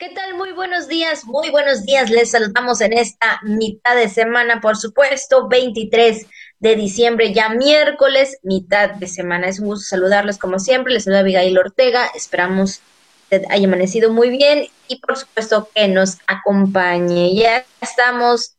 ¿Qué 0.00 0.08
tal? 0.08 0.32
Muy 0.34 0.52
buenos 0.52 0.88
días, 0.88 1.26
muy 1.26 1.50
buenos 1.50 1.84
días. 1.84 2.08
Les 2.08 2.30
saludamos 2.30 2.80
en 2.80 2.94
esta 2.94 3.38
mitad 3.42 3.94
de 3.94 4.08
semana, 4.08 4.62
por 4.62 4.78
supuesto, 4.78 5.46
23 5.46 6.26
de 6.58 6.74
diciembre, 6.74 7.34
ya 7.34 7.50
miércoles, 7.50 8.38
mitad 8.42 8.92
de 8.92 9.06
semana. 9.06 9.48
Es 9.48 9.60
un 9.60 9.66
gusto 9.66 9.84
saludarles 9.84 10.38
como 10.38 10.58
siempre. 10.58 10.94
Les 10.94 11.04
saluda 11.04 11.20
Abigail 11.20 11.58
Ortega. 11.58 12.10
Esperamos 12.14 12.80
que 13.28 13.42
haya 13.50 13.68
amanecido 13.68 14.10
muy 14.10 14.30
bien 14.30 14.68
y 14.88 15.00
por 15.00 15.18
supuesto 15.18 15.68
que 15.74 15.86
nos 15.86 16.16
acompañe. 16.26 17.34
Ya 17.34 17.66
estamos 17.82 18.54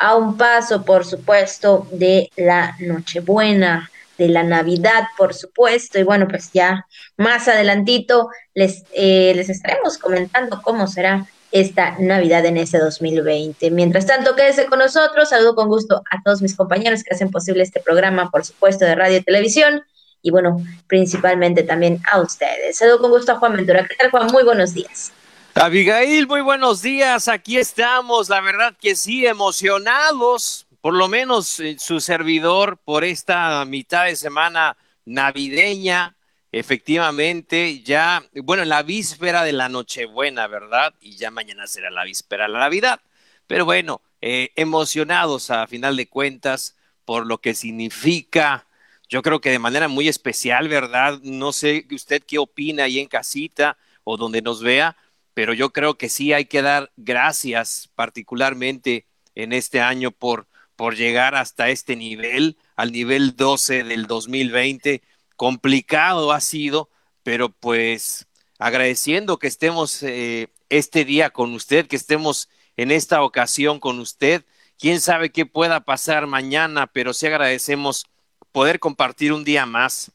a 0.00 0.16
un 0.16 0.36
paso, 0.36 0.84
por 0.84 1.04
supuesto, 1.04 1.86
de 1.92 2.28
la 2.34 2.74
Nochebuena 2.80 3.88
de 4.18 4.28
la 4.28 4.42
Navidad, 4.42 5.04
por 5.16 5.34
supuesto, 5.34 5.98
y 5.98 6.02
bueno, 6.02 6.26
pues 6.28 6.50
ya 6.52 6.86
más 7.16 7.48
adelantito 7.48 8.28
les, 8.54 8.84
eh, 8.92 9.32
les 9.34 9.48
estaremos 9.48 9.98
comentando 9.98 10.60
cómo 10.62 10.86
será 10.86 11.26
esta 11.52 11.96
Navidad 11.98 12.44
en 12.44 12.56
ese 12.56 12.78
2020. 12.78 13.70
Mientras 13.70 14.06
tanto, 14.06 14.34
quédese 14.34 14.66
con 14.66 14.78
nosotros, 14.78 15.28
saludo 15.28 15.54
con 15.54 15.68
gusto 15.68 16.02
a 16.10 16.22
todos 16.22 16.42
mis 16.42 16.56
compañeros 16.56 17.02
que 17.02 17.14
hacen 17.14 17.30
posible 17.30 17.62
este 17.62 17.80
programa, 17.80 18.30
por 18.30 18.44
supuesto, 18.44 18.84
de 18.84 18.94
radio 18.94 19.18
y 19.18 19.22
televisión, 19.22 19.82
y 20.22 20.30
bueno, 20.30 20.60
principalmente 20.86 21.62
también 21.62 22.00
a 22.10 22.20
ustedes. 22.20 22.78
Saludo 22.78 23.00
con 23.00 23.10
gusto 23.10 23.32
a 23.32 23.36
Juan 23.36 23.56
Ventura. 23.56 23.86
¿Qué 23.86 23.94
tal, 23.94 24.10
Juan? 24.10 24.26
Muy 24.32 24.42
buenos 24.42 24.74
días. 24.74 25.12
Abigail, 25.54 26.26
muy 26.26 26.42
buenos 26.42 26.82
días. 26.82 27.28
Aquí 27.28 27.56
estamos, 27.56 28.28
la 28.28 28.40
verdad 28.40 28.74
que 28.78 28.94
sí, 28.94 29.26
emocionados 29.26 30.65
por 30.86 30.94
lo 30.94 31.08
menos 31.08 31.58
eh, 31.58 31.74
su 31.80 31.98
servidor 31.98 32.78
por 32.78 33.02
esta 33.02 33.64
mitad 33.64 34.04
de 34.04 34.14
semana 34.14 34.76
navideña, 35.04 36.16
efectivamente, 36.52 37.82
ya, 37.82 38.22
bueno, 38.44 38.62
en 38.62 38.68
la 38.68 38.84
víspera 38.84 39.42
de 39.42 39.52
la 39.52 39.68
Nochebuena, 39.68 40.46
¿verdad? 40.46 40.94
Y 41.00 41.16
ya 41.16 41.32
mañana 41.32 41.66
será 41.66 41.90
la 41.90 42.04
víspera 42.04 42.44
de 42.44 42.52
la 42.52 42.60
Navidad. 42.60 43.00
Pero 43.48 43.64
bueno, 43.64 44.00
eh, 44.20 44.52
emocionados 44.54 45.50
a 45.50 45.66
final 45.66 45.96
de 45.96 46.08
cuentas 46.08 46.76
por 47.04 47.26
lo 47.26 47.38
que 47.38 47.54
significa, 47.54 48.68
yo 49.08 49.22
creo 49.22 49.40
que 49.40 49.50
de 49.50 49.58
manera 49.58 49.88
muy 49.88 50.06
especial, 50.06 50.68
¿verdad? 50.68 51.18
No 51.24 51.50
sé 51.50 51.84
usted 51.90 52.22
qué 52.22 52.38
opina 52.38 52.84
ahí 52.84 53.00
en 53.00 53.08
casita 53.08 53.76
o 54.04 54.16
donde 54.16 54.40
nos 54.40 54.62
vea, 54.62 54.96
pero 55.34 55.52
yo 55.52 55.70
creo 55.70 55.98
que 55.98 56.08
sí 56.08 56.32
hay 56.32 56.44
que 56.44 56.62
dar 56.62 56.92
gracias 56.96 57.90
particularmente 57.96 59.04
en 59.34 59.52
este 59.52 59.80
año 59.80 60.12
por 60.12 60.46
por 60.76 60.94
llegar 60.96 61.34
hasta 61.34 61.70
este 61.70 61.96
nivel, 61.96 62.58
al 62.76 62.92
nivel 62.92 63.34
12 63.34 63.84
del 63.84 64.06
2020. 64.06 65.02
Complicado 65.36 66.32
ha 66.32 66.40
sido, 66.40 66.90
pero 67.22 67.48
pues 67.50 68.28
agradeciendo 68.58 69.38
que 69.38 69.48
estemos 69.48 70.02
eh, 70.02 70.48
este 70.68 71.04
día 71.04 71.30
con 71.30 71.54
usted, 71.54 71.86
que 71.86 71.96
estemos 71.96 72.48
en 72.76 72.90
esta 72.90 73.22
ocasión 73.22 73.80
con 73.80 73.98
usted. 73.98 74.44
Quién 74.78 75.00
sabe 75.00 75.30
qué 75.30 75.46
pueda 75.46 75.80
pasar 75.80 76.26
mañana, 76.26 76.86
pero 76.86 77.14
sí 77.14 77.26
agradecemos 77.26 78.06
poder 78.52 78.78
compartir 78.78 79.32
un 79.32 79.44
día 79.44 79.66
más, 79.66 80.12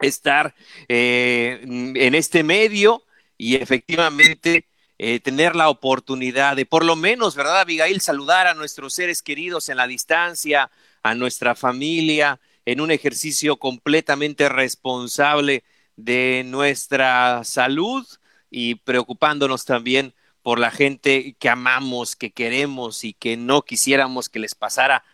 estar 0.00 0.54
eh, 0.88 1.60
en 1.62 2.14
este 2.14 2.42
medio 2.42 3.04
y 3.38 3.56
efectivamente 3.56 4.66
eh, 4.98 5.20
tener 5.20 5.56
la 5.56 5.68
oportunidad 5.68 6.56
de, 6.56 6.66
por 6.66 6.84
lo 6.84 6.96
menos, 6.96 7.34
¿verdad, 7.34 7.60
Abigail? 7.60 8.00
Saludar 8.00 8.46
a 8.46 8.54
nuestros 8.54 8.94
seres 8.94 9.22
queridos 9.22 9.68
en 9.68 9.76
la 9.76 9.86
distancia, 9.86 10.70
a 11.02 11.14
nuestra 11.14 11.54
familia, 11.54 12.40
en 12.64 12.80
un 12.80 12.90
ejercicio 12.90 13.56
completamente 13.56 14.48
responsable 14.48 15.64
de 15.96 16.42
nuestra 16.46 17.42
salud 17.44 18.06
y 18.50 18.76
preocupándonos 18.76 19.64
también 19.64 20.14
por 20.42 20.58
la 20.58 20.70
gente 20.70 21.36
que 21.38 21.48
amamos, 21.48 22.16
que 22.16 22.30
queremos 22.30 23.04
y 23.04 23.14
que 23.14 23.36
no 23.36 23.62
quisiéramos 23.62 24.28
que 24.28 24.38
les 24.38 24.54
pasara 24.54 25.04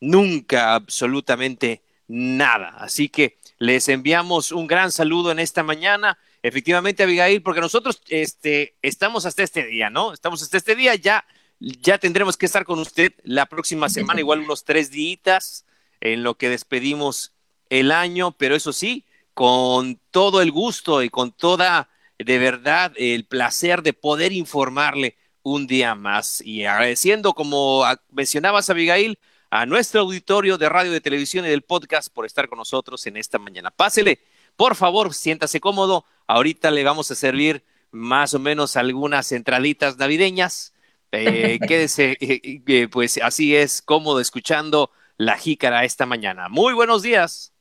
nunca 0.00 0.74
absolutamente 0.74 1.82
nada. 2.08 2.70
Así 2.78 3.08
que 3.08 3.38
les 3.58 3.88
enviamos 3.88 4.50
un 4.50 4.66
gran 4.66 4.90
saludo 4.90 5.30
en 5.30 5.38
esta 5.38 5.62
mañana 5.62 6.18
Efectivamente, 6.42 7.02
Abigail, 7.02 7.42
porque 7.42 7.60
nosotros 7.60 8.00
este, 8.08 8.76
estamos 8.82 9.26
hasta 9.26 9.42
este 9.42 9.66
día, 9.66 9.90
¿no? 9.90 10.12
Estamos 10.12 10.42
hasta 10.42 10.56
este 10.56 10.76
día, 10.76 10.94
ya, 10.94 11.24
ya 11.58 11.98
tendremos 11.98 12.36
que 12.36 12.46
estar 12.46 12.64
con 12.64 12.78
usted 12.78 13.12
la 13.24 13.46
próxima 13.46 13.88
semana, 13.88 14.20
igual 14.20 14.40
unos 14.40 14.64
tres 14.64 14.90
días 14.90 15.66
en 16.00 16.22
lo 16.22 16.36
que 16.36 16.48
despedimos 16.48 17.34
el 17.70 17.90
año, 17.90 18.32
pero 18.32 18.54
eso 18.54 18.72
sí, 18.72 19.04
con 19.34 20.00
todo 20.10 20.42
el 20.42 20.52
gusto 20.52 21.02
y 21.02 21.10
con 21.10 21.32
toda, 21.32 21.90
de 22.18 22.38
verdad, 22.38 22.92
el 22.96 23.26
placer 23.26 23.82
de 23.82 23.92
poder 23.92 24.32
informarle 24.32 25.16
un 25.42 25.66
día 25.66 25.94
más. 25.94 26.40
Y 26.40 26.64
agradeciendo, 26.64 27.34
como 27.34 27.84
mencionabas, 28.10 28.70
Abigail, 28.70 29.18
a 29.50 29.66
nuestro 29.66 30.02
auditorio 30.02 30.58
de 30.58 30.68
radio, 30.68 30.92
de 30.92 31.00
televisión 31.00 31.44
y 31.46 31.48
del 31.48 31.62
podcast 31.62 32.12
por 32.12 32.26
estar 32.26 32.48
con 32.48 32.58
nosotros 32.58 33.06
en 33.06 33.16
esta 33.16 33.38
mañana. 33.38 33.70
Pásele 33.70 34.20
por 34.58 34.74
favor, 34.74 35.14
siéntase 35.14 35.60
cómodo. 35.60 36.04
Ahorita 36.26 36.72
le 36.72 36.82
vamos 36.82 37.12
a 37.12 37.14
servir 37.14 37.62
más 37.92 38.34
o 38.34 38.40
menos 38.40 38.76
algunas 38.76 39.30
entraditas 39.30 39.98
navideñas. 39.98 40.74
Eh, 41.12 41.60
quédese, 41.68 42.18
eh, 42.20 42.60
eh, 42.66 42.88
pues 42.88 43.20
así 43.22 43.54
es, 43.54 43.80
cómodo 43.80 44.18
escuchando 44.18 44.90
la 45.16 45.38
jícara 45.38 45.84
esta 45.84 46.06
mañana. 46.06 46.48
Muy 46.48 46.74
buenos 46.74 47.02
días. 47.02 47.52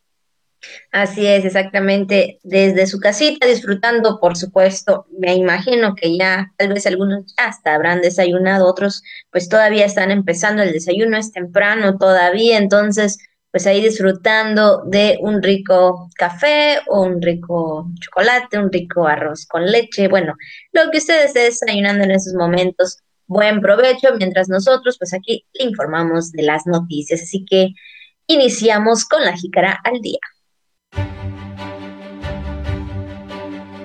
Así 0.91 1.27
es, 1.27 1.45
exactamente, 1.45 2.39
desde 2.41 2.87
su 2.87 2.99
casita, 2.99 3.45
disfrutando, 3.45 4.19
por 4.19 4.35
supuesto, 4.35 5.05
me 5.19 5.35
imagino 5.35 5.93
que 5.93 6.17
ya, 6.17 6.51
tal 6.57 6.69
vez 6.69 6.87
algunos 6.87 7.31
ya 7.37 7.45
hasta 7.45 7.75
habrán 7.75 8.01
desayunado, 8.01 8.65
otros 8.65 9.03
pues 9.29 9.49
todavía 9.49 9.85
están 9.85 10.09
empezando 10.09 10.63
el 10.63 10.73
desayuno, 10.73 11.15
es 11.15 11.31
temprano 11.31 11.99
todavía, 11.99 12.57
entonces 12.57 13.19
pues 13.57 13.66
ahí 13.66 13.81
disfrutando 13.81 14.84
de 14.85 15.18
un 15.19 15.41
rico 15.41 16.12
café 16.13 16.78
o 16.85 17.01
un 17.01 17.19
rico 17.19 17.90
chocolate, 18.00 18.59
un 18.59 18.72
rico 18.72 19.07
arroz 19.07 19.47
con 19.47 19.66
leche, 19.66 20.07
bueno, 20.07 20.35
lo 20.73 20.91
que 20.91 21.00
ustedes 21.00 21.35
estén 21.35 21.45
desayunando 21.45 22.03
en 22.03 22.12
esos 22.12 22.35
momentos, 22.35 23.00
buen 23.25 23.59
provecho, 23.59 24.09
mientras 24.16 24.47
nosotros 24.47 25.00
pues 25.00 25.12
aquí 25.16 25.44
le 25.53 25.66
informamos 25.66 26.31
de 26.34 26.44
las 26.44 26.68
noticias, 26.68 27.19
así 27.19 27.45
que 27.50 27.69
iniciamos 28.28 29.06
con 29.06 29.23
la 29.23 29.35
jícara 29.35 29.81
al 29.84 30.01
día. 30.01 30.19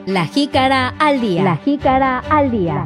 La 0.04 0.27
jícara 0.27 0.89
al 0.99 1.19
día. 1.19 1.44
La 1.44 1.56
jícara 1.56 2.19
al 2.19 2.50
día. 2.50 2.84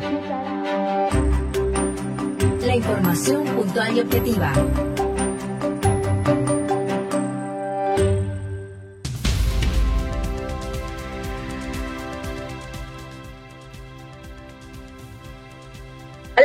La 2.65 2.77
información 2.77 3.45
puntual 3.45 3.97
y 3.97 4.01
objetiva. 4.03 4.53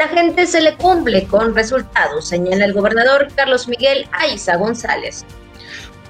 La 0.01 0.07
gente 0.07 0.47
se 0.47 0.62
le 0.62 0.73
cumple 0.78 1.28
con 1.28 1.53
resultados, 1.53 2.28
señala 2.28 2.66
el 2.66 2.73
gobernador 2.73 3.28
Carlos 3.35 3.67
Miguel 3.67 4.07
Aiza 4.12 4.56
González. 4.56 5.23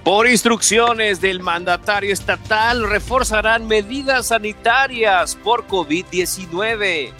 Por 0.05 0.29
instrucciones 0.29 1.19
del 1.19 1.41
mandatario 1.41 2.13
estatal, 2.13 2.89
reforzarán 2.89 3.67
medidas 3.67 4.27
sanitarias 4.27 5.35
por 5.35 5.67
COVID-19. 5.67 7.11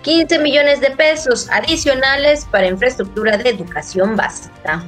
15 0.00 0.38
millones 0.38 0.80
de 0.80 0.90
pesos 0.92 1.50
adicionales 1.50 2.46
para 2.50 2.68
infraestructura 2.68 3.36
de 3.36 3.50
educación 3.50 4.16
básica. 4.16 4.82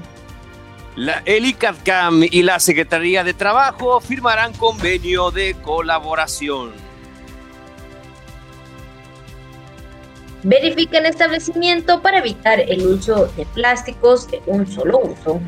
La, 0.96 1.20
el 1.26 1.44
ICADCAM 1.44 2.22
y 2.22 2.42
la 2.42 2.58
Secretaría 2.58 3.22
de 3.22 3.34
Trabajo 3.34 4.00
firmarán 4.00 4.54
convenio 4.54 5.30
de 5.30 5.56
colaboración. 5.60 6.89
Verifiquen 10.42 11.06
establecimiento 11.06 12.00
para 12.00 12.18
evitar 12.18 12.60
el 12.60 12.86
uso 12.86 13.26
de 13.36 13.44
plásticos 13.46 14.30
de 14.30 14.40
un 14.46 14.66
solo 14.66 14.98
uso. 14.98 15.40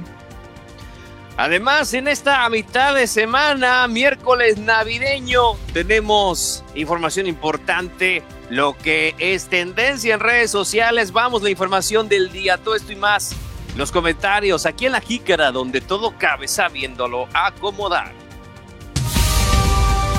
Además, 1.39 1.95
en 1.95 2.09
esta 2.09 2.47
mitad 2.51 2.95
de 2.95 3.07
semana, 3.07 3.89
miércoles 3.89 4.59
navideño, 4.59 5.55
tenemos 5.73 6.63
información 6.75 7.27
importante, 7.27 8.23
lo 8.51 8.77
que 8.77 9.15
es 9.19 9.49
tendencia 9.49 10.13
en 10.13 10.21
redes 10.21 10.51
sociales. 10.51 11.11
Vamos, 11.11 11.43
la 11.43 11.49
información 11.49 12.09
del 12.09 12.31
día, 12.31 12.59
todo 12.59 12.75
esto 12.75 12.93
y 12.93 12.97
más. 12.97 13.35
Los 13.77 13.91
comentarios 13.91 14.67
aquí 14.67 14.85
en 14.85 14.93
la 14.93 15.01
jícara, 15.01 15.51
donde 15.51 15.81
todo 15.81 16.15
cabe 16.19 16.47
sabiéndolo 16.47 17.27
acomodar. 17.33 18.13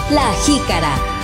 La 0.10 0.34
jícara. 0.46 1.23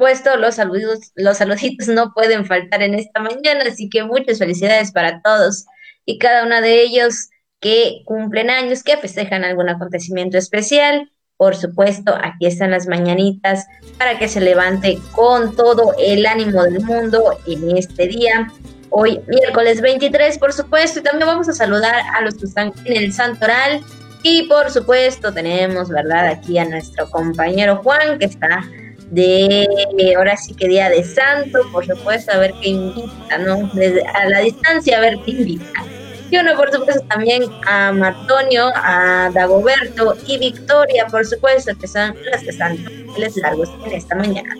Supuesto, 0.00 0.34
los 0.38 0.54
saludos, 0.54 1.12
los 1.14 1.36
saluditos 1.36 1.88
no 1.88 2.14
pueden 2.14 2.46
faltar 2.46 2.82
en 2.82 2.94
esta 2.94 3.20
mañana, 3.20 3.64
así 3.68 3.90
que 3.90 4.02
muchas 4.02 4.38
felicidades 4.38 4.92
para 4.92 5.20
todos 5.20 5.66
y 6.06 6.18
cada 6.18 6.46
uno 6.46 6.62
de 6.62 6.80
ellos 6.80 7.28
que 7.60 8.00
cumplen 8.06 8.48
años, 8.48 8.82
que 8.82 8.96
festejan 8.96 9.44
algún 9.44 9.68
acontecimiento 9.68 10.38
especial. 10.38 11.10
por 11.36 11.56
supuesto, 11.56 12.14
aquí 12.22 12.46
están 12.46 12.70
las 12.70 12.86
mañanitas 12.86 13.66
para 13.98 14.18
que 14.18 14.28
se 14.28 14.42
levante 14.42 14.98
con 15.12 15.56
todo 15.56 15.94
el 15.98 16.26
ánimo 16.26 16.62
del 16.64 16.82
mundo 16.82 17.38
en 17.46 17.76
este 17.78 18.08
día. 18.08 18.52
Hoy, 18.90 19.20
miércoles 19.26 19.80
23, 19.80 20.38
por 20.38 20.52
supuesto, 20.52 21.00
y 21.00 21.02
también 21.02 21.26
vamos 21.26 21.48
a 21.48 21.54
saludar 21.54 21.94
a 22.14 22.20
los 22.20 22.34
que 22.34 22.44
están 22.44 22.72
en 22.84 22.94
el 22.94 23.12
Santoral. 23.14 23.80
Y 24.22 24.42
por 24.48 24.70
supuesto, 24.70 25.32
tenemos, 25.32 25.88
¿verdad?, 25.88 26.26
aquí 26.26 26.58
a 26.58 26.66
nuestro 26.66 27.08
compañero 27.08 27.76
Juan, 27.76 28.18
que 28.18 28.26
está 28.26 28.62
de 29.10 30.14
ahora 30.16 30.36
sí 30.36 30.54
que 30.54 30.68
día 30.68 30.88
de 30.88 31.04
santo, 31.04 31.58
por 31.72 31.86
supuesto, 31.86 32.32
a 32.32 32.38
ver 32.38 32.54
qué 32.60 32.70
invita, 32.70 33.38
¿no? 33.38 33.70
Desde, 33.74 34.06
a 34.06 34.28
la 34.28 34.40
distancia, 34.40 34.98
a 34.98 35.00
ver 35.00 35.18
qué 35.24 35.32
invita. 35.32 35.84
Y 36.30 36.38
uno, 36.38 36.56
por 36.56 36.72
supuesto, 36.72 37.02
también 37.08 37.42
a 37.66 37.90
Martonio, 37.90 38.70
a 38.76 39.30
Dagoberto 39.34 40.16
y 40.28 40.38
Victoria, 40.38 41.06
por 41.10 41.26
supuesto, 41.26 41.76
que 41.76 41.88
son 41.88 42.14
las 42.30 42.42
que 42.42 42.50
están 42.50 42.76
les 43.18 43.36
largos 43.36 43.68
en 43.84 43.92
esta 43.92 44.14
mañana. 44.14 44.54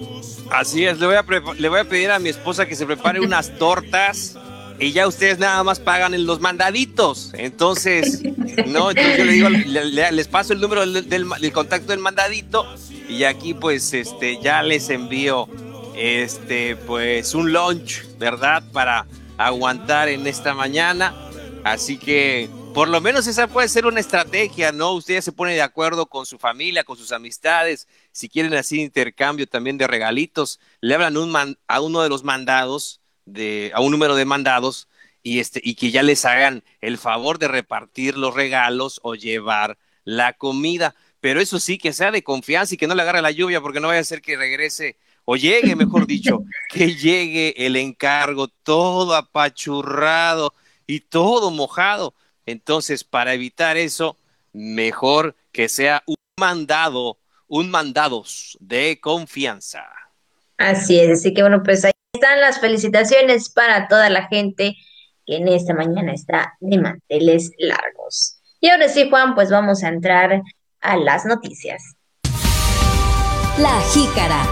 Así 0.51 0.85
es, 0.85 0.99
le 0.99 1.07
voy, 1.07 1.15
a 1.15 1.25
le 1.59 1.69
voy 1.69 1.79
a 1.79 1.85
pedir 1.85 2.11
a 2.11 2.19
mi 2.19 2.29
esposa 2.29 2.67
que 2.67 2.75
se 2.75 2.87
prepare 2.87 3.21
unas 3.21 3.51
tortas 3.59 4.37
y 4.81 4.93
ya 4.93 5.07
ustedes 5.07 5.39
nada 5.39 5.63
más 5.63 5.79
pagan 5.79 6.13
en 6.15 6.27
los 6.27 6.41
mandaditos. 6.41 7.33
Entonces, 7.35 8.23
no, 8.67 8.91
entonces 8.91 9.19
yo 9.19 9.25
le 9.25 9.33
digo, 9.33 9.49
les 9.49 10.27
paso 10.27 10.55
el 10.55 10.61
número 10.61 10.81
del, 10.81 11.09
del, 11.09 11.53
contacto 11.53 11.93
del 11.93 12.01
mandadito 12.01 12.67
y 13.11 13.25
aquí 13.25 13.55
pues 13.55 13.93
este 13.93 14.41
ya 14.41 14.63
les 14.63 14.89
envío 14.89 15.49
este 15.97 16.77
pues 16.77 17.35
un 17.35 17.53
lunch, 17.53 18.05
¿verdad? 18.19 18.63
Para 18.73 19.07
aguantar 19.37 20.09
en 20.09 20.27
esta 20.27 20.55
mañana. 20.55 21.15
Así 21.65 21.99
que 21.99 22.49
por 22.73 22.89
lo 22.89 23.01
menos 23.01 23.27
esa 23.27 23.49
puede 23.49 23.69
ser 23.69 23.87
una 23.87 24.01
estrategia, 24.01 24.71
¿no? 24.71 24.93
Ustedes 24.93 25.25
se 25.25 25.33
ponen 25.33 25.57
de 25.57 25.63
acuerdo 25.63 26.07
con 26.07 26.25
su 26.25 26.39
familia, 26.39 26.85
con 26.85 26.97
sus 26.97 27.11
amistades, 27.11 27.89
si 28.13 28.29
quieren 28.29 28.55
así 28.55 28.81
intercambio 28.81 29.47
también 29.49 29.77
de 29.77 29.89
regalitos, 29.89 30.61
le 30.81 30.95
hablan 30.95 31.17
un 31.17 31.57
a 31.67 31.81
uno 31.81 32.03
de 32.03 32.09
los 32.09 32.23
mandados, 32.23 33.01
de, 33.25 33.73
a 33.75 33.81
un 33.81 33.91
número 33.91 34.15
de 34.15 34.25
mandados, 34.25 34.89
y, 35.23 35.41
este, 35.41 35.61
y 35.63 35.75
que 35.75 35.91
ya 35.91 36.03
les 36.03 36.25
hagan 36.25 36.63
el 36.81 36.97
favor 36.97 37.39
de 37.39 37.49
repartir 37.49 38.17
los 38.17 38.35
regalos 38.35 39.01
o 39.03 39.17
llevar 39.17 39.77
la 40.05 40.33
comida. 40.35 40.95
Pero 41.21 41.41
eso 41.41 41.61
sí, 41.61 41.79
que 41.79 41.93
sea 41.93 42.11
de 42.11 42.23
confianza 42.23 42.75
y 42.75 42.77
que 42.77 42.87
no 42.87 42.95
le 42.95 43.03
agarre 43.03 43.23
la 43.23 43.31
lluvia, 43.31 43.61
porque 43.61 43.81
no 43.81 43.89
vaya 43.89 44.01
a 44.01 44.05
ser 44.05 44.23
que 44.23 44.37
regrese, 44.37 44.97
o 45.25 45.37
llegue, 45.37 45.77
mejor 45.77 46.07
dicho, 46.07 46.45
que 46.71 46.95
llegue 46.95 47.55
el 47.67 47.77
encargo 47.77 48.49
todo 48.49 49.15
apachurrado 49.15 50.55
y 50.87 51.01
todo 51.01 51.51
mojado. 51.51 52.15
Entonces, 52.47 53.05
para 53.05 53.35
evitar 53.35 53.77
eso, 53.77 54.17
mejor 54.53 55.37
que 55.53 55.69
sea 55.69 56.03
un 56.07 56.17
mandado, 56.39 57.19
un 57.49 57.71
mandados 57.71 58.57
de 58.61 58.99
confianza. 59.01 59.85
Así 60.57 60.99
es, 60.99 61.21
así 61.21 61.35
que 61.35 61.43
bueno, 61.43 61.63
pues 61.63 61.85
ahí 61.85 61.93
están 62.13 62.41
las 62.41 62.61
felicitaciones 62.61 63.51
para 63.51 63.89
toda 63.89 64.11
la 64.11 64.27
gente 64.29 64.77
que 65.27 65.37
en 65.37 65.49
esta 65.49 65.75
mañana 65.75 66.13
está 66.13 66.55
de 66.61 66.79
manteles 66.79 67.53
largos. 67.59 68.41
Y 68.61 68.69
ahora 68.69 68.89
sí, 68.89 69.09
Juan, 69.09 69.35
pues 69.35 69.51
vamos 69.51 69.83
a 69.85 69.89
entrar 69.89 70.43
a 70.81 70.97
las 70.97 71.25
noticias. 71.27 71.97
La 73.59 73.81
jícara. 73.93 74.47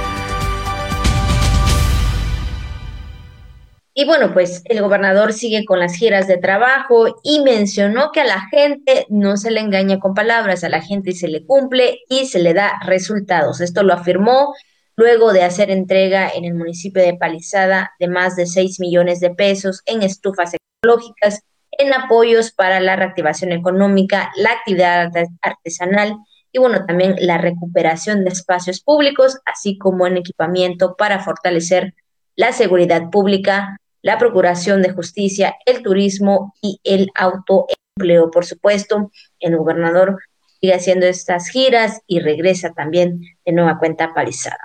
Y 4.01 4.05
bueno, 4.05 4.33
pues 4.33 4.63
el 4.67 4.81
gobernador 4.81 5.33
sigue 5.33 5.65
con 5.65 5.81
las 5.81 5.95
giras 5.95 6.29
de 6.29 6.37
trabajo 6.37 7.21
y 7.25 7.41
mencionó 7.41 8.13
que 8.13 8.21
a 8.21 8.25
la 8.25 8.43
gente 8.49 9.07
no 9.09 9.37
se 9.37 9.51
le 9.51 9.59
engaña 9.59 9.99
con 9.99 10.15
palabras, 10.15 10.63
a 10.63 10.69
la 10.69 10.81
gente 10.81 11.11
se 11.13 11.27
le 11.27 11.45
cumple 11.45 11.99
y 12.09 12.27
se 12.27 12.39
le 12.39 12.55
da 12.55 12.79
resultados. 12.87 13.61
Esto 13.61 13.83
lo 13.83 13.95
afirmó 13.95 14.55
luego 14.95 15.33
de 15.33 15.43
hacer 15.43 15.73
entrega 15.73 16.29
en 16.29 16.45
el 16.45 16.55
municipio 16.55 17.03
de 17.03 17.15
Palizada 17.15 17.93
de 17.99 18.07
más 18.07 18.37
de 18.37 18.47
6 18.47 18.79
millones 18.79 19.19
de 19.19 19.31
pesos 19.31 19.83
en 19.85 20.03
estufas 20.03 20.55
ecológicas, 20.55 21.43
en 21.79 21.95
apoyos 21.95 22.53
para 22.53 22.81
la 22.81 22.97
reactivación 22.97 23.53
económica, 23.53 24.31
la 24.37 24.53
actividad 24.53 25.11
artesanal 25.41 26.17
y 26.53 26.59
bueno, 26.59 26.85
también 26.87 27.17
la 27.21 27.39
recuperación 27.39 28.25
de 28.25 28.31
espacios 28.31 28.81
públicos, 28.81 29.39
así 29.47 29.79
como 29.79 30.07
en 30.07 30.17
equipamiento 30.17 30.97
para 30.97 31.21
fortalecer 31.21 31.95
la 32.37 32.53
seguridad 32.53 33.11
pública, 33.11 33.79
la 34.03 34.19
Procuración 34.19 34.83
de 34.83 34.93
Justicia, 34.93 35.57
el 35.67 35.83
turismo 35.83 36.55
y 36.63 36.81
el 36.85 37.11
autoempleo. 37.15 38.31
Por 38.31 38.47
supuesto, 38.47 39.11
el 39.41 39.57
gobernador 39.57 40.19
sigue 40.61 40.75
haciendo 40.75 41.07
estas 41.07 41.49
giras 41.49 42.01
y 42.07 42.21
regresa 42.21 42.73
también 42.73 43.21
de 43.45 43.53
nueva 43.53 43.79
cuenta 43.79 44.15
palizada. 44.15 44.65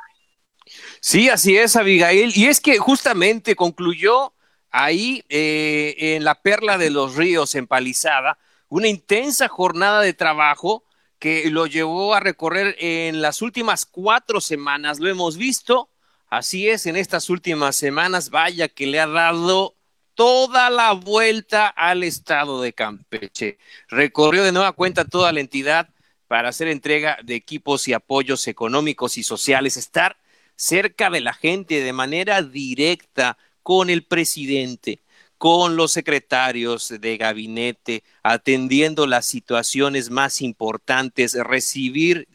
Sí, 1.01 1.29
así 1.29 1.57
es, 1.57 1.75
Abigail. 1.75 2.31
Y 2.35 2.45
es 2.45 2.61
que 2.61 2.77
justamente 2.77 3.55
concluyó 3.55 4.33
ahí 4.73 5.23
eh, 5.29 5.95
en 5.97 6.25
la 6.25 6.41
Perla 6.41 6.77
de 6.77 6.89
los 6.89 7.15
Ríos, 7.15 7.55
en 7.55 7.67
Palizada, 7.67 8.37
una 8.67 8.89
intensa 8.89 9.47
jornada 9.47 10.01
de 10.01 10.13
trabajo 10.13 10.83
que 11.19 11.49
lo 11.49 11.67
llevó 11.67 12.13
a 12.13 12.19
recorrer 12.19 12.75
en 12.79 13.21
las 13.21 13.41
últimas 13.41 13.85
cuatro 13.85 14.41
semanas. 14.41 14.99
Lo 14.99 15.07
hemos 15.09 15.37
visto 15.37 15.89
Así 16.33 16.67
es, 16.67 16.87
en 16.87 16.95
estas 16.95 17.29
últimas 17.29 17.75
semanas, 17.75 18.31
vaya 18.31 18.67
que 18.67 18.87
le 18.87 18.99
ha 18.99 19.05
dado 19.05 19.75
toda 20.15 20.71
la 20.71 20.93
vuelta 20.93 21.67
al 21.67 22.03
estado 22.03 22.59
de 22.59 22.73
Campeche. 22.73 23.59
Recorrió 23.87 24.43
de 24.43 24.51
nueva 24.51 24.71
cuenta 24.71 25.05
toda 25.05 25.31
la 25.31 25.41
entidad 25.41 25.89
para 26.27 26.49
hacer 26.49 26.69
entrega 26.69 27.19
de 27.23 27.35
equipos 27.35 27.87
y 27.87 27.93
apoyos 27.93 28.47
económicos 28.47 29.19
y 29.19 29.23
sociales, 29.23 29.77
estar 29.77 30.17
cerca 30.55 31.11
de 31.11 31.21
la 31.21 31.35
gente 31.35 31.81
de 31.81 31.93
manera 31.93 32.41
directa 32.41 33.37
con 33.63 33.89
el 33.89 34.05
presidente, 34.05 35.01
con 35.37 35.75
los 35.75 35.91
secretarios 35.91 36.93
de 36.99 37.17
gabinete, 37.17 38.03
atendiendo 38.23 39.07
las 39.07 39.25
situaciones 39.25 40.09
más 40.09 40.41
importantes, 40.41 41.33
recibir 41.33 42.27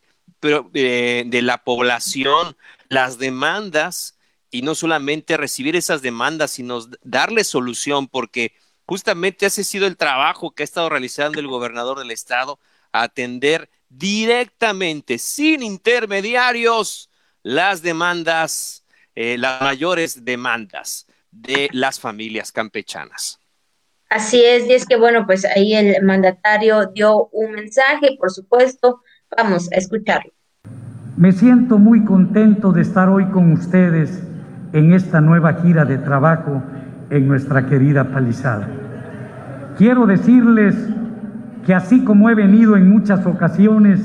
eh, 0.43 1.25
de 1.27 1.43
la 1.43 1.65
población 1.65 2.57
las 2.89 3.19
demandas 3.19 4.19
y 4.51 4.63
no 4.63 4.75
solamente 4.75 5.37
recibir 5.37 5.77
esas 5.77 6.03
demandas, 6.03 6.51
sino 6.53 6.81
darle 7.03 7.45
solución, 7.45 8.09
porque 8.09 8.53
justamente 8.87 9.47
ese 9.47 9.63
ha 9.63 9.65
sido 9.65 9.87
el 9.87 9.97
trabajo 9.97 10.53
que 10.53 10.63
ha 10.63 10.65
estado 10.65 10.89
realizando 10.89 11.41
el 11.41 11.49
gobernador 11.49 11.99
del 11.99 12.11
estado, 12.11 12.59
atender 12.93 13.71
directamente, 13.89 15.19
sin 15.19 15.63
intermediarios, 15.63 17.11
las 17.43 17.83
demandas, 17.83 18.85
eh, 19.15 19.37
las 19.39 19.61
mayores 19.61 20.25
demandas 20.25 21.08
de 21.31 21.69
las 21.73 22.01
familias 22.01 22.53
campechanas. 22.53 23.41
Así 24.11 24.43
es, 24.43 24.67
y 24.67 24.73
es 24.73 24.87
que 24.87 24.97
bueno, 24.97 25.27
pues 25.27 25.45
ahí 25.45 25.75
el 25.75 26.03
mandatario 26.03 26.87
dio 26.87 27.29
un 27.29 27.53
mensaje, 27.53 28.17
por 28.19 28.31
supuesto, 28.31 29.03
vamos 29.37 29.71
a 29.73 29.77
escucharlo. 29.77 30.33
Me 31.17 31.33
siento 31.33 31.79
muy 31.79 32.05
contento 32.05 32.73
de 32.73 32.83
estar 32.83 33.09
hoy 33.09 33.27
con 33.27 33.53
ustedes 33.53 34.23
en 34.73 34.93
esta 34.93 35.21
nueva 35.21 35.55
gira 35.55 35.85
de 35.85 35.99
trabajo 35.99 36.63
en 37.11 37.29
nuestra 37.29 37.67
querida 37.67 38.05
Palizada. 38.05 38.69
Quiero 39.77 40.07
decirles 40.07 40.75
que 41.67 41.75
así 41.75 42.03
como 42.05 42.31
he 42.31 42.35
venido 42.35 42.77
en 42.77 42.89
muchas 42.89 43.27
ocasiones, 43.27 44.01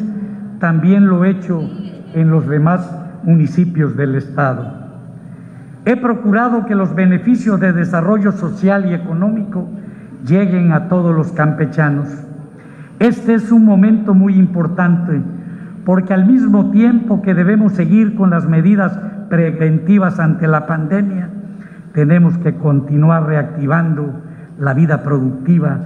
también 0.59 1.07
lo 1.07 1.23
he 1.23 1.31
hecho 1.31 1.61
en 2.13 2.29
los 2.29 2.47
demás 2.47 2.89
municipios 3.23 3.95
del 3.95 4.15
Estado. 4.15 4.82
He 5.85 5.97
procurado 5.97 6.65
que 6.65 6.75
los 6.75 6.95
beneficios 6.95 7.59
de 7.59 7.73
desarrollo 7.73 8.31
social 8.31 8.89
y 8.89 8.93
económico 8.93 9.67
lleguen 10.25 10.71
a 10.71 10.87
todos 10.87 11.13
los 11.13 11.33
campechanos. 11.33 12.07
Este 12.99 13.33
es 13.33 13.51
un 13.51 13.65
momento 13.65 14.13
muy 14.13 14.35
importante 14.35 15.21
porque 15.85 16.13
al 16.13 16.25
mismo 16.25 16.71
tiempo 16.71 17.21
que 17.21 17.33
debemos 17.33 17.73
seguir 17.73 18.15
con 18.15 18.29
las 18.29 18.45
medidas 18.45 18.97
preventivas 19.29 20.19
ante 20.19 20.47
la 20.47 20.65
pandemia, 20.67 21.29
tenemos 21.93 22.37
que 22.37 22.55
continuar 22.55 23.25
reactivando 23.25 24.21
la 24.57 24.73
vida 24.73 25.03
productiva 25.03 25.79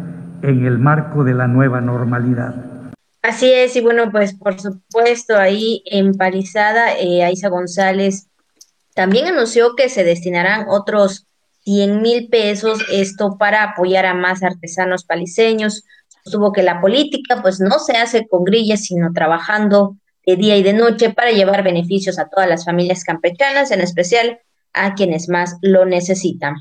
en 0.43 0.65
el 0.65 0.77
marco 0.77 1.23
de 1.23 1.33
la 1.33 1.47
nueva 1.47 1.81
normalidad. 1.81 2.53
Así 3.23 3.51
es, 3.51 3.75
y 3.75 3.81
bueno, 3.81 4.11
pues 4.11 4.35
por 4.35 4.59
supuesto 4.59 5.35
ahí 5.35 5.81
en 5.85 6.13
Palizada, 6.13 6.93
eh, 6.99 7.33
González 7.49 8.29
también 8.97 9.27
anunció 9.27 9.75
que 9.75 9.89
se 9.89 10.03
destinarán 10.03 10.65
otros 10.69 11.27
100 11.65 12.01
mil 12.01 12.29
pesos, 12.29 12.79
esto 12.91 13.37
para 13.37 13.61
apoyar 13.61 14.07
a 14.07 14.15
más 14.15 14.41
artesanos 14.41 15.05
paliseños, 15.05 15.83
sostuvo 16.23 16.51
que 16.51 16.63
la 16.63 16.81
política 16.81 17.43
pues 17.43 17.59
no 17.59 17.77
se 17.77 17.95
hace 17.95 18.27
con 18.27 18.43
grillas, 18.43 18.85
sino 18.85 19.13
trabajando 19.13 19.97
de 20.25 20.35
día 20.35 20.57
y 20.57 20.63
de 20.63 20.73
noche 20.73 21.11
para 21.11 21.29
llevar 21.29 21.63
beneficios 21.63 22.17
a 22.17 22.27
todas 22.27 22.49
las 22.49 22.65
familias 22.65 23.03
campechanas, 23.03 23.69
en 23.69 23.81
especial 23.81 24.39
a 24.73 24.95
quienes 24.95 25.29
más 25.29 25.57
lo 25.61 25.85
necesitan. 25.85 26.55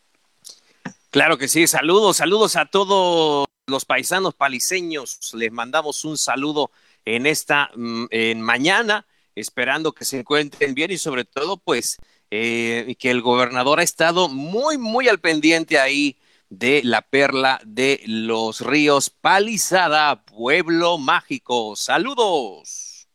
Claro 1.10 1.38
que 1.38 1.48
sí, 1.48 1.68
saludos, 1.68 2.18
saludos 2.18 2.58
a 2.58 2.66
todos 2.66 3.46
los 3.68 3.86
paisanos 3.86 4.34
paliseños. 4.34 5.34
Les 5.36 5.54
mandamos 5.54 6.04
un 6.04 6.18
saludo 6.18 6.70
en 7.06 7.26
esta 7.26 7.72
mm, 7.74 8.08
en 8.10 8.42
mañana 8.42 9.06
esperando 9.36 9.94
que 9.94 10.06
se 10.06 10.20
encuentren 10.20 10.74
bien 10.74 10.92
y 10.92 10.98
sobre 10.98 11.26
todo, 11.26 11.58
pues, 11.58 11.98
eh, 12.30 12.96
que 13.00 13.12
el 13.12 13.22
gobernador 13.22 13.80
ha 13.80 13.84
estado 13.84 14.30
muy, 14.30 14.78
muy 14.78 15.08
al 15.08 15.20
pendiente 15.20 15.80
ahí 15.80 16.18
de 16.50 16.82
la 16.84 17.02
perla 17.02 17.62
de 17.66 18.02
los 18.06 18.62
ríos 18.62 19.10
Palizada, 19.10 20.24
Pueblo 20.24 20.98
Mágico. 20.98 21.76
Saludos. 21.76 23.08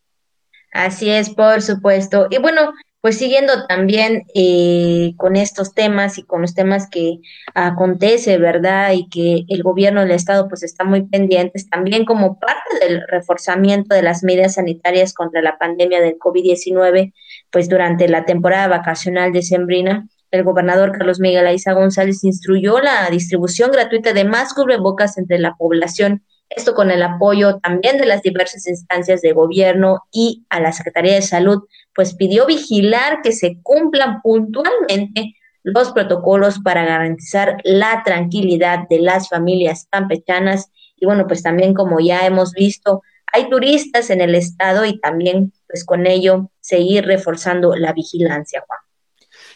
Así 0.73 1.11
es, 1.11 1.31
por 1.31 1.63
supuesto. 1.63 2.27
Y 2.31 2.39
bueno, 2.39 2.73
pues 3.07 3.19
siguiendo 3.19 3.69
también 3.69 4.25
eh, 4.35 5.13
con 5.17 5.37
estos 5.37 5.75
temas 5.75 6.19
y 6.19 6.25
con 6.25 6.41
los 6.41 6.57
temas 6.57 6.91
que 6.91 7.21
acontece, 7.55 8.37
¿verdad? 8.37 8.95
Y 8.95 9.09
que 9.09 9.45
el 9.47 9.63
gobierno 9.63 10.01
del 10.01 10.11
estado 10.11 10.49
pues 10.49 10.65
está 10.65 10.83
muy 10.83 11.07
pendientes, 11.07 11.71
también 11.71 12.05
como 12.05 12.41
parte 12.41 12.85
del 12.85 13.03
reforzamiento 13.07 13.95
de 13.95 14.03
las 14.03 14.25
medidas 14.25 14.55
sanitarias 14.55 15.15
contra 15.15 15.41
la 15.41 15.57
pandemia 15.57 16.01
del 16.01 16.19
COVID-19, 16.19 17.13
pues 17.53 17.69
durante 17.69 18.09
la 18.09 18.25
temporada 18.25 18.67
vacacional 18.67 19.33
de 19.33 19.43
Sembrina, 19.43 20.09
el 20.33 20.43
gobernador 20.43 20.91
Carlos 20.91 21.21
Miguel 21.21 21.47
Aiza 21.47 21.75
González 21.75 22.25
instruyó 22.25 22.81
la 22.81 23.09
distribución 23.09 23.71
gratuita 23.71 24.15
de 24.15 24.25
más 24.25 24.53
cubrebocas 24.53 25.17
entre 25.17 25.39
la 25.39 25.55
población 25.55 26.25
esto 26.49 26.75
con 26.75 26.91
el 26.91 27.03
apoyo 27.03 27.59
también 27.59 27.99
de 27.99 28.07
las 28.07 28.23
diversas 28.23 28.67
instancias 28.67 29.21
de 29.21 29.33
gobierno 29.33 30.03
y 30.13 30.47
a 30.49 30.61
la 30.61 30.73
Secretaría 30.73 31.15
de 31.15 31.23
Salud, 31.23 31.65
pues 31.97 32.15
pidió 32.15 32.47
vigilar 32.47 33.23
que 33.23 33.33
se 33.33 33.59
cumplan 33.63 34.21
puntualmente 34.23 35.35
los 35.63 35.91
protocolos 35.91 36.61
para 36.61 36.85
garantizar 36.85 37.57
la 37.65 38.03
tranquilidad 38.05 38.87
de 38.89 39.01
las 39.01 39.29
familias 39.29 39.89
campechanas. 39.91 40.71
Y 40.97 41.07
bueno, 41.07 41.27
pues 41.27 41.43
también 41.43 41.75
como 41.75 41.99
ya 41.99 42.27
hemos 42.27 42.53
visto, 42.53 43.03
hay 43.33 43.49
turistas 43.51 44.11
en 44.11 44.21
el 44.21 44.35
estado 44.35 44.85
y 44.85 45.01
también 45.01 45.53
pues 45.67 45.85
con 45.85 46.07
ello 46.07 46.51
seguir 46.61 47.05
reforzando 47.07 47.75
la 47.75 47.93
vigilancia, 47.93 48.63
Juan. 48.67 48.79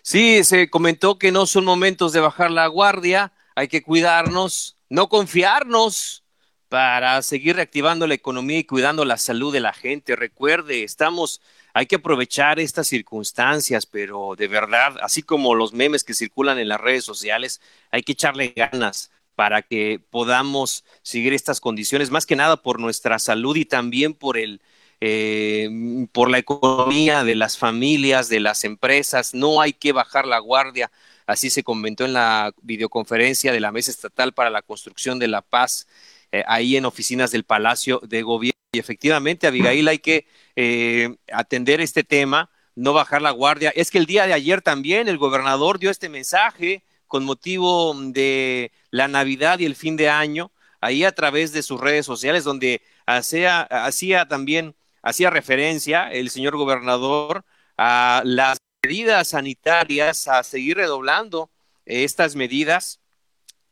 Sí, 0.03 0.43
se 0.43 0.69
comentó 0.71 1.19
que 1.19 1.31
no 1.31 1.47
son 1.47 1.65
momentos 1.65 2.13
de 2.13 2.21
bajar 2.21 2.51
la 2.51 2.67
guardia, 2.67 3.33
hay 3.55 3.69
que 3.69 3.83
cuidarnos, 3.83 4.79
no 4.89 5.09
confiarnos, 5.09 6.25
para 6.71 7.21
seguir 7.23 7.57
reactivando 7.57 8.07
la 8.07 8.15
economía 8.15 8.61
y 8.61 8.65
cuidando 8.65 9.05
la 9.05 9.19
salud 9.19 9.53
de 9.53 9.59
la 9.59 9.73
gente. 9.73 10.15
Recuerde, 10.15 10.85
estamos, 10.85 11.43
hay 11.75 11.87
que 11.87 11.97
aprovechar 11.97 12.59
estas 12.59 12.89
circunstancias, 12.89 13.87
pero 13.87 14.35
de 14.37 14.49
verdad, 14.49 14.97
así 15.03 15.23
como 15.23 15.55
los 15.55 15.73
memes 15.73 16.05
que 16.05 16.15
circulan 16.15 16.59
en 16.59 16.69
las 16.69 16.81
redes 16.81 17.05
sociales, 17.05 17.61
hay 17.91 18.03
que 18.03 18.13
echarle 18.13 18.53
ganas 18.57 19.11
para 19.35 19.63
que 19.63 20.01
podamos 20.11 20.85
seguir 21.03 21.33
estas 21.33 21.61
condiciones, 21.61 22.11
más 22.11 22.27
que 22.27 22.37
nada 22.37 22.57
por 22.59 22.79
nuestra 22.79 23.19
salud 23.19 23.57
y 23.57 23.65
también 23.65 24.13
por 24.13 24.37
el, 24.37 24.61
eh, 25.01 25.71
por 26.13 26.31
la 26.31 26.39
economía 26.39 27.25
de 27.25 27.35
las 27.35 27.57
familias, 27.57 28.29
de 28.29 28.41
las 28.41 28.65
empresas. 28.65 29.33
No 29.33 29.61
hay 29.61 29.73
que 29.73 29.93
bajar 29.93 30.27
la 30.27 30.39
guardia. 30.41 30.91
Así 31.27 31.49
se 31.49 31.63
comentó 31.63 32.05
en 32.05 32.13
la 32.13 32.53
videoconferencia 32.61 33.53
de 33.53 33.61
la 33.61 33.73
Mesa 33.73 33.91
Estatal 33.91 34.35
para 34.35 34.51
la 34.51 34.63
Construcción 34.63 35.19
de 35.19 35.29
la 35.29 35.43
Paz 35.43 35.87
eh, 36.33 36.45
ahí 36.47 36.77
en 36.77 36.85
oficinas 36.85 37.31
del 37.31 37.45
Palacio 37.45 38.01
de 38.05 38.23
Gobierno. 38.23 38.50
Y 38.73 38.79
efectivamente, 38.79 39.49
Abigail, 39.49 39.89
hay 39.89 39.99
que 39.99 40.27
eh, 40.55 41.17
atender 41.33 41.81
este 41.81 42.05
tema, 42.05 42.51
no 42.77 42.93
bajar 42.93 43.21
la 43.21 43.33
guardia. 43.33 43.73
Es 43.75 43.91
que 43.91 43.99
el 43.99 44.07
día 44.07 44.29
de 44.29 44.33
ayer 44.33 44.63
también 44.63 45.09
el 45.09 45.19
gobernador 45.19 45.81
dio 45.81 45.91
este 45.91 46.09
mensaje 46.09 46.85
con 47.09 47.25
motivo 47.25 47.93
de 47.97 48.71
la 48.91 49.09
Navidad 49.09 49.59
y 49.59 49.65
el 49.65 49.75
fin 49.75 49.97
de 49.97 50.09
año, 50.09 50.53
ahí 50.81 51.03
a 51.03 51.11
través 51.13 51.53
de 51.53 51.65
sus 51.65 51.81
redes 51.81 52.07
sociales, 52.07 52.45
donde 52.45 52.81
hacía, 53.07 53.63
hacía 53.63 54.29
también, 54.29 54.77
hacía 55.03 55.31
referencia 55.31 56.09
el 56.13 56.31
señor 56.31 56.57
gobernador 56.57 57.45
a 57.77 58.23
las 58.25 58.59
medidas 58.85 59.29
sanitarias, 59.29 60.29
a 60.29 60.45
seguir 60.45 60.77
redoblando 60.77 61.51
estas 61.87 62.37
medidas 62.37 63.01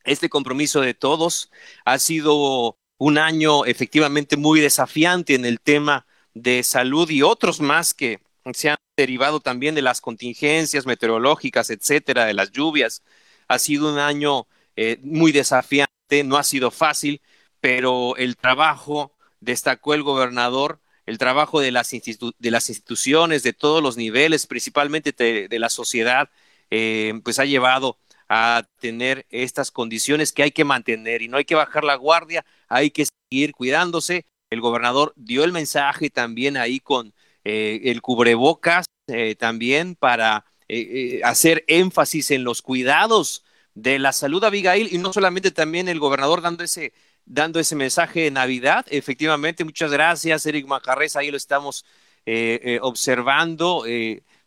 este 0.09 0.28
compromiso 0.28 0.81
de 0.81 0.95
todos 0.95 1.50
ha 1.85 1.99
sido 1.99 2.78
un 2.99 3.19
año 3.19 3.64
efectivamente 3.64 4.37
muy 4.37 4.61
desafiante 4.61 5.35
en 5.35 5.45
el 5.45 5.61
tema 5.61 6.07
de 6.35 6.62
salud 6.62 7.09
y 7.11 7.23
otros 7.23 7.61
más 7.61 7.95
que 7.95 8.21
se 8.52 8.71
han 8.71 8.76
derivado 8.97 9.40
también 9.40 9.75
de 9.75 9.83
las 9.83 10.00
contingencias 10.00 10.87
meteorológicas, 10.87 11.71
etcétera, 11.71 12.26
de 12.26 12.35
las 12.35 12.50
lluvias. 12.50 13.02
Ha 13.47 13.59
sido 13.59 13.93
un 13.93 13.99
año 13.99 14.47
eh, 14.76 14.99
muy 15.02 15.33
desafiante, 15.33 16.25
no 16.25 16.37
ha 16.37 16.45
sido 16.45 16.71
fácil, 16.71 17.21
pero 17.61 18.17
el 18.17 18.37
trabajo, 18.37 19.14
destacó 19.40 19.95
el 19.95 20.02
gobernador, 20.02 20.81
el 21.07 21.19
trabajo 21.19 21.61
de 21.61 21.71
las, 21.71 21.90
de 21.90 22.50
las 22.50 22.69
instituciones 22.69 23.43
de 23.43 23.52
todos 23.52 23.83
los 23.83 23.97
niveles, 23.97 24.47
principalmente 24.47 25.12
de, 25.12 25.59
la 25.59 25.71
sociedad, 25.71 26.31
eh, 26.71 27.21
pues 27.25 27.38
ha 27.38 27.45
llevado 27.45 27.99
a 28.28 28.64
tener 28.81 29.26
estas 29.31 29.71
condiciones 29.71 30.33
que 30.33 30.43
hay 30.43 30.50
que 30.50 30.64
mantener 30.64 31.23
y 31.23 31.28
no 31.28 31.38
hay 31.38 31.45
que 31.45 31.55
bajar 31.55 31.85
la 31.85 31.95
guardia, 31.95 32.45
hay 32.69 32.91
que 32.91 33.07
seguir 33.31 33.53
cuidándose. 33.53 34.25
El 34.51 34.61
gobernador 34.61 35.13
dio 35.17 35.45
el 35.45 35.53
mensaje 35.53 36.11
también 36.11 36.57
ahí 36.57 36.81
con 36.81 37.13
eh, 37.45 37.81
el 37.91 38.03
cubrebocas, 38.03 38.87
eh, 39.07 39.35
también 39.35 39.95
para 39.95 40.45
eh, 40.69 41.21
hacer 41.25 41.65
énfasis 41.67 42.31
en 42.31 42.45
los 42.45 42.63
cuidados 42.63 43.45
de 43.75 43.99
la 43.99 44.13
salud, 44.13 44.43
Abigail, 44.45 44.89
y 44.93 44.99
no 44.99 45.13
solamente 45.13 45.51
también 45.51 45.89
el 45.89 46.01
gobernador 46.01 46.43
dando 46.43 46.65
ese, 46.65 46.93
dando 47.25 47.61
ese 47.61 47.77
mensaje 47.77 48.23
de 48.23 48.31
Navidad. 48.31 48.87
Efectivamente, 48.91 49.65
muchas 49.65 49.93
gracias, 49.93 50.47
Eric 50.47 50.67
Macarrez, 50.67 51.17
ahí 51.17 51.31
lo 51.31 51.37
estamos 51.37 51.85
observando 52.83 53.87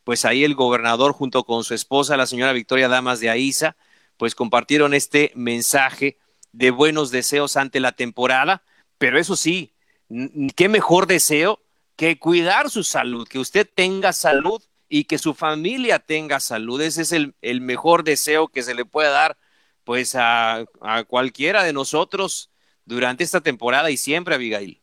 pues 0.03 0.25
ahí 0.25 0.43
el 0.43 0.53
gobernador 0.53 1.13
junto 1.13 1.43
con 1.43 1.63
su 1.63 1.73
esposa, 1.73 2.17
la 2.17 2.27
señora 2.27 2.53
Victoria 2.53 2.87
Damas 2.87 3.19
de 3.19 3.31
Aiza, 3.31 3.75
pues 4.17 4.35
compartieron 4.35 4.93
este 4.93 5.31
mensaje 5.33 6.17
de 6.51 6.71
buenos 6.71 7.11
deseos 7.11 7.57
ante 7.57 7.79
la 7.79 7.91
temporada, 7.91 8.63
pero 8.97 9.19
eso 9.19 9.35
sí, 9.35 9.73
qué 10.55 10.69
mejor 10.69 11.07
deseo 11.07 11.59
que 11.95 12.19
cuidar 12.19 12.69
su 12.69 12.83
salud, 12.83 13.27
que 13.27 13.39
usted 13.39 13.67
tenga 13.73 14.13
salud 14.13 14.61
y 14.89 15.05
que 15.05 15.17
su 15.17 15.33
familia 15.33 15.99
tenga 15.99 16.39
salud. 16.39 16.81
Ese 16.81 17.03
es 17.03 17.11
el, 17.11 17.35
el 17.41 17.61
mejor 17.61 18.03
deseo 18.03 18.47
que 18.47 18.63
se 18.63 18.75
le 18.75 18.85
puede 18.85 19.09
dar 19.09 19.37
pues 19.83 20.15
a, 20.17 20.65
cualquiera 21.07 21.63
de 21.63 21.73
nosotros 21.73 22.49
durante 22.85 23.23
esta 23.23 23.41
temporada 23.41 23.89
y 23.89 23.97
siempre, 23.97 24.35
Abigail. 24.35 24.81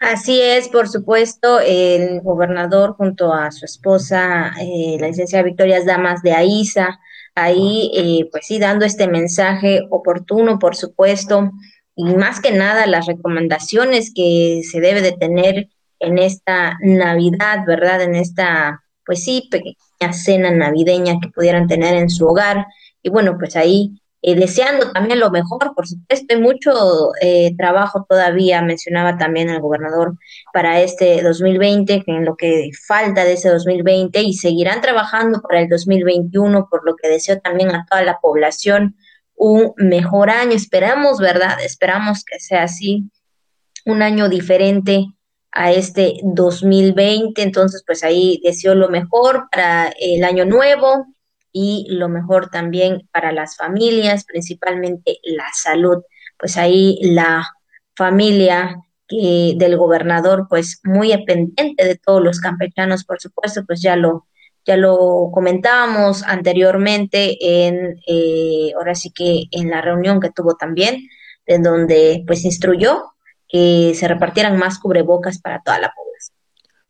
Así 0.00 0.40
es, 0.40 0.68
por 0.68 0.88
supuesto, 0.88 1.60
el 1.60 2.20
gobernador 2.20 2.94
junto 2.94 3.32
a 3.32 3.50
su 3.50 3.64
esposa, 3.64 4.52
eh, 4.60 4.96
la 5.00 5.08
licenciada 5.08 5.44
Victoria 5.44 5.82
Damas 5.84 6.22
de 6.22 6.32
Aiza, 6.32 7.00
ahí, 7.36 7.92
eh, 7.94 8.28
pues 8.32 8.46
sí, 8.46 8.58
dando 8.58 8.84
este 8.84 9.06
mensaje 9.06 9.82
oportuno, 9.90 10.58
por 10.58 10.74
supuesto, 10.74 11.52
y 11.94 12.04
más 12.04 12.40
que 12.40 12.50
nada 12.50 12.86
las 12.86 13.06
recomendaciones 13.06 14.12
que 14.12 14.62
se 14.68 14.80
debe 14.80 15.02
de 15.02 15.12
tener 15.12 15.68
en 16.00 16.18
esta 16.18 16.76
Navidad, 16.80 17.60
¿verdad? 17.66 18.02
En 18.02 18.14
esta, 18.16 18.82
pues 19.04 19.22
sí, 19.22 19.48
pequeña 19.50 20.12
cena 20.12 20.50
navideña 20.50 21.20
que 21.20 21.28
pudieran 21.28 21.68
tener 21.68 21.94
en 21.94 22.10
su 22.10 22.26
hogar. 22.26 22.66
Y 23.02 23.10
bueno, 23.10 23.36
pues 23.38 23.54
ahí 23.56 24.00
eh, 24.22 24.34
deseando 24.34 24.92
también 24.92 25.20
lo 25.20 25.30
mejor, 25.30 25.74
por 25.74 25.86
supuesto, 25.86 26.34
hay 26.34 26.40
mucho 26.40 27.12
eh, 27.20 27.54
trabajo 27.56 28.06
todavía, 28.08 28.62
mencionaba 28.62 29.18
también 29.18 29.50
el 29.50 29.60
gobernador, 29.60 30.16
para 30.52 30.80
este 30.80 31.22
2020, 31.22 32.04
en 32.06 32.24
lo 32.24 32.36
que 32.36 32.70
falta 32.86 33.24
de 33.24 33.34
ese 33.34 33.50
2020, 33.50 34.20
y 34.22 34.34
seguirán 34.34 34.80
trabajando 34.80 35.40
para 35.42 35.60
el 35.60 35.68
2021, 35.68 36.68
por 36.70 36.84
lo 36.84 36.96
que 36.96 37.08
deseo 37.08 37.38
también 37.40 37.70
a 37.70 37.86
toda 37.88 38.02
la 38.02 38.18
población 38.20 38.96
un 39.34 39.74
mejor 39.76 40.30
año. 40.30 40.52
Esperamos, 40.52 41.18
¿verdad? 41.18 41.60
Esperamos 41.62 42.24
que 42.24 42.40
sea 42.40 42.64
así, 42.64 43.10
un 43.84 44.02
año 44.02 44.28
diferente 44.28 45.06
a 45.52 45.72
este 45.72 46.14
2020. 46.22 47.42
Entonces, 47.42 47.84
pues 47.86 48.02
ahí 48.02 48.40
deseo 48.42 48.74
lo 48.74 48.88
mejor 48.88 49.48
para 49.52 49.92
el 50.00 50.24
año 50.24 50.44
nuevo 50.44 51.06
y 51.58 51.86
lo 51.88 52.10
mejor 52.10 52.50
también 52.50 53.08
para 53.12 53.32
las 53.32 53.56
familias, 53.56 54.26
principalmente 54.26 55.20
la 55.22 55.46
salud. 55.54 56.02
Pues 56.38 56.58
ahí 56.58 56.98
la 57.00 57.48
familia 57.96 58.76
que 59.08 59.54
del 59.56 59.78
gobernador, 59.78 60.48
pues 60.50 60.80
muy 60.84 61.16
pendiente 61.24 61.86
de 61.86 61.96
todos 61.96 62.22
los 62.22 62.40
campechanos, 62.40 63.04
por 63.04 63.22
supuesto, 63.22 63.64
pues 63.66 63.80
ya 63.80 63.96
lo 63.96 64.26
ya 64.66 64.76
lo 64.76 65.30
comentábamos 65.32 66.24
anteriormente 66.24 67.38
en, 67.40 68.00
eh, 68.06 68.72
ahora 68.76 68.94
sí 68.94 69.10
que 69.14 69.44
en 69.52 69.70
la 69.70 69.80
reunión 69.80 70.20
que 70.20 70.30
tuvo 70.30 70.56
también, 70.56 71.08
en 71.46 71.62
donde 71.62 72.22
pues 72.26 72.44
instruyó 72.44 73.12
que 73.48 73.94
se 73.94 74.08
repartieran 74.08 74.58
más 74.58 74.78
cubrebocas 74.78 75.40
para 75.40 75.62
toda 75.62 75.78
la 75.78 75.90
población. 75.94 76.36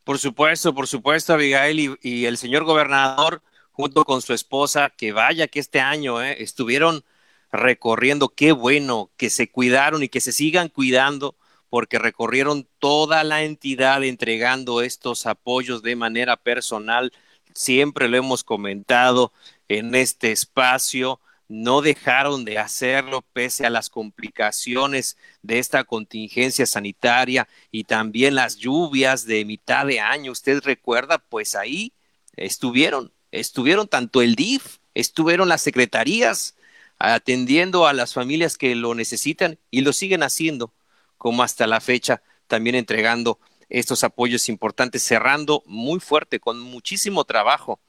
Por 0.02 0.18
supuesto, 0.18 0.74
por 0.74 0.88
supuesto, 0.88 1.34
Abigail 1.34 1.98
y, 2.00 2.24
el 2.24 2.36
señor 2.38 2.64
gobernador, 2.64 3.42
junto 3.76 4.06
con 4.06 4.22
su 4.22 4.32
esposa, 4.32 4.90
que 4.96 5.12
vaya 5.12 5.48
que 5.48 5.60
este 5.60 5.80
año 5.80 6.22
eh, 6.22 6.42
estuvieron 6.42 7.04
recorriendo, 7.52 8.30
qué 8.30 8.52
bueno 8.52 9.10
que 9.18 9.28
se 9.28 9.50
cuidaron 9.50 10.02
y 10.02 10.08
que 10.08 10.22
se 10.22 10.32
sigan 10.32 10.70
cuidando, 10.70 11.36
porque 11.68 11.98
recorrieron 11.98 12.66
toda 12.78 13.22
la 13.22 13.42
entidad 13.42 14.02
entregando 14.02 14.80
estos 14.80 15.26
apoyos 15.26 15.82
de 15.82 15.94
manera 15.94 16.38
personal. 16.38 17.12
Siempre 17.54 18.08
lo 18.08 18.16
hemos 18.16 18.44
comentado 18.44 19.30
en 19.68 19.94
este 19.94 20.32
espacio, 20.32 21.20
no 21.46 21.82
dejaron 21.82 22.46
de 22.46 22.58
hacerlo 22.58 23.26
pese 23.34 23.66
a 23.66 23.70
las 23.70 23.90
complicaciones 23.90 25.18
de 25.42 25.58
esta 25.58 25.84
contingencia 25.84 26.64
sanitaria 26.64 27.46
y 27.70 27.84
también 27.84 28.36
las 28.36 28.56
lluvias 28.56 29.26
de 29.26 29.44
mitad 29.44 29.84
de 29.84 30.00
año. 30.00 30.32
Usted 30.32 30.62
recuerda, 30.62 31.18
pues 31.18 31.54
ahí 31.54 31.92
estuvieron, 32.36 33.12
estuvieron 33.40 33.88
tanto 33.88 34.22
el 34.22 34.34
DIF, 34.34 34.78
estuvieron 34.94 35.48
las 35.48 35.62
secretarías 35.62 36.56
atendiendo 36.98 37.86
a 37.86 37.92
las 37.92 38.14
familias 38.14 38.56
que 38.56 38.74
lo 38.74 38.94
necesitan 38.94 39.58
y 39.70 39.82
lo 39.82 39.92
siguen 39.92 40.22
haciendo, 40.22 40.72
como 41.18 41.42
hasta 41.42 41.66
la 41.66 41.80
fecha, 41.80 42.22
también 42.46 42.74
entregando 42.74 43.38
estos 43.68 44.04
apoyos 44.04 44.48
importantes, 44.48 45.02
cerrando 45.02 45.62
muy 45.66 46.00
fuerte, 46.00 46.40
con 46.40 46.60
muchísimo 46.60 47.24
trabajo 47.24 47.80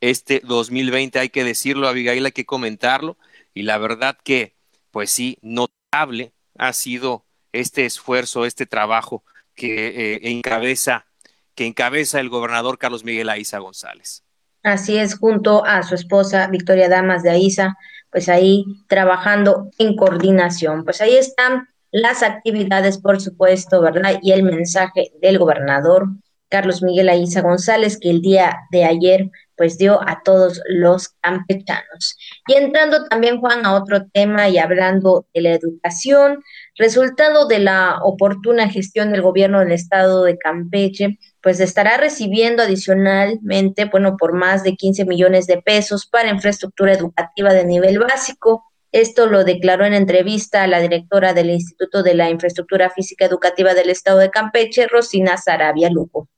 este 0.00 0.40
2020, 0.44 1.18
hay 1.18 1.28
que 1.28 1.44
decirlo, 1.44 1.88
Abigail, 1.88 2.26
hay 2.26 2.32
que 2.32 2.46
comentarlo, 2.46 3.16
y 3.54 3.62
la 3.62 3.78
verdad 3.78 4.18
que, 4.22 4.54
pues 4.90 5.10
sí, 5.10 5.38
notable 5.42 6.32
ha 6.58 6.72
sido 6.72 7.24
este 7.52 7.86
esfuerzo, 7.86 8.44
este 8.44 8.66
trabajo 8.66 9.24
que 9.54 10.14
eh, 10.14 10.30
encabeza 10.30 11.06
que 11.56 11.66
encabeza 11.66 12.20
el 12.20 12.28
gobernador 12.28 12.78
Carlos 12.78 13.02
Miguel 13.02 13.30
Aiza 13.30 13.58
González. 13.58 14.25
Así 14.66 14.96
es, 14.98 15.16
junto 15.16 15.64
a 15.64 15.84
su 15.84 15.94
esposa 15.94 16.48
Victoria 16.48 16.88
Damas 16.88 17.22
de 17.22 17.30
Aiza, 17.30 17.76
pues 18.10 18.28
ahí 18.28 18.64
trabajando 18.88 19.70
en 19.78 19.94
coordinación. 19.94 20.84
Pues 20.84 21.00
ahí 21.00 21.14
están 21.14 21.68
las 21.92 22.24
actividades, 22.24 22.98
por 22.98 23.20
supuesto, 23.20 23.80
¿verdad? 23.80 24.18
Y 24.22 24.32
el 24.32 24.42
mensaje 24.42 25.12
del 25.22 25.38
gobernador 25.38 26.08
Carlos 26.48 26.82
Miguel 26.82 27.08
Aiza 27.08 27.42
González, 27.42 27.96
que 27.96 28.10
el 28.10 28.22
día 28.22 28.56
de 28.72 28.84
ayer 28.84 29.30
pues 29.56 29.78
dio 29.78 30.00
a 30.02 30.22
todos 30.24 30.60
los 30.68 31.10
campechanos. 31.20 32.18
Y 32.48 32.54
entrando 32.54 33.06
también, 33.06 33.38
Juan, 33.38 33.64
a 33.64 33.74
otro 33.74 34.08
tema 34.08 34.48
y 34.48 34.58
hablando 34.58 35.28
de 35.32 35.42
la 35.42 35.50
educación, 35.50 36.42
resultado 36.76 37.46
de 37.46 37.58
la 37.58 37.98
oportuna 38.02 38.68
gestión 38.68 39.10
del 39.10 39.22
gobierno 39.22 39.60
del 39.60 39.72
estado 39.72 40.24
de 40.24 40.38
Campeche, 40.38 41.18
pues 41.40 41.60
estará 41.60 41.96
recibiendo 41.96 42.62
adicionalmente, 42.62 43.86
bueno, 43.86 44.16
por 44.16 44.34
más 44.34 44.62
de 44.62 44.76
15 44.76 45.04
millones 45.06 45.46
de 45.46 45.62
pesos 45.62 46.06
para 46.06 46.30
infraestructura 46.30 46.92
educativa 46.92 47.52
de 47.52 47.64
nivel 47.64 47.98
básico, 47.98 48.64
esto 48.92 49.26
lo 49.26 49.44
declaró 49.44 49.84
en 49.84 49.94
entrevista 49.94 50.62
a 50.62 50.66
la 50.66 50.80
directora 50.80 51.34
del 51.34 51.50
Instituto 51.50 52.02
de 52.02 52.14
la 52.14 52.30
Infraestructura 52.30 52.90
Física 52.90 53.26
Educativa 53.26 53.74
del 53.74 53.90
Estado 53.90 54.18
de 54.18 54.30
Campeche, 54.30 54.86
Rosina 54.86 55.36
Sarabia 55.36 55.90
Lugo. 55.90 56.28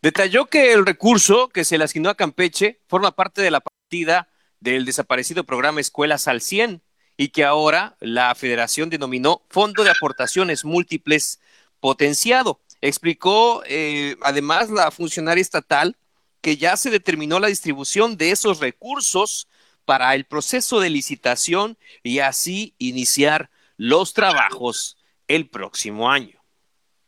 Detalló 0.00 0.46
que 0.46 0.72
el 0.72 0.86
recurso 0.86 1.48
que 1.48 1.64
se 1.64 1.76
le 1.78 1.84
asignó 1.84 2.10
a 2.10 2.14
Campeche 2.14 2.80
forma 2.86 3.16
parte 3.16 3.42
de 3.42 3.50
la 3.50 3.60
partida 3.60 4.28
del 4.60 4.84
desaparecido 4.84 5.44
programa 5.44 5.80
Escuelas 5.80 6.28
al 6.28 6.40
100 6.40 6.82
y 7.16 7.28
que 7.28 7.44
ahora 7.44 7.96
la 8.00 8.34
federación 8.34 8.90
denominó 8.90 9.42
Fondo 9.48 9.84
de 9.84 9.90
Aportaciones 9.90 10.64
Múltiples 10.64 11.40
Potenciado. 11.80 12.60
Explicó 12.80 13.62
eh, 13.66 14.16
además 14.22 14.70
la 14.70 14.90
funcionaria 14.90 15.42
estatal 15.42 15.96
que 16.40 16.56
ya 16.56 16.76
se 16.76 16.90
determinó 16.90 17.40
la 17.40 17.48
distribución 17.48 18.16
de 18.16 18.30
esos 18.30 18.60
recursos 18.60 19.48
para 19.84 20.14
el 20.14 20.24
proceso 20.24 20.80
de 20.80 20.90
licitación 20.90 21.78
y 22.02 22.18
así 22.18 22.74
iniciar 22.78 23.50
los 23.76 24.12
trabajos 24.12 24.96
el 25.28 25.48
próximo 25.48 26.10
año. 26.10 26.38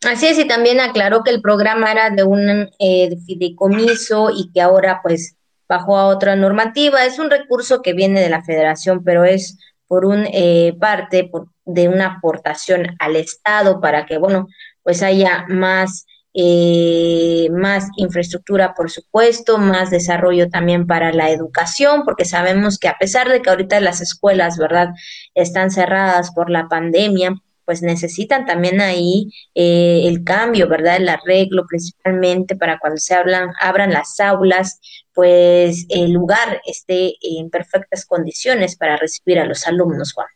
Así 0.04 0.26
es, 0.26 0.38
y 0.38 0.46
también 0.46 0.78
aclaró 0.80 1.22
que 1.22 1.30
el 1.30 1.40
programa 1.40 1.90
era 1.90 2.10
de 2.10 2.22
un 2.22 2.70
eh, 2.78 3.16
fideicomiso 3.26 4.30
y 4.30 4.50
que 4.52 4.60
ahora 4.60 5.00
pues 5.02 5.36
bajó 5.68 5.96
a 5.96 6.06
otra 6.06 6.36
normativa. 6.36 7.04
Es 7.04 7.18
un 7.18 7.30
recurso 7.30 7.82
que 7.82 7.92
viene 7.92 8.20
de 8.20 8.28
la 8.28 8.44
federación, 8.44 9.02
pero 9.04 9.24
es 9.24 9.58
por 9.88 10.04
un 10.04 10.26
eh, 10.32 10.74
parte 10.80 11.30
de 11.64 11.88
una 11.88 12.16
aportación 12.16 12.96
al 12.98 13.16
Estado 13.16 13.80
para 13.80 14.06
que, 14.06 14.18
bueno, 14.18 14.48
pues 14.82 15.02
haya 15.02 15.46
más 15.48 16.06
eh, 16.38 17.48
más 17.50 17.88
infraestructura, 17.96 18.74
por 18.74 18.90
supuesto, 18.90 19.56
más 19.56 19.90
desarrollo 19.90 20.50
también 20.50 20.86
para 20.86 21.10
la 21.10 21.30
educación, 21.30 22.02
porque 22.04 22.26
sabemos 22.26 22.78
que 22.78 22.88
a 22.88 22.98
pesar 22.98 23.30
de 23.30 23.40
que 23.40 23.48
ahorita 23.48 23.80
las 23.80 24.02
escuelas, 24.02 24.58
¿verdad?, 24.58 24.90
están 25.34 25.70
cerradas 25.70 26.32
por 26.32 26.50
la 26.50 26.68
pandemia, 26.68 27.34
pues 27.64 27.80
necesitan 27.80 28.44
también 28.44 28.82
ahí 28.82 29.32
eh, 29.54 30.02
el 30.04 30.24
cambio, 30.24 30.68
¿verdad? 30.68 30.96
El 30.96 31.08
arreglo 31.08 31.64
principalmente 31.66 32.54
para 32.54 32.78
cuando 32.78 32.98
se 32.98 33.14
hablan, 33.14 33.48
abran 33.58 33.90
las 33.90 34.20
aulas, 34.20 34.78
pues 35.16 35.86
el 35.88 36.12
lugar 36.12 36.60
esté 36.66 37.14
en 37.22 37.48
perfectas 37.48 38.04
condiciones 38.04 38.76
para 38.76 38.98
recibir 38.98 39.38
a 39.38 39.46
los 39.46 39.66
alumnos, 39.66 40.12
Juan. 40.12 40.28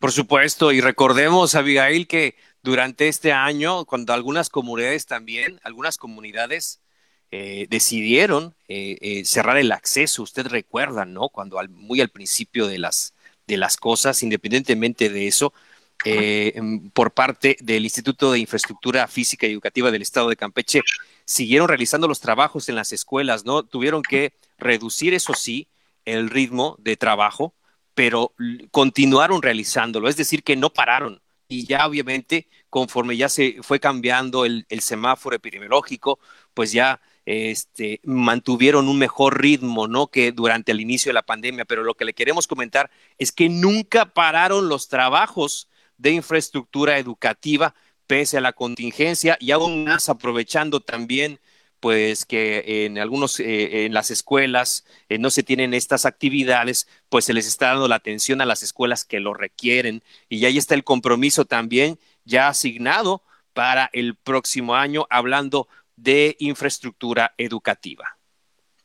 Por 0.00 0.10
supuesto, 0.10 0.72
y 0.72 0.80
recordemos, 0.80 1.54
Abigail, 1.54 2.08
que 2.08 2.34
durante 2.60 3.06
este 3.06 3.32
año, 3.32 3.84
cuando 3.84 4.12
algunas 4.12 4.50
comunidades 4.50 5.06
también, 5.06 5.60
algunas 5.62 5.98
comunidades 5.98 6.80
eh, 7.30 7.68
decidieron 7.70 8.56
eh, 8.66 8.98
eh, 9.00 9.24
cerrar 9.24 9.56
el 9.56 9.70
acceso, 9.70 10.24
usted 10.24 10.48
recuerda, 10.48 11.04
¿no? 11.04 11.28
Cuando 11.28 11.60
muy 11.68 12.00
al 12.00 12.08
principio 12.08 12.66
de 12.66 12.78
las, 12.78 13.14
de 13.46 13.56
las 13.56 13.76
cosas, 13.76 14.24
independientemente 14.24 15.10
de 15.10 15.28
eso, 15.28 15.52
em, 16.04 16.90
por 16.90 17.12
parte 17.12 17.56
del 17.60 17.84
Instituto 17.84 18.32
de 18.32 18.38
Infraestructura 18.38 19.06
Física 19.08 19.46
y 19.46 19.52
Educativa 19.52 19.90
del 19.90 20.02
Estado 20.02 20.28
de 20.28 20.36
Campeche, 20.36 20.80
siguieron 21.24 21.68
realizando 21.68 22.08
los 22.08 22.20
trabajos 22.20 22.68
en 22.68 22.74
las 22.74 22.92
escuelas, 22.92 23.44
¿no? 23.44 23.62
Tuvieron 23.62 24.02
que 24.02 24.32
reducir, 24.58 25.14
eso 25.14 25.34
sí, 25.34 25.68
el 26.04 26.30
ritmo 26.30 26.76
de 26.78 26.96
trabajo, 26.96 27.54
pero 27.94 28.32
continuaron 28.70 29.42
realizándolo, 29.42 30.08
es 30.08 30.16
decir, 30.16 30.42
que 30.42 30.56
no 30.56 30.70
pararon 30.72 31.20
y 31.48 31.66
ya 31.66 31.86
obviamente 31.86 32.46
conforme 32.70 33.16
ya 33.16 33.28
se 33.28 33.56
fue 33.62 33.80
cambiando 33.80 34.44
el, 34.44 34.66
semáforo 34.80 35.34
epidemiológico, 35.34 36.20
pues 36.54 36.72
ya 36.72 37.00
este, 37.24 38.00
mantuvieron 38.04 38.88
un 38.88 38.98
mejor 38.98 39.40
ritmo, 39.40 39.88
¿no? 39.88 40.08
Que 40.08 40.32
durante 40.32 40.72
el 40.72 40.80
inicio 40.80 41.10
de 41.10 41.14
la 41.14 41.22
pandemia. 41.22 41.64
Pero 41.64 41.82
lo 41.82 41.94
que 41.94 42.04
le 42.04 42.14
queremos 42.14 42.46
comentar 42.46 42.90
es 43.16 43.32
que 43.32 43.48
nunca 43.48 44.06
pararon 44.12 44.68
los 44.68 44.88
trabajos 44.88 45.67
de 45.98 46.12
infraestructura 46.12 46.98
educativa 46.98 47.74
pese 48.06 48.38
a 48.38 48.40
la 48.40 48.54
contingencia 48.54 49.36
y 49.40 49.50
aún 49.50 49.84
más 49.84 50.08
aprovechando 50.08 50.80
también 50.80 51.40
pues 51.80 52.24
que 52.24 52.86
en 52.86 52.98
algunos, 52.98 53.38
eh, 53.38 53.84
en 53.84 53.94
las 53.94 54.10
escuelas 54.10 54.84
eh, 55.08 55.18
no 55.18 55.30
se 55.30 55.44
tienen 55.44 55.74
estas 55.74 56.06
actividades, 56.06 56.88
pues 57.08 57.24
se 57.26 57.34
les 57.34 57.46
está 57.46 57.68
dando 57.68 57.86
la 57.86 57.96
atención 57.96 58.40
a 58.40 58.46
las 58.46 58.62
escuelas 58.62 59.04
que 59.04 59.20
lo 59.20 59.34
requieren 59.34 60.02
y 60.28 60.44
ahí 60.44 60.58
está 60.58 60.74
el 60.74 60.82
compromiso 60.82 61.44
también 61.44 61.98
ya 62.24 62.48
asignado 62.48 63.22
para 63.52 63.90
el 63.92 64.16
próximo 64.16 64.74
año, 64.74 65.06
hablando 65.10 65.68
de 65.96 66.36
infraestructura 66.38 67.34
educativa. 67.38 68.18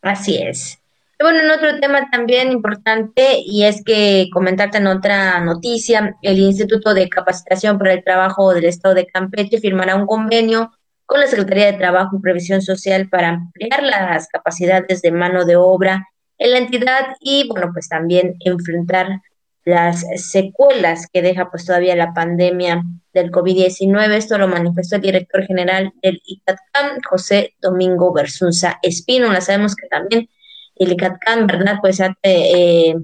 Así 0.02 0.38
es. 0.38 0.83
Bueno, 1.24 1.40
en 1.40 1.52
otro 1.52 1.80
tema 1.80 2.10
también 2.12 2.52
importante, 2.52 3.38
y 3.46 3.64
es 3.64 3.82
que 3.82 4.28
comentarte 4.34 4.80
en 4.80 4.88
otra 4.88 5.40
noticia, 5.40 6.18
el 6.22 6.38
Instituto 6.38 6.94
de 6.94 7.08
Capacitación 7.08 7.78
para 7.78 7.94
el 7.94 8.04
Trabajo 8.04 8.54
del 8.54 8.66
Estado 8.66 8.94
de 8.94 9.06
Campeche 9.06 9.58
firmará 9.62 9.96
un 9.96 10.06
convenio 10.06 10.74
con 11.06 11.22
la 11.22 11.28
Secretaría 11.28 11.68
de 11.68 11.78
Trabajo 11.78 12.18
y 12.18 12.22
Previsión 12.22 12.62
Social 12.62 13.08
para 13.08 13.30
ampliar 13.30 13.84
las 13.84 14.28
capacidades 14.28 15.02
de 15.02 15.12
mano 15.14 15.46
de 15.46 15.56
obra 15.56 16.10
en 16.38 16.52
la 16.52 16.58
entidad 16.58 17.16
y, 17.22 17.48
bueno, 17.48 17.70
pues 17.72 17.88
también 17.88 18.36
enfrentar 18.42 19.22
las 19.64 20.06
secuelas 20.18 21.08
que 21.08 21.22
deja 21.22 21.50
pues 21.50 21.66
todavía 21.66 21.96
la 21.96 22.14
pandemia 22.14 22.84
del 23.14 23.32
COVID-19. 23.32 24.12
Esto 24.12 24.38
lo 24.38 24.50
manifestó 24.50 24.98
el 24.98 25.04
director 25.04 25.46
general 25.46 25.94
del 26.02 26.22
ICATCAM, 26.26 27.00
José 27.10 27.54
Domingo 27.62 28.12
Bersunza 28.12 28.78
Espino. 28.82 29.34
sabemos 29.40 29.74
que 29.78 29.88
también 29.88 30.28
el 30.76 30.92
ICATCAM, 30.94 31.48
¿verdad? 31.48 31.78
Pues, 31.82 32.00
eh, 32.24 32.96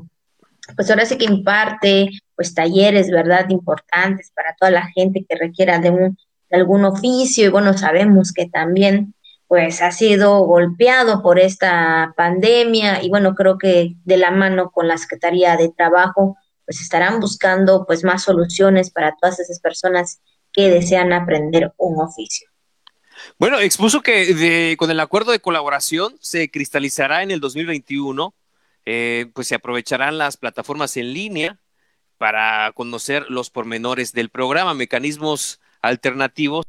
pues 0.75 0.89
ahora 0.89 1.05
sí 1.05 1.17
que 1.17 1.25
imparte 1.25 2.09
pues 2.35 2.53
talleres, 2.53 3.09
¿verdad? 3.11 3.49
Importantes 3.49 4.31
para 4.35 4.55
toda 4.55 4.71
la 4.71 4.87
gente 4.87 5.25
que 5.27 5.35
requiera 5.35 5.79
de 5.79 5.89
un 5.89 6.17
de 6.49 6.57
algún 6.57 6.85
oficio 6.85 7.45
y 7.45 7.49
bueno, 7.49 7.77
sabemos 7.77 8.31
que 8.33 8.47
también 8.47 9.13
pues 9.47 9.81
ha 9.81 9.91
sido 9.91 10.45
golpeado 10.45 11.23
por 11.23 11.39
esta 11.39 12.13
pandemia 12.15 13.03
y 13.03 13.09
bueno, 13.09 13.33
creo 13.33 13.57
que 13.57 13.95
de 14.03 14.17
la 14.17 14.31
mano 14.31 14.69
con 14.69 14.87
la 14.87 14.97
Secretaría 14.97 15.57
de 15.57 15.69
Trabajo 15.69 16.37
pues 16.65 16.81
estarán 16.81 17.19
buscando 17.19 17.85
pues 17.87 18.03
más 18.03 18.23
soluciones 18.23 18.91
para 18.91 19.15
todas 19.19 19.39
esas 19.39 19.59
personas 19.59 20.21
que 20.53 20.69
desean 20.69 21.13
aprender 21.13 21.73
un 21.77 21.99
oficio. 21.99 22.47
Bueno, 23.37 23.59
expuso 23.59 24.01
que 24.01 24.75
con 24.77 24.91
el 24.91 24.99
acuerdo 24.99 25.31
de 25.31 25.39
colaboración 25.39 26.15
se 26.19 26.49
cristalizará 26.49 27.23
en 27.23 27.31
el 27.31 27.39
2021, 27.39 28.33
eh, 28.85 29.27
pues 29.33 29.47
se 29.47 29.55
aprovecharán 29.55 30.17
las 30.17 30.37
plataformas 30.37 30.97
en 30.97 31.13
línea 31.13 31.59
para 32.17 32.71
conocer 32.73 33.25
los 33.29 33.49
pormenores 33.49 34.13
del 34.13 34.29
programa, 34.29 34.73
mecanismos 34.73 35.59
alternativos 35.81 36.65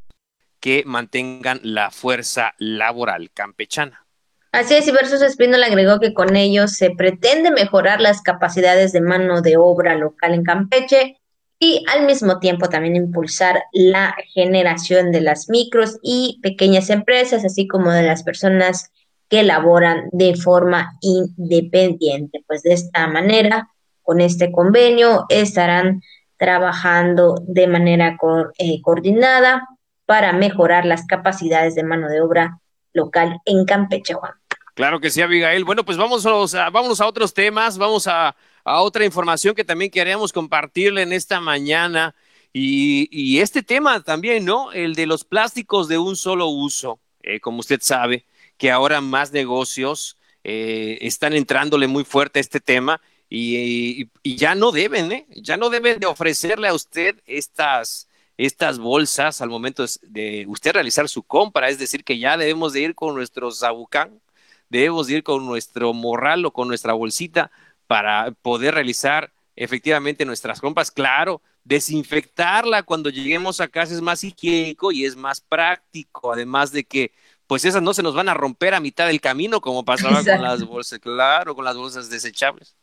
que 0.61 0.85
mantengan 0.87 1.61
la 1.63 1.91
fuerza 1.91 2.55
laboral 2.59 3.31
campechana. 3.33 4.07
Así 4.53 4.75
es, 4.75 4.87
y 4.89 4.91
Versus 4.91 5.23
Espino 5.23 5.57
agregó 5.57 6.01
que 6.01 6.13
con 6.13 6.35
ellos 6.37 6.73
se 6.73 6.91
pretende 6.91 7.51
mejorar 7.53 8.01
las 8.01 8.21
capacidades 8.21 8.93
de 8.93 9.01
mano 9.01 9.43
de 9.43 9.57
obra 9.57 9.95
local 9.95 10.35
en 10.35 10.43
Campeche 10.43 11.20
y 11.63 11.85
al 11.93 12.07
mismo 12.07 12.41
tiempo 12.41 12.71
también 12.71 12.97
impulsar 12.97 13.63
la 13.73 14.17
generación 14.33 15.13
de 15.13 15.21
las 15.21 15.51
micros 15.51 15.99
y 16.03 16.41
pequeñas 16.43 16.89
empresas, 16.89 17.45
así 17.45 17.69
como 17.69 17.93
de 17.93 18.03
las 18.03 18.23
personas 18.23 18.91
que 19.29 19.43
laboran 19.43 20.09
de 20.11 20.35
forma 20.37 20.97
independiente. 21.03 22.43
Pues 22.47 22.63
de 22.63 22.73
esta 22.73 23.07
manera, 23.07 23.69
con 24.03 24.23
este 24.23 24.51
convenio, 24.51 25.27
estarán 25.29 26.01
trabajando 26.39 27.37
de 27.47 27.67
manera 27.67 28.17
eh, 28.57 28.81
coordinada 28.81 29.69
para 30.07 30.33
mejorar 30.33 30.87
las 30.87 31.07
capacidades 31.07 31.75
de 31.75 31.85
mano 31.85 32.09
de 32.09 32.23
obra 32.23 32.59
local 32.95 33.39
en 33.45 33.67
Campeche, 33.67 34.15
Juan. 34.15 34.33
Claro 34.75 34.99
que 34.99 35.11
sí, 35.11 35.21
Abigail. 35.21 35.67
Bueno, 35.67 35.85
pues 35.85 35.99
vamos 35.99 36.25
a, 36.25 36.71
vamos 36.71 37.03
a 37.03 37.07
otros 37.07 37.35
temas, 37.35 37.77
vamos 37.77 38.07
a, 38.07 38.35
otra 38.65 39.05
información 39.05 39.55
que 39.55 39.65
también 39.65 39.91
queríamos 39.91 40.33
compartirle 40.33 41.03
en 41.03 41.13
esta 41.13 41.41
mañana. 41.41 42.15
Y, 42.53 43.39
este 43.39 43.63
tema 43.63 44.03
también, 44.03 44.45
¿no? 44.45 44.73
El 44.73 44.95
de 44.95 45.07
los 45.07 45.25
plásticos 45.25 45.89
de 45.89 45.99
un 45.99 46.17
solo 46.17 46.49
uso. 46.49 47.01
Eh, 47.23 47.41
como 47.41 47.61
usted 47.61 47.81
sabe, 47.83 48.25
que 48.57 48.71
ahora 48.71 49.01
más 49.01 49.33
negocios 49.33 50.17
eh, 50.43 50.99
están 51.03 51.35
entrándole 51.35 51.87
muy 51.87 52.05
fuerte 52.05 52.39
a 52.39 52.43
este 52.43 52.61
tema 52.61 53.01
y, 53.29 54.09
ya 54.25 54.55
no 54.55 54.73
deben, 54.73 55.13
¿eh? 55.13 55.27
Ya 55.31 55.57
no 55.57 55.71
deben 55.71 56.01
de 56.01 56.07
ofrecerle 56.07 56.69
a 56.69 56.75
usted 56.75 57.21
estas, 57.27 58.09
estas 58.37 58.79
bolsas 58.79 59.41
al 59.41 59.51
momento 59.51 59.85
de 60.03 60.45
usted 60.49 60.73
realizar 60.73 61.09
su 61.09 61.23
compra, 61.23 61.69
es 61.69 61.79
decir, 61.79 62.03
que 62.05 62.19
ya 62.19 62.37
debemos 62.37 62.73
de 62.73 62.81
ir 62.81 62.95
con 62.95 63.15
nuestro 63.15 63.53
zabucán, 63.53 64.21
debemos 64.69 65.07
de 65.07 65.19
ir 65.19 65.23
con 65.23 65.47
nuestro 65.47 65.93
morral 65.93 66.45
o 66.45 66.53
con 66.53 66.69
nuestra 66.69 66.93
bolsita 66.93 67.53
para 67.91 68.31
poder 68.31 68.75
realizar 68.75 69.33
efectivamente 69.57 70.25
nuestras 70.25 70.61
compras. 70.61 70.93
Claro, 70.93 71.43
desinfectarla 71.65 72.85
cuando 72.85 73.11
lleguemos 73.11 73.61
a 73.61 73.67
casa 73.67 73.93
es 73.93 74.01
más 74.01 74.23
higiénico 74.23 74.93
y 74.93 75.05
es 75.05 75.17
más 75.17 75.41
práctico, 75.41 76.33
además 76.33 76.71
de 76.71 76.85
que 76.85 77.11
pues 77.49 77.65
esas 77.65 77.83
no 77.83 77.93
se 77.93 78.05
nos 78.05 78.15
van 78.15 78.29
a 78.29 78.35
romper 78.35 78.75
a 78.75 78.81
mitad 78.81 79.09
del 79.09 79.21
camino 79.21 79.61
como 79.61 79.85
pasaba 79.85 80.23
con 80.23 80.41
las 80.41 80.63
bolsas, 80.63 81.01
claro, 81.01 81.57
con 81.57 81.65
las 81.65 81.77
bolsas 81.77 82.09
desechables. 82.09 82.77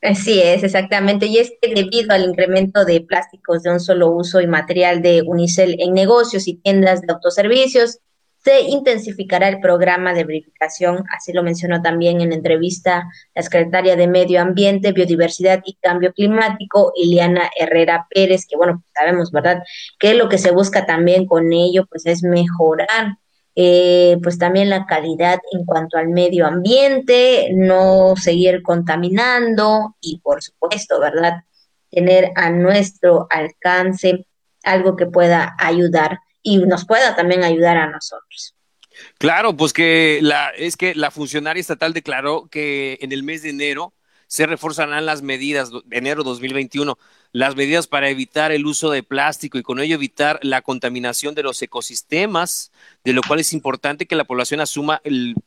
Así 0.00 0.40
es, 0.40 0.62
exactamente. 0.62 1.26
Y 1.26 1.36
es 1.36 1.52
que 1.60 1.74
debido 1.74 2.14
al 2.14 2.24
incremento 2.24 2.86
de 2.86 3.02
plásticos 3.02 3.64
de 3.64 3.70
un 3.72 3.80
solo 3.80 4.08
uso 4.08 4.40
y 4.40 4.46
material 4.46 5.02
de 5.02 5.20
Unicel 5.26 5.76
en 5.78 5.92
negocios 5.92 6.48
y 6.48 6.54
tiendas 6.54 7.02
de 7.02 7.12
autoservicios, 7.12 7.98
se 8.46 8.60
intensificará 8.60 9.48
el 9.48 9.58
programa 9.58 10.14
de 10.14 10.22
verificación, 10.22 11.02
así 11.10 11.32
lo 11.32 11.42
mencionó 11.42 11.82
también 11.82 12.20
en 12.20 12.32
entrevista 12.32 13.10
la 13.34 13.42
secretaria 13.42 13.96
de 13.96 14.06
Medio 14.06 14.40
Ambiente, 14.40 14.92
Biodiversidad 14.92 15.62
y 15.64 15.74
Cambio 15.82 16.12
Climático, 16.12 16.92
Iliana 16.94 17.50
Herrera 17.58 18.06
Pérez, 18.08 18.46
que 18.48 18.56
bueno, 18.56 18.74
pues 18.74 18.92
sabemos, 18.94 19.32
¿verdad?, 19.32 19.64
que 19.98 20.14
lo 20.14 20.28
que 20.28 20.38
se 20.38 20.52
busca 20.52 20.86
también 20.86 21.26
con 21.26 21.52
ello, 21.52 21.86
pues 21.86 22.06
es 22.06 22.22
mejorar 22.22 23.16
eh, 23.56 24.16
pues 24.22 24.38
también 24.38 24.70
la 24.70 24.86
calidad 24.86 25.40
en 25.50 25.64
cuanto 25.64 25.98
al 25.98 26.06
medio 26.06 26.46
ambiente, 26.46 27.48
no 27.52 28.14
seguir 28.14 28.62
contaminando 28.62 29.96
y 30.00 30.20
por 30.20 30.40
supuesto, 30.40 31.00
¿verdad? 31.00 31.42
Tener 31.90 32.30
a 32.36 32.50
nuestro 32.50 33.26
alcance 33.28 34.24
algo 34.62 34.94
que 34.94 35.06
pueda 35.06 35.56
ayudar 35.58 36.20
y 36.46 36.58
nos 36.58 36.86
pueda 36.86 37.16
también 37.16 37.42
ayudar 37.42 37.76
a 37.76 37.90
nosotros. 37.90 38.54
Claro, 39.18 39.56
pues 39.56 39.72
que 39.72 40.20
la, 40.22 40.50
es 40.50 40.76
que 40.76 40.94
la 40.94 41.10
funcionaria 41.10 41.60
estatal 41.60 41.92
declaró 41.92 42.46
que 42.48 42.98
en 43.00 43.10
el 43.10 43.24
mes 43.24 43.42
de 43.42 43.50
enero 43.50 43.92
se 44.28 44.46
reforzarán 44.46 45.04
las 45.04 45.22
medidas, 45.22 45.70
enero 45.90 46.22
2021, 46.22 46.96
las 47.32 47.56
medidas 47.56 47.88
para 47.88 48.10
evitar 48.10 48.52
el 48.52 48.64
uso 48.64 48.90
de 48.90 49.02
plástico 49.02 49.58
y 49.58 49.64
con 49.64 49.80
ello 49.80 49.96
evitar 49.96 50.38
la 50.42 50.62
contaminación 50.62 51.34
de 51.34 51.42
los 51.42 51.60
ecosistemas, 51.60 52.70
de 53.02 53.12
lo 53.12 53.22
cual 53.22 53.40
es 53.40 53.52
importante 53.52 54.06
que 54.06 54.14
la 54.14 54.24
población 54.24 54.60
asuma 54.60 55.02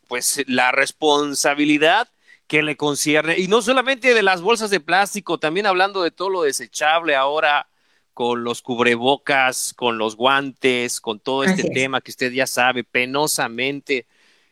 pues, 0.06 0.42
la 0.46 0.70
responsabilidad 0.70 2.08
que 2.46 2.62
le 2.62 2.76
concierne. 2.76 3.38
Y 3.38 3.48
no 3.48 3.62
solamente 3.62 4.12
de 4.12 4.22
las 4.22 4.42
bolsas 4.42 4.68
de 4.68 4.80
plástico, 4.80 5.38
también 5.38 5.64
hablando 5.64 6.02
de 6.02 6.10
todo 6.10 6.28
lo 6.28 6.42
desechable 6.42 7.16
ahora 7.16 7.70
con 8.14 8.44
los 8.44 8.62
cubrebocas, 8.62 9.72
con 9.74 9.98
los 9.98 10.16
guantes, 10.16 11.00
con 11.00 11.20
todo 11.20 11.44
este 11.44 11.70
tema 11.70 12.00
que 12.00 12.10
usted 12.10 12.32
ya 12.32 12.46
sabe, 12.46 12.84
penosamente 12.84 14.06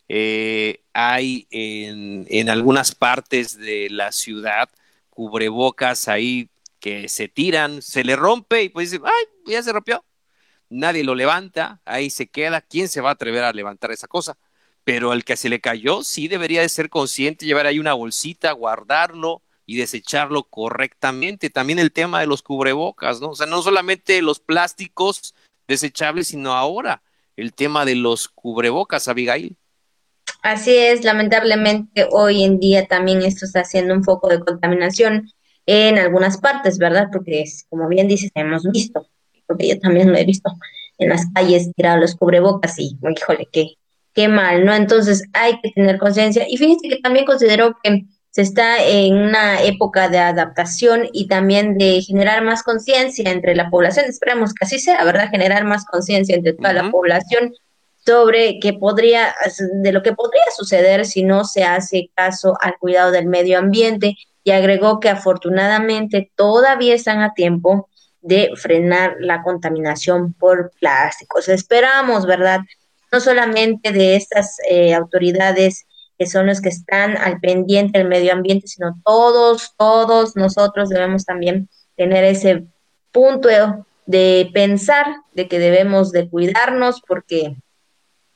eh, 0.08 0.80
hay 0.92 1.46
en, 1.50 2.26
en, 2.30 2.48
algunas 2.48 2.94
partes 2.94 3.58
de 3.58 3.88
la 3.90 4.10
ciudad 4.12 4.70
cubrebocas 5.10 6.08
ahí 6.08 6.48
que 6.80 7.08
se 7.08 7.28
tiran, 7.28 7.82
se 7.82 8.04
le 8.04 8.16
rompe 8.16 8.62
y 8.62 8.68
pues 8.68 8.90
dice, 8.90 9.02
ay, 9.04 9.52
ya 9.52 9.62
se 9.62 9.72
rompió. 9.72 10.04
Nadie 10.70 11.02
lo 11.02 11.14
levanta, 11.14 11.80
ahí 11.84 12.10
se 12.10 12.28
queda. 12.28 12.60
¿Quién 12.60 12.88
se 12.88 13.00
va 13.00 13.10
a 13.10 13.12
atrever 13.12 13.44
a 13.44 13.52
levantar 13.52 13.90
esa 13.90 14.06
cosa? 14.06 14.36
Pero 14.84 15.12
el 15.12 15.24
que 15.24 15.36
se 15.36 15.48
le 15.48 15.60
cayó 15.60 16.02
sí 16.04 16.28
debería 16.28 16.62
de 16.62 16.68
ser 16.68 16.88
consciente, 16.88 17.46
llevar 17.46 17.66
ahí 17.66 17.78
una 17.78 17.94
bolsita, 17.94 18.52
guardarlo 18.52 19.42
y 19.68 19.76
desecharlo 19.76 20.44
correctamente. 20.44 21.50
También 21.50 21.78
el 21.78 21.92
tema 21.92 22.20
de 22.20 22.26
los 22.26 22.42
cubrebocas, 22.42 23.20
¿no? 23.20 23.28
O 23.28 23.34
sea, 23.34 23.46
no 23.46 23.60
solamente 23.60 24.22
los 24.22 24.40
plásticos 24.40 25.34
desechables, 25.68 26.28
sino 26.28 26.54
ahora 26.54 27.02
el 27.36 27.52
tema 27.52 27.84
de 27.84 27.94
los 27.94 28.28
cubrebocas, 28.28 29.08
Abigail. 29.08 29.58
Así 30.42 30.74
es, 30.74 31.04
lamentablemente 31.04 32.08
hoy 32.10 32.44
en 32.44 32.58
día 32.58 32.86
también 32.86 33.20
esto 33.20 33.44
está 33.44 33.60
haciendo 33.60 33.92
un 33.92 34.04
foco 34.04 34.28
de 34.28 34.40
contaminación 34.40 35.30
en 35.66 35.98
algunas 35.98 36.38
partes, 36.38 36.78
¿verdad? 36.78 37.08
Porque 37.12 37.44
como 37.68 37.88
bien 37.88 38.08
dices, 38.08 38.30
hemos 38.34 38.62
visto, 38.70 39.06
porque 39.46 39.68
yo 39.68 39.78
también 39.78 40.10
lo 40.10 40.16
he 40.16 40.24
visto 40.24 40.50
en 40.96 41.10
las 41.10 41.26
calles 41.34 41.70
tirados 41.76 42.00
los 42.00 42.16
cubrebocas 42.16 42.78
y, 42.78 42.96
híjole, 43.14 43.46
qué, 43.52 43.74
qué 44.14 44.28
mal, 44.28 44.64
¿no? 44.64 44.74
Entonces 44.74 45.24
hay 45.34 45.60
que 45.60 45.72
tener 45.72 45.98
conciencia. 45.98 46.46
Y 46.48 46.56
fíjense 46.56 46.88
que 46.88 47.00
también 47.02 47.26
considero 47.26 47.76
que 47.82 48.06
se 48.38 48.42
está 48.42 48.84
en 48.84 49.16
una 49.16 49.64
época 49.64 50.08
de 50.08 50.18
adaptación 50.20 51.08
y 51.12 51.26
también 51.26 51.76
de 51.76 52.00
generar 52.02 52.40
más 52.44 52.62
conciencia 52.62 53.32
entre 53.32 53.56
la 53.56 53.68
población. 53.68 54.06
Esperamos 54.06 54.54
que 54.54 54.64
así 54.64 54.78
sea, 54.78 55.02
¿verdad? 55.02 55.28
Generar 55.28 55.64
más 55.64 55.84
conciencia 55.84 56.36
entre 56.36 56.52
toda 56.52 56.72
la 56.72 56.88
población 56.88 57.52
sobre 58.06 58.60
que 58.60 58.74
podría, 58.74 59.34
de 59.82 59.90
lo 59.90 60.04
que 60.04 60.12
podría 60.12 60.44
suceder 60.56 61.04
si 61.04 61.24
no 61.24 61.44
se 61.44 61.64
hace 61.64 62.12
caso 62.14 62.56
al 62.60 62.78
cuidado 62.78 63.10
del 63.10 63.26
medio 63.26 63.58
ambiente 63.58 64.14
y 64.44 64.52
agregó 64.52 65.00
que 65.00 65.08
afortunadamente 65.08 66.30
todavía 66.36 66.94
están 66.94 67.22
a 67.22 67.34
tiempo 67.34 67.88
de 68.20 68.52
frenar 68.54 69.16
la 69.18 69.42
contaminación 69.42 70.32
por 70.32 70.70
plásticos. 70.78 71.48
Esperamos, 71.48 72.24
¿verdad? 72.24 72.60
No 73.10 73.18
solamente 73.18 73.90
de 73.90 74.14
estas 74.14 74.58
eh, 74.70 74.94
autoridades 74.94 75.87
que 76.18 76.26
son 76.26 76.46
los 76.46 76.60
que 76.60 76.68
están 76.68 77.16
al 77.16 77.40
pendiente 77.40 77.98
del 77.98 78.08
medio 78.08 78.32
ambiente, 78.32 78.66
sino 78.66 79.00
todos, 79.04 79.74
todos 79.78 80.36
nosotros 80.36 80.88
debemos 80.88 81.24
también 81.24 81.68
tener 81.96 82.24
ese 82.24 82.66
punto 83.12 83.48
de 84.06 84.50
pensar 84.52 85.06
de 85.32 85.48
que 85.48 85.58
debemos 85.58 86.12
de 86.12 86.28
cuidarnos 86.28 87.00
porque 87.06 87.56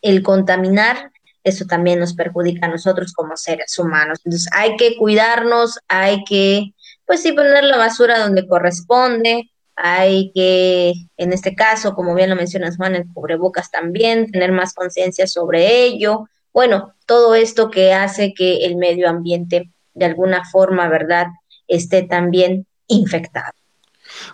el 0.01 0.23
contaminar, 0.23 1.11
eso 1.45 1.65
también 1.65 1.99
nos 1.99 2.15
perjudica 2.15 2.67
a 2.67 2.71
nosotros 2.71 3.13
como 3.13 3.37
seres 3.37 3.79
humanos. 3.79 4.21
Entonces 4.25 4.49
hay 4.53 4.77
que 4.77 4.97
cuidarnos, 4.97 5.81
hay 5.89 6.23
que, 6.25 6.75
pues 7.05 7.23
sí, 7.23 7.33
poner 7.33 7.65
la 7.65 7.79
basura 7.79 8.21
donde 8.21 8.47
corresponde, 8.47 9.51
hay 9.75 10.31
que, 10.35 10.93
en 11.17 11.33
este 11.33 11.55
caso, 11.55 11.95
como 11.95 12.15
bien 12.15 12.31
lo 12.31 12.37
mencionas 12.37 12.77
Juan, 12.77 12.95
el 12.95 13.07
cubrebocas 13.13 13.71
también, 13.71 14.31
tener 14.31 14.53
más 14.53 14.75
conciencia 14.75 15.27
sobre 15.27 15.85
ello. 15.85 16.29
Bueno, 16.53 16.95
todo 17.07 17.35
esto 17.35 17.71
que 17.71 17.93
hace 17.93 18.35
que 18.35 18.65
el 18.67 18.77
medio 18.77 19.09
ambiente 19.09 19.71
de 19.95 20.05
alguna 20.05 20.45
forma, 20.51 20.89
¿verdad?, 20.89 21.27
esté 21.69 22.03
también 22.03 22.67
infectado. 22.87 23.53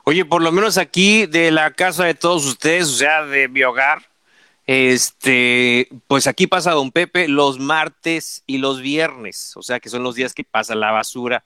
Oye, 0.05 0.25
por 0.25 0.43
lo 0.43 0.51
menos 0.51 0.79
aquí 0.79 1.27
de 1.27 1.51
la 1.51 1.71
casa 1.73 2.05
de 2.05 2.15
todos 2.15 2.47
ustedes, 2.47 2.89
o 2.89 2.97
sea, 2.97 3.25
de 3.25 3.49
mi 3.49 3.63
hogar, 3.63 4.03
este, 4.67 5.89
pues 6.07 6.27
aquí 6.27 6.47
pasa 6.47 6.73
Don 6.73 6.91
Pepe 6.91 7.29
los 7.29 7.59
martes 7.59 8.43
y 8.47 8.59
los 8.59 8.81
viernes, 8.81 9.57
o 9.57 9.63
sea 9.63 9.81
que 9.81 9.89
son 9.89 10.03
los 10.03 10.15
días 10.15 10.35
que 10.35 10.45
pasa 10.45 10.75
la 10.75 10.91
basura 10.91 11.45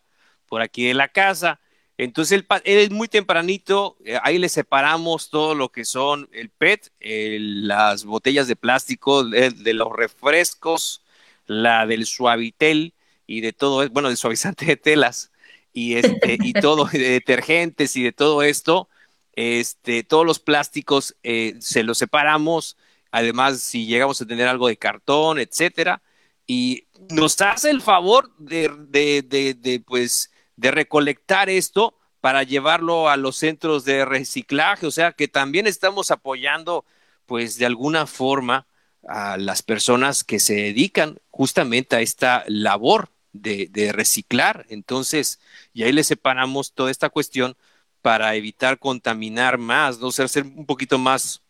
por 0.49 0.61
aquí 0.61 0.87
de 0.87 0.95
la 0.95 1.09
casa. 1.09 1.61
Entonces 2.05 2.33
él, 2.33 2.47
es 2.65 2.91
muy 2.91 3.07
tempranito, 3.07 3.97
eh, 4.05 4.19
ahí 4.25 4.39
le 4.39 4.49
separamos 4.49 5.31
todo 5.31 5.55
lo 5.55 5.71
que 5.71 5.85
son 5.85 6.29
el 6.33 6.51
PET, 6.51 6.91
las 7.01 8.05
botellas 8.05 8.49
de 8.49 8.57
plástico 8.57 9.25
de, 9.25 9.73
los 9.73 9.93
refrescos, 9.93 11.05
la 11.47 11.87
del 11.87 12.07
suavitel 12.07 12.95
y 13.27 13.41
de 13.41 13.53
todo, 13.53 13.89
bueno, 13.91 14.09
del 14.09 14.17
suavizante 14.17 14.65
de 14.67 14.77
telas 14.77 15.31
y 15.73 15.95
este 15.95 16.39
y 16.43 16.53
todo 16.61 16.87
de 16.87 16.99
detergentes 16.99 17.97
y 17.97 18.03
de 18.03 18.13
todo 18.13 18.43
esto, 18.43 18.89
este, 19.35 20.03
todos 20.03 20.27
los 20.27 20.41
plásticos 20.41 21.15
eh, 21.23 21.55
se 21.61 21.85
los 21.85 21.99
separamos, 21.99 22.77
además 23.13 23.61
si 23.61 23.87
llegamos 23.87 24.21
a 24.21 24.27
tener 24.27 24.49
algo 24.49 24.67
de 24.67 24.77
cartón, 24.77 25.39
etcétera, 25.39 26.03
y 26.49 26.89
nos 27.11 27.41
hace 27.41 27.71
el 27.71 27.81
favor 27.81 28.33
de, 28.39 28.69
de, 28.89 29.55
de 29.55 29.81
pues 29.87 30.32
de 30.63 30.71
recolectar 30.71 31.51
esto 31.51 31.99
para 32.21 32.45
llevarlo 32.45 33.09
a 33.09 33.17
los 33.17 33.37
centros 33.37 33.85
de 33.85 34.05
reciclaje, 34.05 34.87
o 34.87 34.93
sea 34.93 35.11
que 35.11 35.27
también 35.27 35.67
estamos 35.67 36.13
apoyando 36.13 36.85
pues 37.27 37.59
de 37.59 37.67
alguna 37.67 38.07
forma 38.07 38.69
a 39.09 39.37
las 39.39 39.63
personas 39.63 40.23
que 40.23 40.39
se 40.39 40.55
dedican 40.55 41.19
justamente 41.31 41.97
a 41.97 42.01
esta 42.01 42.45
labor 42.47 43.11
de, 43.33 43.91
reciclar. 43.93 44.65
Entonces, 44.69 45.41
y 45.73 45.83
ahí 45.83 45.93
le 45.93 46.05
separamos 46.05 46.75
toda 46.75 46.93
esta 46.93 47.11
cuestión 47.11 47.57
para 48.01 48.37
evitar 48.37 48.79
contaminar 48.79 49.59
más, 49.59 49.99
¿no? 49.99 50.09
O 50.09 50.13
ser 50.13 50.45
un 50.45 50.67
poquito 50.67 50.97
más, 50.99 51.43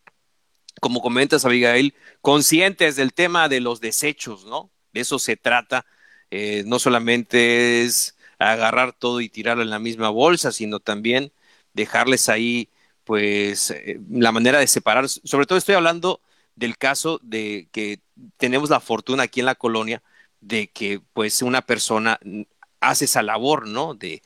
como 0.81 1.01
comentas, 1.01 1.45
Abigail, 1.45 1.93
conscientes 2.21 2.95
del 2.95 3.13
tema 3.13 3.47
de 3.47 3.59
los 3.59 3.79
desechos, 3.79 4.45
¿no? 4.45 4.71
De 4.91 5.01
eso 5.01 5.19
se 5.19 5.37
trata. 5.37 5.85
Eh, 6.31 6.63
no 6.65 6.79
solamente 6.79 7.83
es 7.83 8.12
agarrar 8.39 8.93
todo 8.93 9.21
y 9.21 9.29
tirarlo 9.29 9.63
en 9.63 9.69
la 9.69 9.79
misma 9.79 10.09
bolsa, 10.09 10.51
sino 10.51 10.79
también 10.79 11.31
dejarles 11.73 12.29
ahí, 12.29 12.69
pues, 13.03 13.71
eh, 13.71 13.99
la 14.09 14.31
manera 14.31 14.59
de 14.59 14.67
separar. 14.67 15.07
Sobre 15.09 15.45
todo 15.45 15.57
estoy 15.57 15.75
hablando 15.75 16.21
del 16.55 16.77
caso 16.77 17.19
de 17.23 17.67
que 17.71 18.01
tenemos 18.37 18.69
la 18.69 18.79
fortuna 18.79 19.23
aquí 19.23 19.39
en 19.39 19.47
la 19.47 19.55
colonia 19.55 20.03
de 20.41 20.69
que, 20.69 21.01
pues, 21.13 21.41
una 21.41 21.61
persona 21.61 22.19
hace 22.79 23.05
esa 23.05 23.23
labor, 23.23 23.67
¿no? 23.67 23.93
De, 23.95 24.21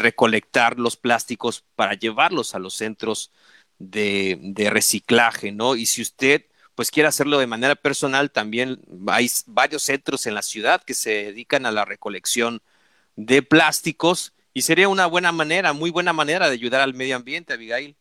recolectar 0.00 0.78
los 0.78 0.96
plásticos 0.96 1.64
para 1.76 1.94
llevarlos 1.94 2.54
a 2.54 2.58
los 2.58 2.74
centros 2.74 3.32
de, 3.78 4.38
de 4.40 4.70
reciclaje, 4.70 5.52
¿no? 5.52 5.76
Y 5.76 5.86
si 5.86 6.02
usted 6.02 6.46
pues 6.74 6.90
quiere 6.90 7.08
hacerlo 7.08 7.38
de 7.38 7.46
manera 7.46 7.74
personal, 7.76 8.30
también 8.30 8.80
hay 9.08 9.30
varios 9.46 9.82
centros 9.82 10.26
en 10.26 10.34
la 10.34 10.42
ciudad 10.42 10.82
que 10.82 10.94
se 10.94 11.10
dedican 11.10 11.66
a 11.66 11.70
la 11.70 11.84
recolección 11.84 12.62
de 13.16 13.42
plásticos 13.42 14.32
y 14.54 14.62
sería 14.62 14.88
una 14.88 15.06
buena 15.06 15.32
manera, 15.32 15.72
muy 15.72 15.90
buena 15.90 16.12
manera 16.12 16.48
de 16.48 16.54
ayudar 16.54 16.80
al 16.80 16.94
medio 16.94 17.16
ambiente, 17.16 17.54
Abigail. 17.54 17.96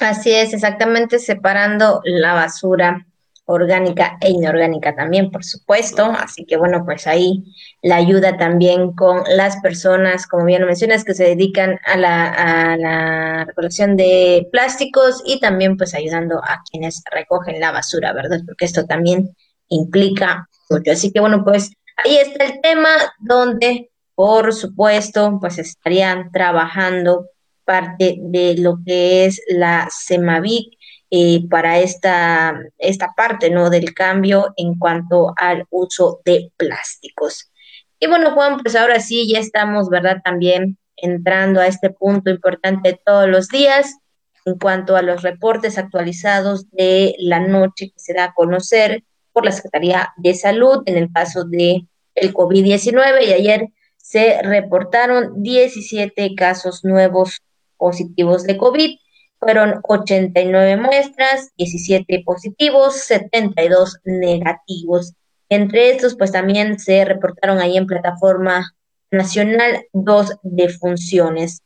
Así 0.00 0.32
es, 0.32 0.54
exactamente 0.54 1.18
separando 1.18 2.00
la 2.04 2.32
basura 2.32 3.06
orgánica 3.44 4.16
e 4.20 4.30
inorgánica 4.30 4.94
también, 4.94 5.30
por 5.30 5.44
supuesto. 5.44 6.04
Así 6.04 6.46
que 6.46 6.56
bueno, 6.56 6.84
pues 6.84 7.06
ahí 7.06 7.44
la 7.82 7.96
ayuda 7.96 8.36
también 8.36 8.92
con 8.94 9.22
las 9.28 9.60
personas, 9.60 10.26
como 10.26 10.44
bien 10.44 10.62
lo 10.62 10.66
mencionas, 10.66 11.04
que 11.04 11.14
se 11.14 11.24
dedican 11.24 11.78
a 11.84 11.96
la, 11.96 12.26
a 12.28 12.76
la 12.76 13.44
recolección 13.44 13.96
de 13.96 14.48
plásticos 14.52 15.22
y 15.26 15.40
también 15.40 15.76
pues 15.76 15.94
ayudando 15.94 16.38
a 16.38 16.62
quienes 16.70 17.02
recogen 17.10 17.60
la 17.60 17.72
basura, 17.72 18.12
¿verdad? 18.12 18.40
Porque 18.46 18.64
esto 18.64 18.86
también 18.86 19.34
implica 19.68 20.48
mucho. 20.70 20.92
Así 20.92 21.12
que 21.12 21.20
bueno, 21.20 21.44
pues 21.44 21.72
ahí 22.04 22.16
está 22.16 22.44
el 22.44 22.60
tema 22.60 22.90
donde 23.18 23.90
por 24.20 24.52
supuesto, 24.52 25.38
pues 25.40 25.56
estarían 25.56 26.30
trabajando 26.30 27.30
parte 27.64 28.18
de 28.20 28.54
lo 28.58 28.76
que 28.84 29.24
es 29.24 29.40
la 29.48 29.88
CEMAVIC 29.90 30.76
eh, 31.10 31.48
para 31.48 31.78
esta, 31.78 32.60
esta 32.76 33.14
parte 33.16 33.48
¿no? 33.48 33.70
del 33.70 33.94
cambio 33.94 34.52
en 34.58 34.78
cuanto 34.78 35.32
al 35.38 35.64
uso 35.70 36.20
de 36.26 36.52
plásticos. 36.58 37.50
Y 37.98 38.08
bueno, 38.08 38.32
Juan, 38.32 38.58
pues 38.58 38.76
ahora 38.76 39.00
sí, 39.00 39.26
ya 39.26 39.38
estamos, 39.38 39.88
¿verdad? 39.88 40.18
También 40.22 40.76
entrando 40.96 41.58
a 41.58 41.66
este 41.66 41.88
punto 41.88 42.28
importante 42.28 43.00
todos 43.02 43.26
los 43.26 43.48
días 43.48 43.96
en 44.44 44.58
cuanto 44.58 44.96
a 44.96 45.02
los 45.02 45.22
reportes 45.22 45.78
actualizados 45.78 46.70
de 46.72 47.14
la 47.20 47.40
noche 47.40 47.86
que 47.86 47.98
se 47.98 48.12
da 48.12 48.24
a 48.24 48.34
conocer 48.34 49.02
por 49.32 49.46
la 49.46 49.52
Secretaría 49.52 50.12
de 50.18 50.34
Salud 50.34 50.82
en 50.84 50.98
el 50.98 51.10
caso 51.10 51.44
de 51.44 51.86
el 52.14 52.34
COVID-19 52.34 53.26
y 53.26 53.32
ayer 53.32 53.70
se 54.10 54.42
reportaron 54.42 55.40
17 55.40 56.34
casos 56.34 56.84
nuevos 56.84 57.42
positivos 57.76 58.42
de 58.42 58.56
COVID. 58.56 58.98
Fueron 59.38 59.78
89 59.84 60.76
muestras, 60.78 61.50
17 61.56 62.24
positivos, 62.26 62.96
72 63.04 64.00
negativos. 64.02 65.12
Entre 65.48 65.90
estos, 65.90 66.16
pues 66.16 66.32
también 66.32 66.80
se 66.80 67.04
reportaron 67.04 67.60
ahí 67.60 67.76
en 67.76 67.86
plataforma 67.86 68.74
nacional 69.12 69.84
dos 69.92 70.34
defunciones. 70.42 71.62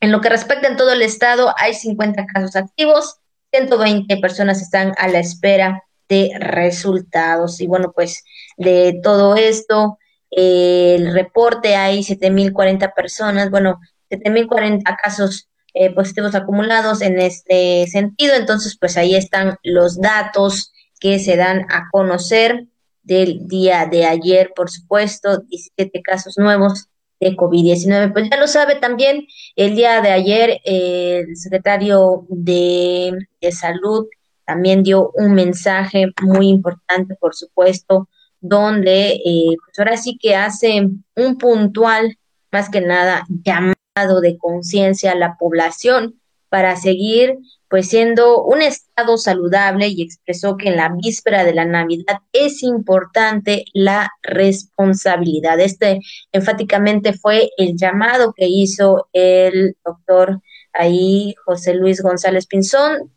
En 0.00 0.12
lo 0.12 0.22
que 0.22 0.30
respecta 0.30 0.68
en 0.68 0.78
todo 0.78 0.94
el 0.94 1.02
estado, 1.02 1.52
hay 1.58 1.74
50 1.74 2.24
casos 2.24 2.56
activos, 2.56 3.18
120 3.50 4.16
personas 4.16 4.62
están 4.62 4.94
a 4.96 5.08
la 5.08 5.18
espera 5.18 5.82
de 6.08 6.30
resultados. 6.38 7.60
Y 7.60 7.66
bueno, 7.66 7.92
pues 7.94 8.24
de 8.56 8.98
todo 9.02 9.36
esto, 9.36 9.98
el 10.30 11.12
reporte 11.12 11.76
hay 11.76 12.00
7.040 12.00 12.92
personas, 12.94 13.50
bueno, 13.50 13.80
7.040 14.10 14.82
casos 15.02 15.48
eh, 15.74 15.92
positivos 15.92 16.34
acumulados 16.34 17.02
en 17.02 17.20
este 17.20 17.86
sentido, 17.86 18.34
entonces 18.34 18.76
pues 18.78 18.96
ahí 18.96 19.14
están 19.14 19.56
los 19.62 20.00
datos 20.00 20.72
que 21.00 21.18
se 21.18 21.36
dan 21.36 21.66
a 21.70 21.88
conocer 21.90 22.66
del 23.02 23.46
día 23.46 23.86
de 23.86 24.06
ayer, 24.06 24.52
por 24.56 24.70
supuesto, 24.70 25.38
17 25.48 26.02
casos 26.02 26.38
nuevos 26.38 26.88
de 27.20 27.36
COVID-19. 27.36 28.12
Pues 28.12 28.28
ya 28.30 28.36
lo 28.36 28.48
sabe 28.48 28.76
también, 28.76 29.26
el 29.54 29.76
día 29.76 30.00
de 30.00 30.10
ayer 30.10 30.60
el 30.64 31.36
secretario 31.36 32.26
de, 32.28 33.12
de 33.40 33.52
Salud 33.52 34.06
también 34.44 34.82
dio 34.82 35.10
un 35.14 35.34
mensaje 35.34 36.12
muy 36.22 36.48
importante, 36.48 37.16
por 37.16 37.34
supuesto, 37.34 38.08
donde 38.40 39.12
eh, 39.14 39.56
pues 39.64 39.78
ahora 39.78 39.96
sí 39.96 40.18
que 40.20 40.34
hace 40.34 40.88
un 41.16 41.38
puntual, 41.38 42.18
más 42.52 42.70
que 42.70 42.80
nada, 42.80 43.24
llamado 43.28 44.20
de 44.20 44.36
conciencia 44.38 45.12
a 45.12 45.16
la 45.16 45.36
población 45.38 46.20
para 46.48 46.76
seguir 46.76 47.36
pues 47.68 47.88
siendo 47.88 48.44
un 48.44 48.62
estado 48.62 49.18
saludable 49.18 49.88
y 49.88 50.02
expresó 50.02 50.56
que 50.56 50.68
en 50.68 50.76
la 50.76 50.90
víspera 50.90 51.42
de 51.42 51.52
la 51.52 51.64
Navidad 51.64 52.18
es 52.32 52.62
importante 52.62 53.64
la 53.74 54.08
responsabilidad. 54.22 55.58
Este 55.58 55.98
enfáticamente 56.30 57.12
fue 57.12 57.50
el 57.56 57.76
llamado 57.76 58.32
que 58.36 58.46
hizo 58.46 59.08
el 59.12 59.76
doctor 59.84 60.40
ahí 60.72 61.34
José 61.44 61.74
Luis 61.74 62.00
González 62.02 62.46
Pinzón 62.46 63.10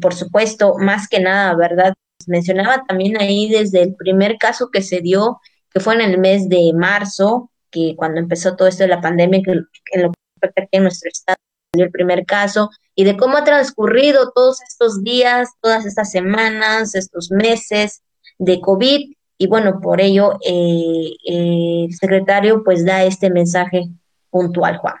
por 0.00 0.14
supuesto, 0.14 0.76
más 0.78 1.08
que 1.08 1.20
nada, 1.20 1.54
¿verdad? 1.56 1.94
Mencionaba 2.26 2.84
también 2.86 3.20
ahí 3.20 3.48
desde 3.48 3.82
el 3.82 3.94
primer 3.94 4.36
caso 4.38 4.70
que 4.70 4.82
se 4.82 5.00
dio, 5.00 5.40
que 5.72 5.80
fue 5.80 5.94
en 5.94 6.00
el 6.00 6.18
mes 6.18 6.48
de 6.48 6.72
marzo, 6.74 7.50
que 7.70 7.94
cuando 7.96 8.20
empezó 8.20 8.56
todo 8.56 8.68
esto 8.68 8.84
de 8.84 8.88
la 8.88 9.00
pandemia, 9.00 9.42
que 9.42 9.52
en 9.92 10.02
lo 10.02 10.12
que 10.40 10.68
en 10.72 10.82
nuestro 10.82 11.10
estado 11.10 11.36
dio 11.72 11.84
el 11.84 11.90
primer 11.90 12.24
caso, 12.24 12.70
y 12.94 13.04
de 13.04 13.16
cómo 13.16 13.36
ha 13.36 13.44
transcurrido 13.44 14.32
todos 14.34 14.60
estos 14.62 15.02
días, 15.02 15.48
todas 15.60 15.86
estas 15.86 16.10
semanas, 16.10 16.94
estos 16.94 17.30
meses 17.30 18.02
de 18.38 18.60
COVID, 18.60 19.12
y 19.38 19.46
bueno, 19.46 19.80
por 19.80 20.00
ello 20.00 20.38
eh, 20.44 21.12
eh, 21.26 21.86
el 21.88 21.94
secretario 21.94 22.62
pues 22.62 22.84
da 22.84 23.04
este 23.04 23.30
mensaje 23.30 23.84
puntual, 24.28 24.76
Juan. 24.76 24.96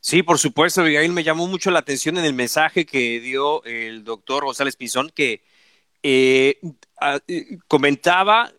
Sí, 0.00 0.22
por 0.22 0.38
supuesto, 0.38 0.80
Abigail, 0.80 1.12
me 1.12 1.24
llamó 1.24 1.48
mucho 1.48 1.70
la 1.70 1.80
atención 1.80 2.18
en 2.18 2.24
el 2.24 2.34
mensaje 2.34 2.86
que 2.86 3.18
dio 3.20 3.64
el 3.64 4.04
doctor 4.04 4.44
González 4.44 4.76
Pinzón, 4.76 5.10
que 5.12 5.42
eh, 6.02 6.60
comentaba 7.66 8.52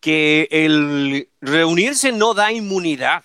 que 0.00 0.48
el 0.50 1.30
reunirse 1.40 2.12
no 2.12 2.34
da 2.34 2.52
inmunidad, 2.52 3.24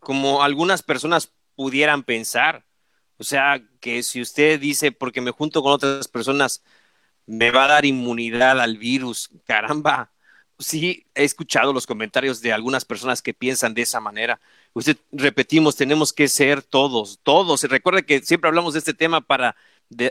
como 0.00 0.42
algunas 0.42 0.82
personas 0.82 1.32
pudieran 1.54 2.02
pensar. 2.02 2.64
O 3.18 3.24
sea, 3.24 3.62
que 3.80 4.02
si 4.02 4.20
usted 4.20 4.58
dice, 4.58 4.90
porque 4.92 5.20
me 5.20 5.30
junto 5.30 5.62
con 5.62 5.72
otras 5.72 6.08
personas, 6.08 6.62
me 7.26 7.50
va 7.50 7.64
a 7.64 7.68
dar 7.68 7.84
inmunidad 7.84 8.60
al 8.60 8.78
virus, 8.78 9.30
caramba. 9.44 10.12
Sí, 10.58 11.06
he 11.14 11.24
escuchado 11.24 11.72
los 11.72 11.86
comentarios 11.86 12.40
de 12.40 12.52
algunas 12.52 12.84
personas 12.84 13.22
que 13.22 13.34
piensan 13.34 13.74
de 13.74 13.82
esa 13.82 14.00
manera. 14.00 14.40
Usted, 14.74 14.96
repetimos, 15.10 15.76
tenemos 15.76 16.12
que 16.12 16.28
ser 16.28 16.62
todos, 16.62 17.20
todos. 17.22 17.62
Recuerde 17.64 18.04
que 18.04 18.20
siempre 18.22 18.48
hablamos 18.48 18.72
de 18.72 18.78
este 18.78 18.94
tema 18.94 19.20
para 19.20 19.54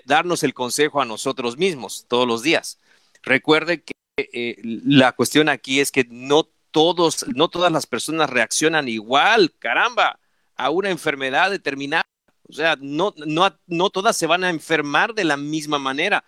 darnos 0.06 0.44
el 0.44 0.54
consejo 0.54 1.02
a 1.02 1.06
nosotros 1.06 1.58
mismos 1.58 2.06
todos 2.08 2.28
los 2.28 2.44
días. 2.44 2.78
Recuerde 3.24 3.84
que 3.84 3.94
eh, 4.18 4.58
la 4.64 5.14
cuestión 5.14 5.50
aquí 5.50 5.80
es 5.80 5.92
que 5.92 6.06
no 6.10 6.48
todos, 6.72 7.26
no 7.36 7.50
todas 7.50 7.72
las 7.72 7.88
personas 7.88 8.30
reaccionan 8.30 8.88
igual, 8.88 9.54
caramba, 9.60 10.20
a 10.56 10.70
una 10.70 10.90
enfermedad 10.90 11.52
determinada. 11.52 12.04
O 12.48 12.54
sea, 12.54 12.78
no, 12.80 13.14
no, 13.18 13.56
no 13.68 13.90
todas 13.90 14.16
se 14.18 14.28
van 14.28 14.44
a 14.44 14.50
enfermar 14.50 15.14
de 15.14 15.24
la 15.24 15.38
misma 15.38 15.80
manera. 15.80 16.24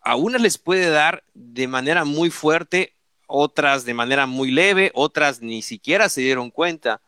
A 0.00 0.16
unas 0.16 0.40
les 0.40 0.58
puede 0.58 0.88
dar 0.90 1.24
de 1.34 1.68
manera 1.68 2.04
muy 2.04 2.30
fuerte, 2.30 2.94
otras 3.26 3.84
de 3.84 3.94
manera 3.94 4.26
muy 4.26 4.50
leve, 4.50 4.90
otras 4.94 5.42
ni 5.42 5.62
siquiera 5.62 6.08
se 6.08 6.22
dieron 6.22 6.50
cuenta. 6.50 7.00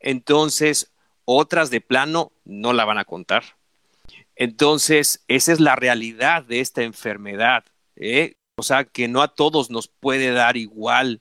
Entonces, 0.00 0.92
otras 1.24 1.70
de 1.70 1.80
plano 1.80 2.32
no 2.44 2.72
la 2.72 2.84
van 2.84 2.98
a 2.98 3.04
contar. 3.04 3.44
Entonces, 4.36 5.24
esa 5.28 5.52
es 5.52 5.60
la 5.60 5.76
realidad 5.76 6.44
de 6.44 6.60
esta 6.60 6.82
enfermedad. 6.82 7.64
¿eh? 7.96 8.36
O 8.56 8.62
sea, 8.62 8.84
que 8.84 9.08
no 9.08 9.22
a 9.22 9.34
todos 9.34 9.70
nos 9.70 9.88
puede 9.88 10.30
dar 10.30 10.56
igual. 10.56 11.20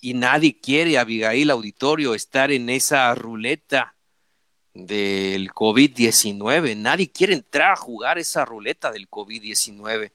Y 0.00 0.14
nadie 0.14 0.58
quiere, 0.60 0.98
Abigail 0.98 1.50
Auditorio, 1.50 2.14
estar 2.14 2.50
en 2.50 2.68
esa 2.68 3.14
ruleta 3.14 3.94
del 4.74 5.50
COVID-19. 5.50 6.76
Nadie 6.76 7.10
quiere 7.10 7.34
entrar 7.34 7.72
a 7.72 7.76
jugar 7.76 8.18
esa 8.18 8.44
ruleta 8.44 8.90
del 8.92 9.08
COVID-19. 9.08 10.12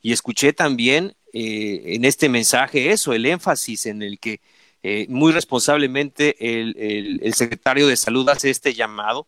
Y 0.00 0.12
escuché 0.12 0.52
también 0.52 1.14
eh, 1.32 1.82
en 1.94 2.04
este 2.04 2.28
mensaje 2.28 2.92
eso, 2.92 3.12
el 3.12 3.26
énfasis 3.26 3.86
en 3.86 4.02
el 4.02 4.18
que 4.18 4.40
eh, 4.88 5.06
muy 5.08 5.32
responsablemente 5.32 6.36
el, 6.38 7.34
secretario 7.34 7.88
de 7.88 7.96
salud 7.96 8.28
hace 8.28 8.50
este 8.50 8.72
llamado 8.72 9.26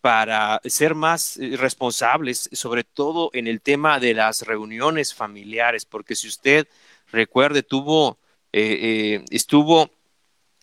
para 0.00 0.60
ser 0.64 0.96
más 0.96 1.36
eh, 1.36 1.56
responsables, 1.56 2.50
sobre 2.52 2.82
todo 2.82 3.30
en 3.32 3.46
el 3.46 3.60
tema 3.60 4.00
de 4.00 4.14
las 4.14 4.42
reuniones 4.42 5.14
familiares, 5.14 5.84
porque 5.84 6.16
si 6.16 6.26
usted 6.26 6.66
recuerde, 7.12 7.62
tuvo, 7.62 8.18
estuvo 8.52 9.90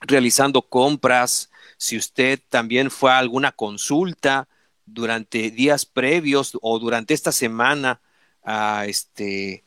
realizando 0.01 0.61
compras, 0.61 1.49
si 1.77 1.95
usted 1.95 2.41
también 2.49 2.91
fue 2.91 3.11
a 3.11 3.19
alguna 3.19 3.53
consulta 3.53 4.49
durante 4.85 5.51
días 5.51 5.85
previos 5.85 6.57
o 6.61 6.79
durante 6.79 7.13
esta 7.13 7.31
semana 7.31 8.01
a 8.43 8.87
este 8.87 9.63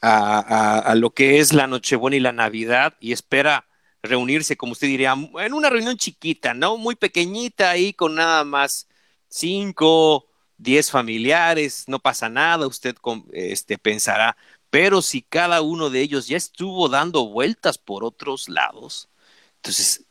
a, 0.00 0.94
lo 0.96 1.10
que 1.10 1.40
es 1.40 1.52
la 1.52 1.66
Nochebuena 1.66 2.16
y 2.16 2.20
la 2.20 2.32
Navidad 2.32 2.94
y 3.00 3.12
espera 3.12 3.66
reunirse, 4.04 4.56
como 4.56 4.72
usted 4.72 4.86
diría, 4.88 5.14
en 5.14 5.54
una 5.54 5.70
reunión 5.70 5.96
chiquita, 5.96 6.54
¿no? 6.54 6.76
Muy 6.76 6.94
pequeñita 6.94 7.70
ahí 7.70 7.92
con 7.92 8.14
nada 8.14 8.44
más 8.44 8.88
cinco, 9.28 10.28
diez 10.58 10.90
familiares, 10.90 11.84
no 11.88 11.98
pasa 11.98 12.28
nada, 12.28 12.66
usted 12.66 12.96
este, 13.32 13.78
pensará, 13.78 14.36
pero 14.70 15.02
si 15.02 15.22
cada 15.22 15.62
uno 15.62 15.90
de 15.90 16.00
ellos 16.00 16.28
ya 16.28 16.36
estuvo 16.36 16.88
dando 16.88 17.28
vueltas 17.28 17.78
por 17.78 18.04
otros 18.04 18.48
lados, 18.48 19.08
entonces 19.56 20.04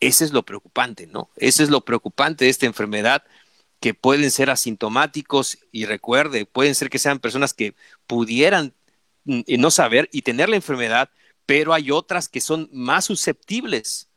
ese 0.00 0.24
es 0.24 0.32
lo 0.32 0.44
preocupante, 0.44 1.06
¿no? 1.06 1.30
Ese 1.36 1.62
es 1.62 1.70
lo 1.70 1.84
preocupante 1.84 2.44
de 2.44 2.50
esta 2.50 2.66
enfermedad, 2.66 3.24
que 3.80 3.94
pueden 3.94 4.30
ser 4.30 4.50
asintomáticos 4.50 5.58
y 5.72 5.86
recuerde, 5.86 6.46
pueden 6.46 6.74
ser 6.74 6.90
que 6.90 6.98
sean 6.98 7.20
personas 7.20 7.54
que 7.54 7.74
pudieran 8.06 8.74
mm, 9.24 9.42
no 9.58 9.70
saber 9.70 10.08
y 10.12 10.22
tener 10.22 10.48
la 10.48 10.56
enfermedad, 10.56 11.10
pero 11.48 11.72
hay 11.72 11.90
otras 11.90 12.28
que 12.28 12.42
son 12.42 12.68
más 12.74 13.06
susceptibles 13.06 14.10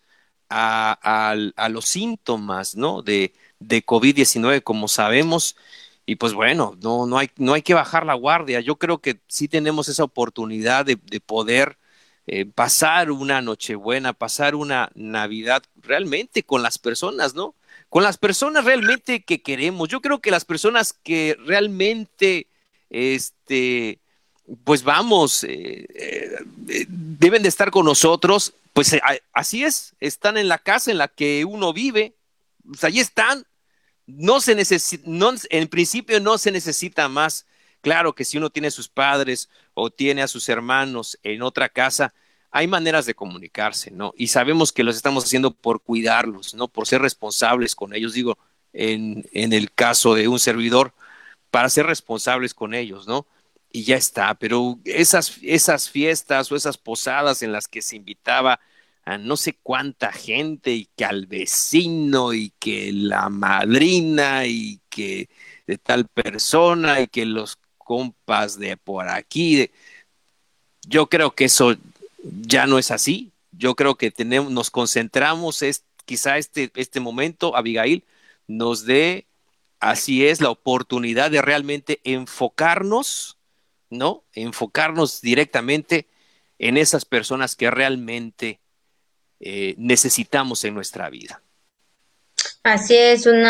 a, 0.50 1.36
los 1.70 1.86
síntomas, 1.86 2.76
¿no? 2.76 3.02
De, 3.04 3.34
de 3.60 3.86
COVID-19, 3.86 4.64
como 4.64 4.90
sabemos. 4.90 5.56
Y 6.06 6.18
pues 6.18 6.34
bueno, 6.34 6.78
no, 6.82 7.06
no, 7.06 7.18
hay, 7.18 7.32
no 7.38 7.54
hay 7.54 7.62
que 7.62 7.74
bajar 7.74 8.06
la 8.06 8.16
guardia. 8.16 8.60
Yo 8.60 8.78
creo 8.78 9.00
que 9.00 9.22
sí 9.28 9.48
tenemos 9.48 9.88
esa 9.88 10.04
oportunidad 10.04 10.86
de, 10.86 10.98
de 10.98 11.22
poder 11.22 11.78
eh, 12.28 12.46
pasar 12.46 13.12
una 13.12 13.42
Nochebuena, 13.42 14.12
pasar 14.12 14.54
una 14.56 14.92
Navidad 14.94 15.64
realmente 15.78 16.44
con 16.44 16.62
las 16.64 16.80
personas, 16.80 17.34
¿no? 17.34 17.56
Con 17.88 18.04
las 18.04 18.18
personas 18.18 18.66
realmente 18.66 19.24
que 19.24 19.42
queremos. 19.42 19.88
Yo 19.88 20.02
creo 20.02 20.20
que 20.20 20.32
las 20.32 20.44
personas 20.44 20.92
que 20.92 21.38
realmente, 21.46 22.50
este, 22.90 24.01
pues 24.64 24.84
vamos, 24.84 25.44
eh, 25.44 25.88
eh, 25.96 26.86
deben 26.88 27.44
de 27.44 27.50
estar 27.50 27.72
con 27.72 27.86
nosotros, 27.86 28.54
pues 28.74 28.96
así 29.34 29.64
es, 29.64 29.94
están 30.00 30.38
en 30.38 30.48
la 30.48 30.58
casa 30.58 30.92
en 30.92 30.98
la 30.98 31.08
que 31.08 31.46
uno 31.46 31.74
vive, 31.74 32.14
pues 32.66 32.84
ahí 32.84 33.00
están. 33.00 33.46
No 34.08 34.42
se 34.42 34.56
no, 35.06 35.34
en 35.50 35.68
principio 35.68 36.20
no 36.20 36.38
se 36.38 36.52
necesita 36.52 37.08
más. 37.08 37.46
Claro 37.82 38.14
que 38.14 38.26
si 38.26 38.38
uno 38.38 38.50
tiene 38.50 38.68
a 38.68 38.72
sus 38.72 38.90
padres 38.90 39.50
o 39.74 39.90
tiene 39.90 40.22
a 40.22 40.28
sus 40.28 40.50
hermanos 40.50 41.18
en 41.24 41.42
otra 41.42 41.70
casa, 41.70 42.14
hay 42.52 42.68
maneras 42.68 43.06
de 43.06 43.16
comunicarse, 43.16 43.92
¿no? 43.92 44.14
Y 44.18 44.28
sabemos 44.28 44.74
que 44.74 44.84
los 44.84 44.98
estamos 44.98 45.24
haciendo 45.24 45.52
por 45.52 45.82
cuidarlos, 45.82 46.54
¿no? 46.54 46.68
Por 46.68 46.88
ser 46.88 47.02
responsables 47.02 47.74
con 47.74 47.94
ellos, 47.94 48.14
digo, 48.14 48.38
en, 48.74 49.26
en 49.32 49.54
el 49.54 49.72
caso 49.72 50.14
de 50.14 50.28
un 50.28 50.40
servidor, 50.40 50.94
para 51.50 51.70
ser 51.70 51.86
responsables 51.86 52.54
con 52.54 52.74
ellos, 52.74 53.08
¿no? 53.08 53.26
Y 53.72 53.84
ya 53.84 53.96
está, 53.96 54.34
pero 54.36 54.80
esas, 54.84 55.38
esas 55.42 55.90
fiestas 55.90 56.52
o 56.52 56.56
esas 56.56 56.78
posadas 56.78 57.42
en 57.42 57.52
las 57.52 57.68
que 57.68 57.82
se 57.82 57.96
invitaba 57.96 58.60
a 59.06 59.18
no 59.18 59.38
sé 59.38 59.58
cuánta 59.64 60.12
gente 60.12 60.72
y 60.72 60.86
que 60.96 61.06
al 61.06 61.26
vecino 61.26 62.34
y 62.34 62.52
que 62.60 62.92
la 62.92 63.30
madrina 63.30 64.46
y 64.46 64.80
que 64.90 65.30
de 65.68 65.78
tal 65.78 66.08
persona 66.08 67.02
y 67.02 67.08
que 67.08 67.26
los 67.26 67.58
compas 67.78 68.60
de 68.60 68.78
por 68.78 69.10
aquí, 69.10 69.70
yo 70.88 71.08
creo 71.08 71.32
que 71.32 71.46
eso 71.46 71.76
ya 72.24 72.68
no 72.68 72.80
es 72.80 72.92
así. 72.92 73.32
Yo 73.52 73.76
creo 73.76 73.96
que 73.96 74.12
tenemos, 74.12 74.52
nos 74.52 74.70
concentramos, 74.70 75.62
es, 75.62 75.84
quizá 76.06 76.38
este, 76.38 76.72
este 76.76 77.00
momento, 77.00 77.56
Abigail, 77.56 78.04
nos 78.48 78.86
dé, 78.86 79.28
así 79.80 80.26
es, 80.26 80.42
la 80.42 80.50
oportunidad 80.50 81.32
de 81.32 81.42
realmente 81.42 82.00
enfocarnos, 82.04 83.38
¿no? 83.92 84.24
Enfocarnos 84.34 85.22
directamente 85.22 86.08
en 86.58 86.78
esas 86.78 87.06
personas 87.06 87.56
que 87.56 87.70
realmente 87.70 88.60
eh, 89.40 89.76
necesitamos 89.78 90.64
en 90.66 90.74
nuestra 90.74 91.10
vida. 91.10 91.42
Así 92.64 92.96
es, 92.96 93.26
un 93.26 93.44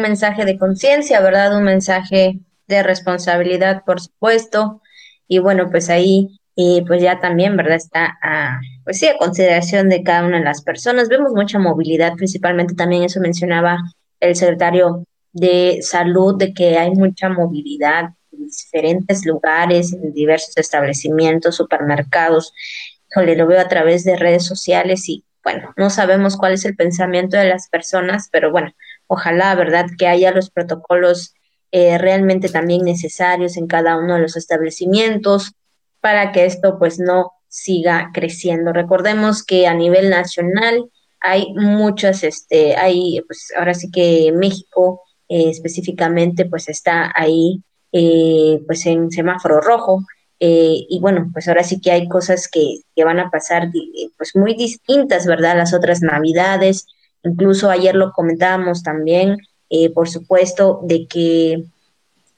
mensaje 0.00 0.44
de 0.44 0.58
conciencia, 0.58 1.20
¿verdad? 1.20 1.56
Un 1.56 1.64
mensaje 1.64 2.40
de 2.66 2.82
responsabilidad, 2.82 3.84
por 3.84 4.00
supuesto. 4.00 4.82
Y 5.26 5.40
bueno, 5.40 5.70
pues 5.70 5.90
ahí 5.90 6.40
y 6.54 6.82
pues 6.86 7.02
ya 7.02 7.20
también, 7.20 7.56
¿verdad? 7.56 7.76
Está 7.76 8.18
a, 8.22 8.60
pues 8.82 8.98
sí, 8.98 9.06
a 9.06 9.16
consideración 9.18 9.88
de 9.88 10.02
cada 10.02 10.26
una 10.26 10.38
de 10.38 10.44
las 10.44 10.62
personas. 10.62 11.08
Vemos 11.08 11.32
mucha 11.32 11.58
movilidad, 11.58 12.14
principalmente 12.14 12.74
también 12.74 13.04
eso 13.04 13.20
mencionaba 13.20 13.78
el 14.20 14.34
secretario 14.34 15.04
de 15.32 15.78
salud, 15.82 16.36
de 16.36 16.52
que 16.54 16.78
hay 16.78 16.90
mucha 16.92 17.28
movilidad 17.28 18.10
diferentes 18.48 19.24
lugares, 19.24 19.92
en 19.92 20.12
diversos 20.12 20.56
establecimientos, 20.56 21.56
supermercados. 21.56 22.52
le 23.16 23.36
lo 23.36 23.46
veo 23.46 23.60
a 23.60 23.68
través 23.68 24.04
de 24.04 24.16
redes 24.16 24.44
sociales 24.46 25.08
y 25.08 25.24
bueno, 25.42 25.72
no 25.76 25.88
sabemos 25.88 26.36
cuál 26.36 26.52
es 26.52 26.64
el 26.64 26.76
pensamiento 26.76 27.36
de 27.36 27.48
las 27.48 27.68
personas, 27.68 28.28
pero 28.30 28.50
bueno, 28.50 28.72
ojalá, 29.06 29.54
¿verdad? 29.54 29.86
Que 29.98 30.06
haya 30.06 30.30
los 30.30 30.50
protocolos 30.50 31.34
eh, 31.72 31.98
realmente 31.98 32.48
también 32.48 32.82
necesarios 32.82 33.56
en 33.56 33.66
cada 33.66 33.96
uno 33.96 34.14
de 34.14 34.20
los 34.20 34.36
establecimientos 34.36 35.52
para 36.00 36.32
que 36.32 36.44
esto 36.44 36.78
pues 36.78 36.98
no 36.98 37.32
siga 37.48 38.10
creciendo. 38.12 38.72
Recordemos 38.72 39.42
que 39.42 39.66
a 39.66 39.74
nivel 39.74 40.10
nacional 40.10 40.90
hay 41.20 41.52
muchas, 41.54 42.22
este, 42.24 42.76
hay, 42.76 43.22
pues 43.26 43.52
ahora 43.56 43.74
sí 43.74 43.90
que 43.90 44.32
México 44.34 45.02
eh, 45.28 45.50
específicamente 45.50 46.44
pues 46.46 46.68
está 46.68 47.12
ahí 47.14 47.62
eh, 47.92 48.62
pues 48.66 48.86
en 48.86 49.10
semáforo 49.10 49.60
rojo. 49.60 50.04
Eh, 50.40 50.86
y 50.88 51.00
bueno, 51.00 51.30
pues 51.32 51.48
ahora 51.48 51.64
sí 51.64 51.80
que 51.80 51.90
hay 51.90 52.08
cosas 52.08 52.48
que, 52.48 52.80
que 52.94 53.04
van 53.04 53.18
a 53.18 53.30
pasar 53.30 53.70
pues 54.16 54.36
muy 54.36 54.54
distintas, 54.54 55.26
¿verdad? 55.26 55.56
Las 55.56 55.74
otras 55.74 56.00
navidades, 56.00 56.86
incluso 57.24 57.70
ayer 57.70 57.94
lo 57.94 58.12
comentábamos 58.12 58.82
también, 58.82 59.38
por 59.94 60.08
supuesto, 60.08 60.80
de 60.84 61.06
que 61.08 61.64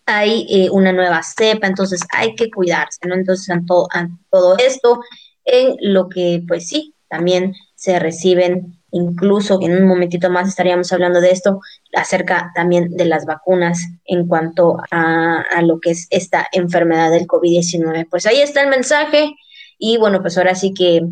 hay 0.06 0.68
una 0.72 0.92
nueva 0.92 1.22
cepa, 1.22 1.66
entonces 1.66 2.00
hay 2.12 2.34
que 2.34 2.50
cuidarse, 2.50 3.06
¿no? 3.06 3.14
Entonces, 3.14 3.54
todo, 3.66 3.86
todo 4.30 4.56
esto, 4.58 5.00
en 5.44 5.76
lo 5.80 6.08
que, 6.08 6.42
pues 6.48 6.68
sí, 6.68 6.94
también 7.08 7.54
se 7.74 7.98
reciben 7.98 8.79
incluso 8.92 9.58
en 9.62 9.76
un 9.76 9.86
momentito 9.86 10.30
más 10.30 10.48
estaríamos 10.48 10.92
hablando 10.92 11.20
de 11.20 11.30
esto, 11.30 11.60
acerca 11.94 12.50
también 12.54 12.96
de 12.96 13.04
las 13.04 13.26
vacunas 13.26 13.86
en 14.04 14.26
cuanto 14.26 14.78
a, 14.90 15.44
lo 15.62 15.80
que 15.80 15.90
es 15.90 16.06
esta 16.10 16.46
enfermedad 16.52 17.10
del 17.10 17.26
COVID-19. 17.26 18.08
Pues 18.10 18.26
ahí 18.26 18.40
está 18.40 18.62
el 18.62 18.68
mensaje 18.68 19.34
y 19.78 19.96
bueno, 19.96 20.20
pues 20.20 20.36
ahora 20.38 20.54
sí 20.54 20.74
que 20.74 21.02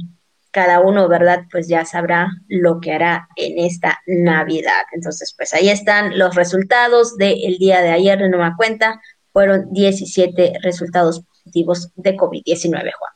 cada 0.51 0.81
uno, 0.81 1.09
¿verdad? 1.09 1.45
Pues 1.51 1.69
ya 1.69 1.85
sabrá 1.85 2.31
lo 2.49 2.81
que 2.81 2.93
hará 2.93 3.29
en 3.37 3.65
esta 3.65 4.01
Navidad. 4.07 4.87
Entonces, 4.93 5.35
pues 5.37 5.53
ahí 5.55 5.69
están 5.69 6.19
los 6.19 6.35
resultados 6.35 7.17
del 7.17 7.59
día 7.59 7.81
de 7.81 7.91
ayer 7.91 8.19
de 8.19 8.29
nueva 8.29 8.55
cuenta. 8.57 9.01
Fueron 9.33 9.73
17 9.73 10.55
resultados 10.63 11.21
positivos 11.21 11.91
de 11.97 12.17
COVID-19, 12.17 12.71
Juan. 12.71 13.13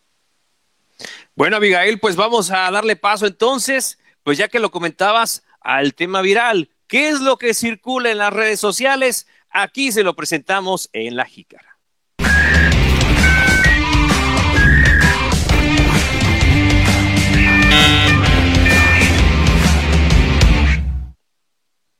Bueno, 1.34 1.56
Abigail, 1.56 1.98
pues 1.98 2.14
vamos 2.14 2.50
a 2.50 2.70
darle 2.70 2.94
paso 2.94 3.26
entonces 3.26 3.98
pues 4.22 4.38
ya 4.38 4.48
que 4.48 4.60
lo 4.60 4.70
comentabas, 4.70 5.44
al 5.60 5.94
tema 5.94 6.22
viral. 6.22 6.70
¿Qué 6.86 7.08
es 7.08 7.20
lo 7.20 7.38
que 7.38 7.54
circula 7.54 8.10
en 8.10 8.18
las 8.18 8.32
redes 8.32 8.60
sociales? 8.60 9.26
Aquí 9.50 9.92
se 9.92 10.02
lo 10.02 10.14
presentamos 10.14 10.90
en 10.92 11.16
la 11.16 11.24
jícara. 11.24 11.78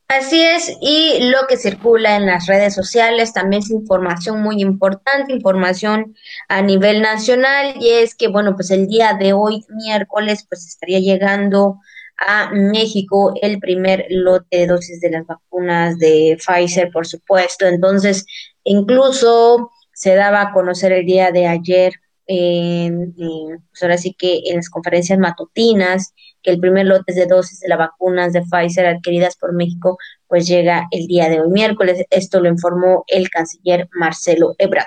Así 0.09 0.43
es, 0.43 0.77
y 0.83 1.31
lo 1.31 1.47
que 1.49 1.57
circula 1.57 2.17
en 2.17 2.27
las 2.27 2.47
redes 2.47 2.75
sociales 2.75 3.33
también 3.33 3.63
es 3.63 3.71
información 3.71 4.43
muy 4.43 4.61
importante, 4.61 5.33
información 5.33 6.15
a 6.49 6.61
nivel 6.61 7.01
nacional, 7.01 7.77
y 7.81 7.89
es 7.89 8.15
que, 8.15 8.29
bueno, 8.29 8.55
pues 8.55 8.71
el 8.71 8.89
día 8.89 9.15
de 9.15 9.33
hoy, 9.33 9.65
miércoles, 9.71 10.45
pues 10.47 10.67
estaría 10.67 10.99
llegando 10.99 11.79
a 12.19 12.51
México 12.53 13.35
el 13.41 13.59
primer 13.59 14.07
lote 14.11 14.59
de 14.59 14.67
dosis 14.67 15.01
de 15.01 15.11
las 15.11 15.27
vacunas 15.27 15.99
de 15.99 16.39
Pfizer, 16.39 16.91
por 16.91 17.07
supuesto. 17.07 17.67
Entonces, 17.67 18.27
incluso 18.65 19.71
se 19.93 20.15
daba 20.15 20.43
a 20.43 20.53
conocer 20.53 20.93
el 20.93 21.07
día 21.07 21.31
de 21.31 21.47
ayer, 21.47 21.95
en, 22.27 23.15
pues 23.17 23.83
ahora 23.83 23.99
sí 23.99 24.15
que 24.17 24.43
en 24.47 24.57
las 24.57 24.71
conferencias 24.71 25.19
matutinas, 25.19 26.15
que 26.43 26.51
el 26.51 26.61
primer 26.61 26.87
lote 26.87 27.13
de 27.13 27.27
dosis 27.27 27.61
de 27.61 27.69
las 27.69 27.79
vacunas 27.79 28.33
de 28.33 28.43
Pfizer 28.43 28.87
adquiridas 28.87 29.37
por 29.37 29.53
México, 29.53 29.99
pues 30.27 30.47
llega 30.47 30.87
el 30.91 31.07
día 31.07 31.29
de 31.29 31.41
hoy, 31.41 31.51
miércoles. 31.51 32.05
Esto 32.11 32.41
lo 32.41 32.49
informó 32.49 33.05
el 33.07 33.31
canciller 33.31 33.89
Marcelo 33.93 34.55
Ebrard. 34.59 34.87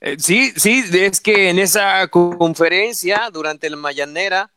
Eh, 0.00 0.16
sí, 0.18 0.52
sí, 0.56 0.84
es 0.92 1.20
que 1.20 1.48
en 1.48 1.58
esa 1.58 2.06
conferencia, 2.08 3.30
durante 3.32 3.70
la 3.70 3.76
mañanera, 3.76 4.50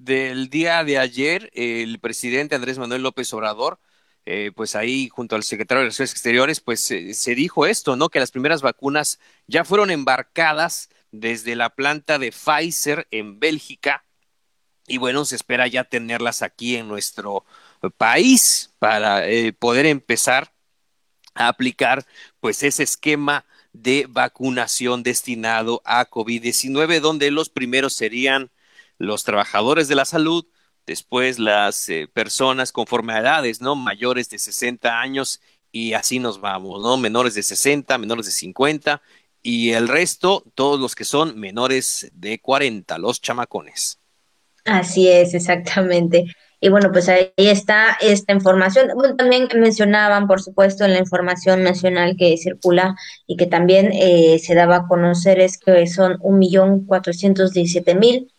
del 0.00 0.48
día 0.48 0.82
de 0.84 0.98
ayer, 0.98 1.50
el 1.54 1.98
presidente 2.00 2.54
Andrés 2.54 2.78
Manuel 2.78 3.02
López 3.02 3.32
Obrador, 3.34 3.80
eh, 4.26 4.52
pues 4.54 4.76
ahí 4.76 5.08
junto 5.08 5.36
al 5.36 5.42
secretario 5.44 5.80
de 5.80 5.84
Relaciones 5.86 6.12
Exteriores, 6.12 6.60
pues 6.60 6.80
se 6.80 7.34
dijo 7.34 7.66
esto, 7.66 7.96
¿no? 7.96 8.08
Que 8.08 8.20
las 8.20 8.30
primeras 8.30 8.62
vacunas 8.62 9.18
ya 9.46 9.64
fueron 9.64 9.90
embarcadas 9.90 10.88
desde 11.10 11.56
la 11.56 11.70
planta 11.70 12.18
de 12.18 12.32
Pfizer 12.32 13.08
en 13.10 13.40
Bélgica 13.40 14.04
y 14.90 14.98
bueno, 14.98 15.24
se 15.24 15.36
espera 15.36 15.68
ya 15.68 15.84
tenerlas 15.84 16.42
aquí 16.42 16.76
en 16.76 16.88
nuestro 16.88 17.44
país 17.96 18.74
para 18.78 19.28
eh, 19.28 19.52
poder 19.52 19.86
empezar 19.86 20.52
a 21.34 21.48
aplicar 21.48 22.04
pues 22.40 22.62
ese 22.64 22.82
esquema 22.82 23.46
de 23.72 24.06
vacunación 24.08 25.02
destinado 25.04 25.80
a 25.84 26.08
COVID-19, 26.10 27.00
donde 27.00 27.30
los 27.30 27.50
primeros 27.50 27.92
serían 27.92 28.50
los 29.00 29.24
trabajadores 29.24 29.88
de 29.88 29.94
la 29.94 30.04
salud, 30.04 30.44
después 30.86 31.38
las 31.38 31.88
eh, 31.88 32.06
personas 32.12 32.70
conforme 32.70 33.14
a 33.14 33.20
edades, 33.20 33.62
¿no? 33.62 33.74
Mayores 33.74 34.28
de 34.28 34.38
60 34.38 35.00
años 35.00 35.40
y 35.72 35.94
así 35.94 36.18
nos 36.18 36.40
vamos, 36.40 36.82
¿no? 36.82 36.98
Menores 36.98 37.34
de 37.34 37.42
60, 37.42 37.96
menores 37.96 38.26
de 38.26 38.32
50 38.32 39.00
y 39.42 39.70
el 39.70 39.88
resto, 39.88 40.44
todos 40.54 40.78
los 40.78 40.94
que 40.94 41.04
son 41.04 41.40
menores 41.40 42.10
de 42.12 42.40
40, 42.40 42.98
los 42.98 43.22
chamacones. 43.22 43.98
Así 44.66 45.08
es, 45.08 45.32
exactamente. 45.32 46.26
Y 46.60 46.68
bueno, 46.68 46.92
pues 46.92 47.08
ahí 47.08 47.32
está 47.36 47.96
esta 48.02 48.34
información. 48.34 48.90
también 49.16 49.48
mencionaban, 49.54 50.26
por 50.26 50.42
supuesto, 50.42 50.84
en 50.84 50.92
la 50.92 50.98
información 50.98 51.62
nacional 51.62 52.16
que 52.18 52.36
circula 52.36 52.96
y 53.26 53.38
que 53.38 53.46
también 53.46 53.92
eh, 53.94 54.38
se 54.38 54.54
daba 54.54 54.76
a 54.76 54.86
conocer 54.86 55.40
es 55.40 55.56
que 55.56 55.86
son 55.86 56.18
un 56.20 56.38
millón 56.38 56.84
cuatrocientos 56.84 57.54
diecisiete 57.54 57.94
mil 57.94 58.30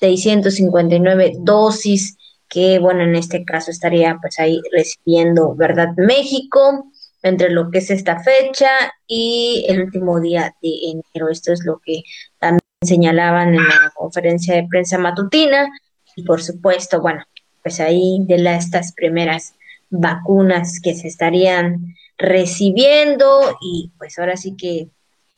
659 0.00 1.32
dosis 1.40 2.16
que, 2.48 2.78
bueno, 2.78 3.02
en 3.02 3.16
este 3.16 3.44
caso 3.44 3.70
estaría 3.70 4.18
pues 4.20 4.38
ahí 4.38 4.60
recibiendo, 4.72 5.54
¿verdad? 5.54 5.88
México, 5.96 6.92
entre 7.22 7.50
lo 7.50 7.70
que 7.70 7.78
es 7.78 7.90
esta 7.90 8.20
fecha 8.20 8.70
y 9.06 9.64
el 9.68 9.82
último 9.82 10.20
día 10.20 10.54
de 10.62 10.70
enero. 10.84 11.28
Esto 11.30 11.52
es 11.52 11.64
lo 11.64 11.80
que 11.84 12.02
también 12.38 12.60
señalaban 12.82 13.54
en 13.54 13.64
la 13.66 13.92
conferencia 13.94 14.54
de 14.54 14.66
prensa 14.68 14.98
matutina. 14.98 15.68
Y 16.14 16.22
por 16.22 16.42
supuesto, 16.42 17.00
bueno, 17.00 17.24
pues 17.62 17.80
ahí 17.80 18.18
de 18.26 18.38
la, 18.38 18.56
estas 18.56 18.92
primeras 18.92 19.54
vacunas 19.90 20.80
que 20.80 20.94
se 20.94 21.08
estarían 21.08 21.94
recibiendo 22.18 23.56
y 23.60 23.92
pues 23.98 24.18
ahora 24.18 24.36
sí 24.36 24.56
que 24.56 24.88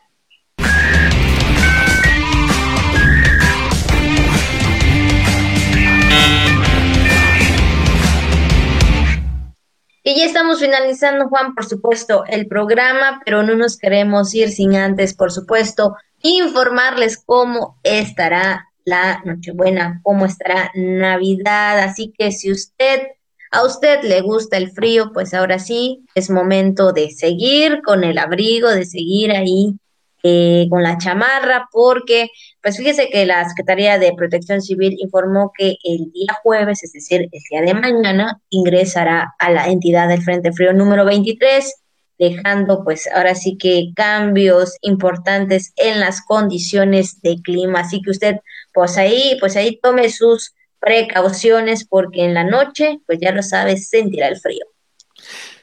Y 10.03 10.19
ya 10.19 10.25
estamos 10.25 10.59
finalizando, 10.59 11.29
Juan, 11.29 11.55
por 11.55 11.65
supuesto, 11.65 12.25
el 12.27 12.47
programa, 12.47 13.21
pero 13.25 13.41
no 13.41 13.55
nos 13.55 13.79
queremos 13.79 14.35
ir 14.35 14.51
sin 14.51 14.75
antes, 14.75 15.15
por 15.15 15.31
supuesto, 15.31 15.95
informarles 16.21 17.17
cómo 17.17 17.79
estará 17.81 18.68
la 18.89 19.21
Nochebuena, 19.25 20.01
cómo 20.03 20.25
estará 20.25 20.71
Navidad. 20.75 21.79
Así 21.79 22.13
que 22.17 22.31
si 22.31 22.51
usted, 22.51 23.03
a 23.51 23.63
usted 23.63 24.03
le 24.03 24.21
gusta 24.21 24.57
el 24.57 24.71
frío, 24.71 25.11
pues 25.13 25.33
ahora 25.33 25.59
sí 25.59 26.05
es 26.15 26.29
momento 26.29 26.91
de 26.91 27.11
seguir 27.11 27.81
con 27.83 28.03
el 28.03 28.17
abrigo, 28.17 28.69
de 28.69 28.85
seguir 28.85 29.31
ahí 29.31 29.75
eh, 30.21 30.67
con 30.69 30.83
la 30.83 30.97
chamarra, 30.97 31.69
porque, 31.71 32.27
pues 32.61 32.75
fíjese 32.75 33.09
que 33.09 33.25
la 33.25 33.47
Secretaría 33.47 33.97
de 33.97 34.13
Protección 34.13 34.61
Civil 34.61 34.97
informó 34.99 35.53
que 35.57 35.77
el 35.85 36.11
día 36.11 36.37
jueves, 36.43 36.83
es 36.83 36.91
decir, 36.91 37.29
el 37.31 37.41
día 37.49 37.61
de 37.61 37.73
mañana, 37.73 38.41
ingresará 38.49 39.33
a 39.39 39.49
la 39.49 39.67
entidad 39.67 40.09
del 40.09 40.21
Frente 40.21 40.51
Frío 40.51 40.73
número 40.73 41.05
23, 41.05 41.73
dejando 42.17 42.83
pues 42.83 43.07
ahora 43.15 43.33
sí 43.33 43.57
que 43.57 43.93
cambios 43.95 44.75
importantes 44.81 45.71
en 45.77 46.01
las 46.01 46.21
condiciones 46.21 47.21
de 47.21 47.37
clima. 47.41 47.79
Así 47.79 48.01
que 48.01 48.11
usted, 48.11 48.35
pues 48.73 48.97
ahí, 48.97 49.37
pues 49.39 49.55
ahí 49.55 49.79
tome 49.81 50.09
sus 50.09 50.53
precauciones, 50.79 51.85
porque 51.85 52.25
en 52.25 52.33
la 52.33 52.43
noche, 52.43 52.99
pues 53.05 53.19
ya 53.21 53.31
lo 53.31 53.43
sabe, 53.43 53.77
sentirá 53.77 54.27
el 54.27 54.39
frío. 54.39 54.65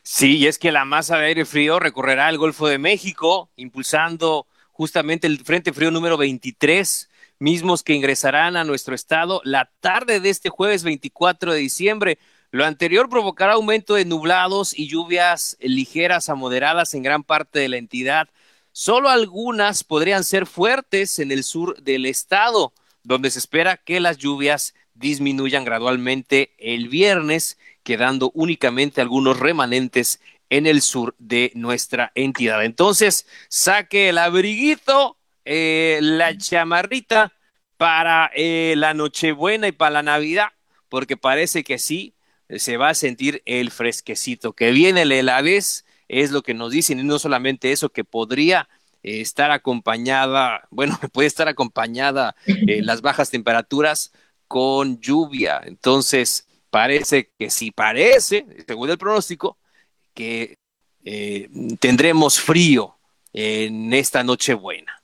Sí, 0.02 0.36
y 0.36 0.46
es 0.46 0.58
que 0.58 0.70
la 0.72 0.84
masa 0.84 1.18
de 1.18 1.26
aire 1.26 1.44
frío 1.44 1.80
recorrerá 1.80 2.28
el 2.28 2.38
Golfo 2.38 2.68
de 2.68 2.78
México, 2.78 3.50
impulsando 3.56 4.46
justamente 4.70 5.26
el 5.26 5.38
Frente 5.40 5.72
Frío 5.72 5.90
número 5.90 6.16
23, 6.16 7.08
mismos 7.38 7.82
que 7.82 7.94
ingresarán 7.94 8.56
a 8.56 8.64
nuestro 8.64 8.94
estado 8.94 9.40
la 9.44 9.70
tarde 9.80 10.20
de 10.20 10.30
este 10.30 10.48
jueves 10.48 10.84
24 10.84 11.52
de 11.52 11.58
diciembre. 11.58 12.18
Lo 12.50 12.64
anterior 12.64 13.08
provocará 13.08 13.54
aumento 13.54 13.94
de 13.94 14.04
nublados 14.04 14.78
y 14.78 14.88
lluvias 14.88 15.56
ligeras 15.60 16.28
a 16.28 16.34
moderadas 16.34 16.94
en 16.94 17.02
gran 17.02 17.24
parte 17.24 17.58
de 17.58 17.68
la 17.68 17.76
entidad. 17.76 18.28
Solo 18.72 19.08
algunas 19.08 19.84
podrían 19.84 20.24
ser 20.24 20.46
fuertes 20.46 21.18
en 21.18 21.32
el 21.32 21.42
sur 21.42 21.82
del 21.82 22.06
estado, 22.06 22.72
donde 23.06 23.30
se 23.30 23.38
espera 23.38 23.76
que 23.76 24.00
las 24.00 24.18
lluvias 24.18 24.74
disminuyan 24.94 25.64
gradualmente 25.64 26.54
el 26.58 26.88
viernes 26.88 27.56
quedando 27.84 28.32
únicamente 28.34 29.00
algunos 29.00 29.38
remanentes 29.38 30.20
en 30.50 30.66
el 30.66 30.82
sur 30.82 31.14
de 31.18 31.52
nuestra 31.54 32.10
entidad. 32.16 32.64
Entonces, 32.64 33.26
saque 33.48 34.08
el 34.08 34.18
abriguito, 34.18 35.18
eh, 35.44 36.00
la 36.02 36.36
chamarrita 36.36 37.32
para 37.76 38.30
eh, 38.34 38.74
la 38.76 38.92
Nochebuena 38.92 39.68
y 39.68 39.72
para 39.72 39.90
la 39.92 40.02
Navidad, 40.02 40.48
porque 40.88 41.16
parece 41.16 41.62
que 41.62 41.78
sí, 41.78 42.14
se 42.48 42.76
va 42.76 42.88
a 42.88 42.94
sentir 42.94 43.40
el 43.46 43.70
fresquecito. 43.70 44.52
Que 44.52 44.72
viene 44.72 45.04
la 45.04 45.14
heladez, 45.14 45.84
es 46.08 46.32
lo 46.32 46.42
que 46.42 46.54
nos 46.54 46.72
dicen, 46.72 46.98
y 46.98 47.04
no 47.04 47.20
solamente 47.20 47.70
eso, 47.70 47.90
que 47.90 48.02
podría 48.02 48.68
eh, 49.06 49.20
estar 49.20 49.52
acompañada, 49.52 50.66
bueno, 50.70 50.98
puede 51.12 51.28
estar 51.28 51.46
acompañada 51.46 52.34
las 52.66 53.00
bajas 53.02 53.30
temperaturas 53.30 54.12
con 54.48 54.98
lluvia. 55.00 55.62
Entonces, 55.64 56.48
parece 56.70 57.30
que 57.38 57.48
sí, 57.50 57.70
parece, 57.70 58.44
según 58.66 58.90
el 58.90 58.98
pronóstico, 58.98 59.58
que 60.12 60.58
eh, 61.04 61.48
tendremos 61.78 62.40
frío 62.40 62.96
en 63.32 63.92
esta 63.92 64.24
Nochebuena. 64.24 64.95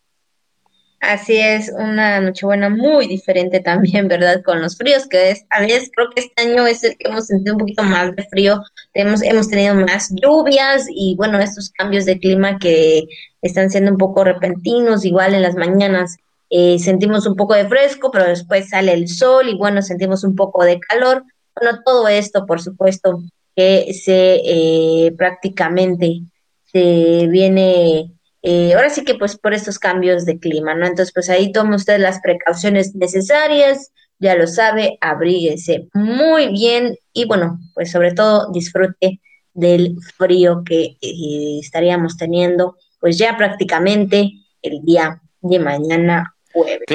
Así 1.03 1.37
es, 1.37 1.69
una 1.77 2.21
Nochebuena 2.21 2.69
muy 2.69 3.09
diferente 3.09 3.59
también, 3.59 4.07
¿verdad? 4.07 4.41
Con 4.45 4.63
los 4.63 4.77
fríos, 4.77 5.09
que 5.09 5.31
es, 5.33 5.45
a 5.51 5.61
veces 5.61 5.91
creo 5.93 6.11
que 6.11 6.21
este 6.21 6.43
año 6.43 6.65
es 6.65 6.85
el 6.85 6.97
que 6.97 7.09
hemos 7.09 7.27
sentido 7.27 7.57
un 7.57 7.59
poquito 7.59 7.83
más 7.83 8.15
de 8.15 8.23
frío, 8.23 8.63
hemos, 8.95 9.21
hemos 9.23 9.49
tenido 9.49 9.75
más 9.75 10.15
lluvias 10.23 10.87
y 10.89 11.17
bueno, 11.17 11.41
estos 11.41 11.71
cambios 11.71 12.05
de 12.05 12.21
clima 12.21 12.57
que 12.61 13.03
están 13.43 13.69
siendo 13.69 13.91
un 13.91 13.99
poco 13.99 14.23
repentinos, 14.23 15.05
igual 15.05 15.35
en 15.35 15.43
las 15.43 15.57
mañanas 15.57 16.19
eh, 16.51 16.79
sentimos 16.79 17.27
un 17.27 17.35
poco 17.35 17.55
de 17.55 17.67
fresco, 17.67 18.13
pero 18.13 18.29
después 18.29 18.69
sale 18.69 18.93
el 18.93 19.09
sol 19.09 19.49
y 19.49 19.57
bueno, 19.57 19.83
sentimos 19.83 20.23
un 20.23 20.37
poco 20.37 20.65
de 20.65 20.79
calor, 20.79 21.25
bueno, 21.61 21.81
todo 21.85 22.07
esto, 22.07 22.47
por 22.47 22.63
supuesto, 22.63 23.25
que 23.57 23.93
se 23.93 24.41
eh, 24.45 25.13
prácticamente 25.19 26.21
se 26.67 27.27
viene, 27.27 28.13
eh, 28.43 28.74
ahora 28.74 28.90
sí 28.90 29.05
que 29.05 29.14
pues 29.14 29.36
por 29.36 29.55
estos 29.55 29.78
cambios 29.78 30.24
de 30.24 30.38
clima, 30.38 30.74
¿no? 30.74 30.86
Entonces, 30.86 31.12
pues 31.14 31.30
ahí 31.30 31.53
tome 31.53 31.76
usted 31.76 31.99
las 31.99 32.20
precauciones 32.20 32.95
necesarias, 32.95 33.93
ya 34.18 34.34
lo 34.34 34.47
sabe, 34.47 34.99
abríguese 35.01 35.88
muy 35.95 36.49
bien 36.49 36.97
y 37.12 37.24
bueno, 37.26 37.59
pues 37.74 37.90
sobre 37.90 38.12
todo 38.12 38.51
disfrute 38.53 39.20
del 39.55 39.97
frío 40.16 40.62
que 40.64 40.97
eh, 41.01 41.59
estaríamos 41.61 42.16
teniendo, 42.16 42.76
pues 43.01 43.18
ya 43.18 43.36
prácticamente 43.36 44.30
el 44.62 44.82
día 44.82 45.20
de 45.40 45.59
mañana 45.59 46.34
jueves. 46.53 46.86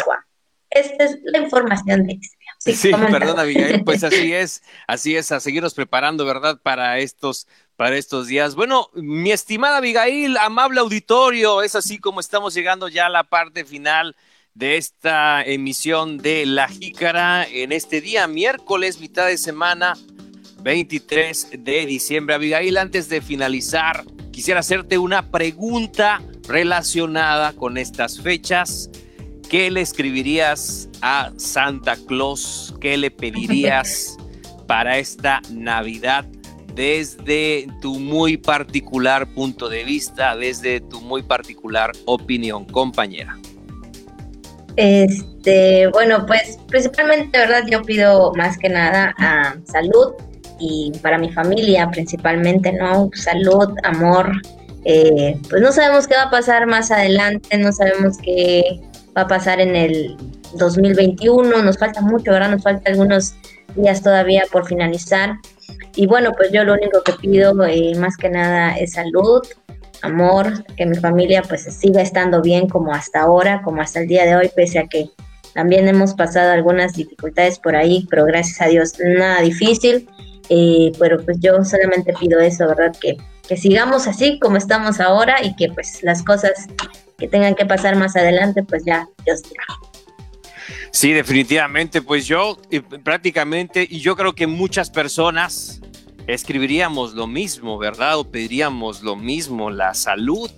Esta 0.69 1.05
es 1.05 1.17
la 1.23 1.39
información 1.39 2.05
de 2.05 2.19
Sí, 2.59 2.91
perdón, 2.91 3.39
Abigail, 3.39 3.83
pues 3.83 4.03
así 4.03 4.33
es, 4.33 4.63
así 4.87 5.15
es, 5.15 5.31
a 5.31 5.39
seguirnos 5.39 5.73
preparando, 5.73 6.25
¿verdad? 6.25 6.59
Para 6.61 6.99
estos, 6.99 7.47
para 7.78 7.95
estos 7.95 8.28
días. 8.28 8.55
Bueno, 8.55 8.89
mi 8.95 9.32
estimada 9.32 9.78
Abigail, 9.78 10.36
amable 10.38 10.80
auditorio, 10.82 11.61
es 11.61 11.75
así 11.75 11.99
como 11.99 12.19
estamos 12.19 12.53
llegando 12.53 12.89
ya 12.89 13.05
a 13.05 13.09
la 13.09 13.23
parte 13.23 13.63
final 13.63 14.15
de 14.55 14.78
esta 14.78 15.43
emisión 15.43 16.17
de 16.17 16.45
La 16.47 16.67
Jícara 16.67 17.47
en 17.47 17.71
este 17.71 18.01
día, 18.01 18.28
miércoles, 18.28 18.99
mitad 18.99 19.28
de 19.28 19.38
semana, 19.38 19.95
23 20.63 21.49
de 21.59 21.86
diciembre. 21.86 22.34
Abigail, 22.34 22.78
antes 22.78 23.07
de 23.09 23.21
finalizar, 23.21 24.03
quisiera 24.32 24.61
hacerte 24.61 24.97
una 24.97 25.30
pregunta 25.30 26.19
relacionada 26.47 27.53
con 27.53 27.78
estas 27.78 28.19
fechas. 28.19 28.89
¿Qué 29.51 29.69
le 29.69 29.82
escribirías 29.82 30.89
a 31.01 31.32
Santa 31.38 31.95
Claus? 31.95 32.73
¿Qué 32.82 32.97
le 32.97 33.11
pedirías 33.11 34.17
para 34.67 34.97
esta 34.97 35.41
Navidad 35.51 36.25
desde 36.78 37.67
tu 37.82 37.99
muy 37.99 38.38
particular 38.38 39.28
punto 39.28 39.67
de 39.67 39.84
vista, 39.84 40.36
desde 40.38 40.80
tu 40.80 41.01
muy 41.01 41.23
particular 41.23 41.91
opinión, 42.05 42.65
compañera? 42.65 43.36
Este, 44.75 45.88
bueno, 45.88 46.25
pues 46.28 46.59
principalmente, 46.67 47.39
¿verdad? 47.39 47.63
Yo 47.67 47.82
pido 47.82 48.32
más 48.36 48.59
que 48.59 48.69
nada 48.69 49.15
a 49.17 49.55
salud 49.65 50.13
y 50.59 50.91
para 51.01 51.17
mi 51.17 51.32
familia 51.32 51.89
principalmente, 51.89 52.71
¿no? 52.71 53.09
Salud, 53.15 53.69
amor. 53.84 54.32
Eh, 54.86 55.36
pues 55.49 55.61
no 55.63 55.71
sabemos 55.71 56.07
qué 56.07 56.15
va 56.15 56.23
a 56.23 56.30
pasar 56.30 56.67
más 56.67 56.91
adelante, 56.91 57.57
no 57.57 57.71
sabemos 57.71 58.17
qué 58.23 58.80
va 59.17 59.23
a 59.23 59.28
pasar 59.28 59.59
en 59.59 59.75
el 59.75 60.15
2021, 60.53 61.63
nos 61.63 61.78
falta 61.80 62.01
mucho, 62.01 62.32
¿verdad? 62.32 62.51
Nos 62.51 62.61
falta 62.61 62.91
algunos 62.91 63.34
días 63.75 64.03
todavía 64.03 64.43
por 64.51 64.67
finalizar. 64.67 65.38
Y 65.95 66.05
bueno, 66.05 66.32
pues 66.36 66.51
yo 66.51 66.63
lo 66.63 66.74
único 66.74 67.01
que 67.03 67.13
pido 67.13 67.53
eh, 67.65 67.95
más 67.95 68.18
que 68.18 68.30
nada 68.30 68.78
es 68.78 68.93
salud, 68.93 69.41
amor, 70.01 70.65
que 70.76 70.86
mi 70.86 70.95
familia 70.95 71.41
pues 71.41 71.63
siga 71.63 72.01
estando 72.01 72.41
bien 72.41 72.70
como 72.70 72.93
hasta 72.93 73.22
ahora, 73.22 73.61
como 73.63 73.82
hasta 73.82 74.01
el 74.01 74.07
día 74.07 74.26
de 74.26 74.36
hoy, 74.36 74.51
pese 74.55 74.80
a 74.80 74.88
que 74.88 75.09
también 75.53 75.88
hemos 75.88 76.13
pasado 76.13 76.51
algunas 76.51 76.93
dificultades 76.93 77.57
por 77.57 77.76
ahí, 77.76 78.05
pero 78.09 78.26
gracias 78.26 78.61
a 78.61 78.68
Dios 78.68 78.93
nada 78.99 79.41
difícil. 79.41 80.07
Eh, 80.49 80.91
pero 80.97 81.18
pues 81.26 81.39
yo 81.39 81.63
solamente 81.65 82.13
pido 82.13 82.39
eso, 82.39 82.68
¿verdad? 82.68 82.95
Que, 83.01 83.18
que 83.47 83.57
sigamos 83.57 84.07
así 84.07 84.39
como 84.39 84.57
estamos 84.57 84.99
ahora 84.99 85.43
y 85.43 85.55
que 85.55 85.70
pues 85.70 86.03
las 86.03 86.24
cosas 86.24 86.68
que 87.18 87.28
tengan 87.28 87.55
que 87.55 87.65
pasar 87.65 87.95
más 87.95 88.15
adelante, 88.15 88.63
pues 88.63 88.86
ya 88.86 89.09
Dios 89.26 89.43
dirá. 89.43 89.63
Sí, 90.91 91.11
definitivamente, 91.11 92.01
pues 92.01 92.27
yo 92.27 92.57
eh, 92.71 92.81
prácticamente, 92.81 93.88
y 93.89 93.99
yo 93.99 94.15
creo 94.15 94.33
que 94.33 94.47
muchas 94.47 94.89
personas 94.89 95.81
escribiríamos 96.27 97.13
lo 97.13 97.27
mismo, 97.27 97.77
¿verdad? 97.77 98.19
O 98.19 98.29
pediríamos 98.29 99.01
lo 99.01 99.15
mismo, 99.15 99.69
la 99.69 99.93
salud, 99.93 100.51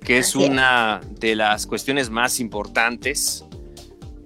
que 0.00 0.18
es 0.18 0.34
una 0.34 1.00
de 1.18 1.36
las 1.36 1.66
cuestiones 1.66 2.10
más 2.10 2.40
importantes. 2.40 3.44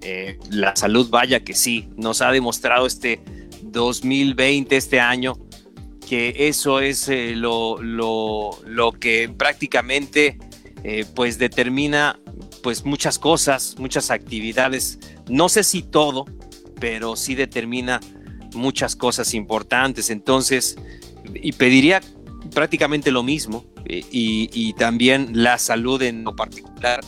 Eh, 0.01 0.37
la 0.51 0.75
salud, 0.75 1.09
vaya 1.09 1.43
que 1.43 1.55
sí, 1.55 1.89
nos 1.97 2.21
ha 2.21 2.31
demostrado 2.31 2.85
este 2.85 3.21
2020, 3.63 4.77
este 4.77 4.99
año, 4.99 5.33
que 6.07 6.47
eso 6.47 6.79
es 6.79 7.09
eh, 7.09 7.33
lo, 7.35 7.81
lo, 7.81 8.59
lo, 8.65 8.91
que 8.91 9.29
prácticamente 9.29 10.37
eh, 10.83 11.05
pues 11.15 11.39
determina 11.39 12.19
pues 12.61 12.85
muchas 12.85 13.17
cosas, 13.17 13.75
muchas 13.79 14.11
actividades, 14.11 14.99
no 15.27 15.49
sé 15.49 15.63
si 15.63 15.81
todo, 15.81 16.25
pero 16.79 17.15
sí 17.15 17.35
determina 17.35 17.99
muchas 18.53 18.95
cosas 18.95 19.33
importantes. 19.33 20.09
Entonces, 20.09 20.77
y 21.33 21.51
pediría 21.53 22.01
prácticamente 22.53 23.11
lo 23.11 23.23
mismo 23.23 23.65
eh, 23.85 24.03
y, 24.11 24.73
también 24.73 25.29
la 25.33 25.57
salud 25.57 26.01
en 26.01 26.23
lo 26.23 26.35
particular 26.35 27.01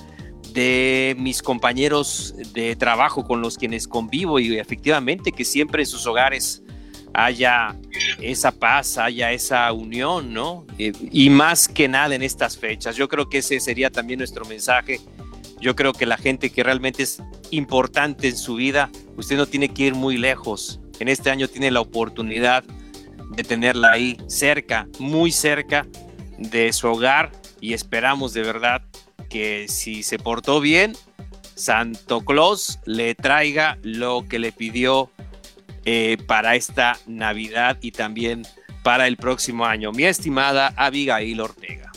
de 0.53 1.15
mis 1.20 1.41
compañeros 1.41 2.34
de 2.53 2.76
trabajo 2.76 3.24
con 3.24 3.41
los 3.41 3.57
quienes 3.57 3.88
convivo 3.88 4.39
y 4.39 4.57
efectivamente 4.57 5.32
que 5.32 5.45
siempre 5.45 5.84
en 5.84 5.88
sus 5.88 6.05
hogares 6.07 6.63
haya 7.13 7.76
esa 8.22 8.51
paz, 8.51 8.97
haya 8.97 9.32
esa 9.32 9.72
unión, 9.74 10.34
¿no? 10.34 10.65
Eh, 10.78 10.91
y 11.11 11.30
más 11.30 11.68
que 11.68 11.88
nada 11.88 12.15
en 12.15 12.22
estas 12.22 12.57
fechas. 12.57 12.95
Yo 12.95 13.07
creo 13.07 13.30
que 13.30 13.39
ese 13.39 13.59
sería 13.59 13.89
también 13.89 14.20
nuestro 14.20 14.45
mensaje. 14.45 14.99
Yo 15.60 15.76
creo 15.76 15.93
que 15.93 16.05
la 16.05 16.18
gente 16.18 16.49
que 16.49 16.64
realmente 16.64 17.03
es 17.03 17.22
importante 17.51 18.28
en 18.28 18.38
su 18.38 18.55
vida, 18.55 18.89
usted 19.16 19.38
no 19.38 19.45
tiene 19.45 19.70
que 19.70 19.84
ir 19.84 19.95
muy 19.95 20.18
lejos. 20.18 20.80
En 20.99 21.08
este 21.08 21.30
año 21.30 21.47
tiene 21.47 21.72
la 21.72 21.82
oportunidad 21.82 22.64
de 23.32 23.43
tenerla 23.43 23.91
ahí 23.91 24.18
cerca, 24.28 24.88
muy 24.99 25.32
cerca 25.32 25.86
de 26.38 26.72
su 26.74 26.88
hogar 26.88 27.32
y 27.60 27.74
esperamos 27.74 28.34
de 28.34 28.43
verdad 28.43 28.82
que 29.30 29.68
si 29.68 30.03
se 30.03 30.20
portó 30.20 30.62
bien, 30.62 30.93
Santo 31.55 32.22
Claus 32.22 32.80
le 32.86 33.16
traiga 33.16 33.78
lo 33.82 34.26
que 34.28 34.39
le 34.39 34.51
pidió 34.51 35.12
eh, 35.86 36.18
para 36.28 36.55
esta 36.55 36.97
Navidad 37.08 37.78
y 37.82 37.91
también 37.91 38.43
para 38.84 39.08
el 39.08 39.18
próximo 39.18 39.66
año. 39.66 39.91
Mi 39.91 40.03
estimada 40.03 40.74
Abigail 40.78 41.41
Ortega. 41.41 41.91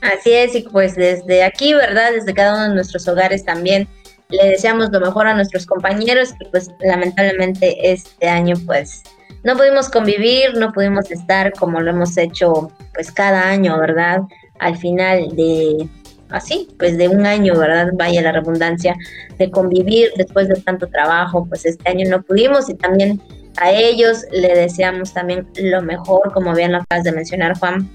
Así 0.00 0.32
es, 0.32 0.54
y 0.54 0.62
pues 0.62 0.94
desde 0.94 1.42
aquí, 1.42 1.74
¿verdad? 1.74 2.12
Desde 2.12 2.32
cada 2.34 2.54
uno 2.54 2.68
de 2.68 2.74
nuestros 2.74 3.08
hogares 3.08 3.44
también 3.44 3.88
le 4.28 4.50
deseamos 4.50 4.90
lo 4.90 5.00
mejor 5.00 5.26
a 5.26 5.34
nuestros 5.34 5.66
compañeros, 5.66 6.32
que 6.38 6.46
pues 6.50 6.70
lamentablemente 6.80 7.90
este 7.90 8.28
año 8.28 8.54
pues 8.66 9.02
no 9.42 9.56
pudimos 9.56 9.88
convivir, 9.88 10.56
no 10.56 10.72
pudimos 10.72 11.10
estar 11.10 11.52
como 11.52 11.80
lo 11.80 11.90
hemos 11.90 12.16
hecho 12.16 12.70
pues 12.94 13.10
cada 13.10 13.48
año, 13.48 13.78
¿verdad? 13.78 14.20
Al 14.58 14.76
final 14.76 15.34
de, 15.34 15.88
así, 16.30 16.68
pues 16.78 16.98
de 16.98 17.08
un 17.08 17.26
año, 17.26 17.58
¿verdad? 17.58 17.88
Vaya 17.94 18.22
la 18.22 18.32
redundancia, 18.32 18.96
de 19.38 19.50
convivir 19.50 20.10
después 20.16 20.48
de 20.48 20.60
tanto 20.60 20.88
trabajo, 20.88 21.46
pues 21.48 21.64
este 21.64 21.88
año 21.88 22.08
no 22.08 22.22
pudimos 22.22 22.68
y 22.68 22.74
también 22.74 23.20
a 23.56 23.72
ellos 23.72 24.24
le 24.30 24.54
deseamos 24.54 25.12
también 25.12 25.46
lo 25.56 25.82
mejor, 25.82 26.32
como 26.32 26.54
bien 26.54 26.72
lo 26.72 26.78
acabas 26.78 27.04
de 27.04 27.12
mencionar, 27.12 27.58
Juan. 27.58 27.88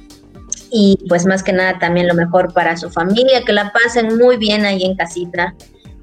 Y 0.76 0.98
pues 1.08 1.28
más 1.28 1.44
que 1.44 1.54
nada 1.54 1.78
también 1.78 2.08
lo 2.08 2.16
mejor 2.16 2.52
para 2.52 2.76
su 2.76 2.90
familia, 2.90 3.44
que 3.46 3.54
la 3.54 3.72
pasen 3.72 4.18
muy 4.18 4.38
bien 4.38 4.66
ahí 4.66 4.84
en 4.84 4.96
casita. 4.96 5.54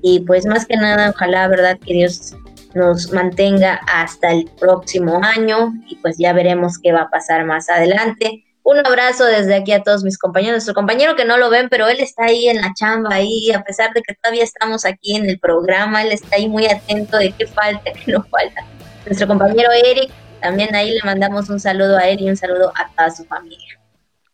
Y 0.01 0.21
pues 0.21 0.47
más 0.47 0.65
que 0.65 0.77
nada, 0.77 1.11
ojalá, 1.11 1.49
¿verdad? 1.49 1.77
Que 1.85 1.93
Dios 1.93 2.37
nos 2.75 3.13
mantenga 3.13 3.81
hasta 3.93 4.31
el 4.31 4.49
próximo 4.61 5.21
año 5.25 5.73
y 5.89 5.97
pues 5.97 6.17
ya 6.19 6.33
veremos 6.33 6.79
qué 6.79 6.93
va 6.93 7.03
a 7.03 7.11
pasar 7.11 7.45
más 7.45 7.69
adelante. 7.69 8.45
Un 8.63 8.79
abrazo 8.87 9.25
desde 9.25 9.57
aquí 9.57 9.73
a 9.73 9.83
todos 9.83 10.05
mis 10.05 10.17
compañeros. 10.17 10.53
Nuestro 10.53 10.75
compañero 10.75 11.17
que 11.17 11.25
no 11.25 11.37
lo 11.37 11.51
ven, 11.51 11.69
pero 11.69 11.89
él 11.89 11.99
está 11.99 12.27
ahí 12.27 12.49
en 12.49 12.61
la 12.61 12.73
chamba, 12.73 13.17
ahí, 13.17 13.51
a 13.51 13.63
pesar 13.65 13.93
de 13.93 14.03
que 14.03 14.15
todavía 14.15 14.45
estamos 14.45 14.85
aquí 14.85 15.17
en 15.17 15.29
el 15.29 15.41
programa, 15.41 16.03
él 16.03 16.13
está 16.13 16.37
ahí 16.37 16.49
muy 16.49 16.67
atento 16.67 17.17
de 17.17 17.33
qué 17.33 17.49
falta, 17.49 17.91
qué 17.93 18.13
no 18.13 18.23
falta. 18.23 18.65
Nuestro 19.05 19.27
compañero 19.27 19.71
Eric, 19.73 20.13
también 20.41 20.75
ahí 20.77 20.93
le 20.93 21.01
mandamos 21.03 21.49
un 21.49 21.59
saludo 21.59 21.97
a 21.97 22.09
él 22.09 22.21
y 22.21 22.29
un 22.29 22.37
saludo 22.37 22.73
a 22.77 22.89
toda 22.91 23.11
su 23.11 23.25
familia. 23.25 23.70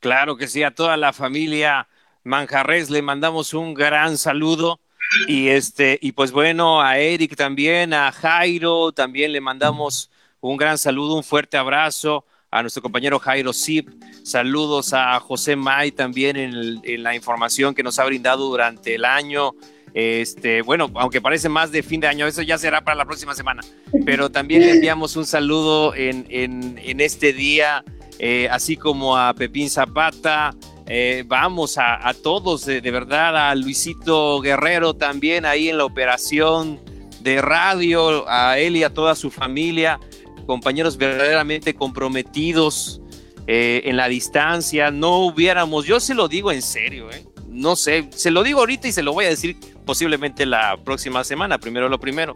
Claro 0.00 0.36
que 0.36 0.48
sí, 0.48 0.62
a 0.62 0.74
toda 0.74 0.96
la 0.96 1.12
familia 1.12 1.88
Manjarres 2.24 2.90
le 2.90 3.02
mandamos 3.02 3.54
un 3.54 3.74
gran 3.74 4.18
saludo. 4.18 4.80
Y 5.28 5.48
este, 5.48 5.98
y 6.02 6.12
pues 6.12 6.32
bueno, 6.32 6.82
a 6.82 6.98
Eric 6.98 7.36
también, 7.36 7.94
a 7.94 8.10
Jairo, 8.10 8.92
también 8.92 9.32
le 9.32 9.40
mandamos 9.40 10.10
un 10.40 10.56
gran 10.56 10.78
saludo, 10.78 11.14
un 11.14 11.24
fuerte 11.24 11.56
abrazo 11.56 12.24
a 12.50 12.62
nuestro 12.62 12.82
compañero 12.82 13.18
Jairo 13.18 13.52
Zip. 13.52 13.88
Saludos 14.22 14.92
a 14.92 15.18
José 15.20 15.56
May 15.56 15.92
también 15.92 16.36
en, 16.36 17.02
la 17.02 17.14
información 17.14 17.74
que 17.74 17.82
nos 17.82 17.98
ha 17.98 18.04
brindado 18.04 18.48
durante 18.48 18.94
el 18.94 19.04
año. 19.04 19.54
Este, 19.94 20.62
bueno, 20.62 20.90
aunque 20.94 21.20
parece 21.20 21.48
más 21.48 21.72
de 21.72 21.82
fin 21.82 22.00
de 22.00 22.08
año, 22.08 22.26
eso 22.26 22.42
ya 22.42 22.58
será 22.58 22.82
para 22.82 22.96
la 22.96 23.04
próxima 23.04 23.34
semana. 23.34 23.62
Pero 24.04 24.30
también 24.30 24.62
le 24.62 24.72
enviamos 24.72 25.16
un 25.16 25.26
saludo 25.26 25.94
en, 25.94 26.26
en, 26.28 27.00
este 27.00 27.32
día, 27.32 27.84
eh, 28.18 28.48
así 28.50 28.76
como 28.76 29.16
a 29.16 29.34
Pepín 29.34 29.70
Zapata. 29.70 30.54
Eh, 30.88 31.24
vamos 31.26 31.78
a, 31.78 32.14
todos, 32.22 32.64
de, 32.64 32.80
verdad, 32.80 33.50
a 33.50 33.54
Luisito 33.54 34.40
Guerrero 34.40 34.94
también 34.94 35.44
ahí 35.44 35.68
en 35.68 35.78
la 35.78 35.84
operación 35.84 36.80
de 37.22 37.42
radio, 37.42 38.24
a 38.28 38.58
él 38.58 38.76
y 38.76 38.84
a 38.84 38.94
toda 38.94 39.16
su 39.16 39.32
familia 39.32 39.98
compañeros 40.46 40.96
verdaderamente 40.96 41.74
comprometidos 41.74 43.02
eh, 43.46 43.82
en 43.84 43.96
la 43.96 44.08
distancia, 44.08 44.90
no 44.90 45.18
hubiéramos, 45.18 45.84
yo 45.84 46.00
se 46.00 46.14
lo 46.14 46.28
digo 46.28 46.50
en 46.50 46.62
serio, 46.62 47.08
no 47.48 47.76
sé, 47.76 48.08
se 48.14 48.30
lo 48.30 48.42
digo 48.42 48.60
ahorita 48.60 48.88
y 48.88 48.92
se 48.92 49.02
lo 49.02 49.12
voy 49.12 49.26
a 49.26 49.28
decir 49.28 49.56
posiblemente 49.84 50.46
la 50.46 50.78
próxima 50.82 51.22
semana, 51.24 51.58
primero 51.58 51.88
lo 51.88 52.00
primero. 52.00 52.34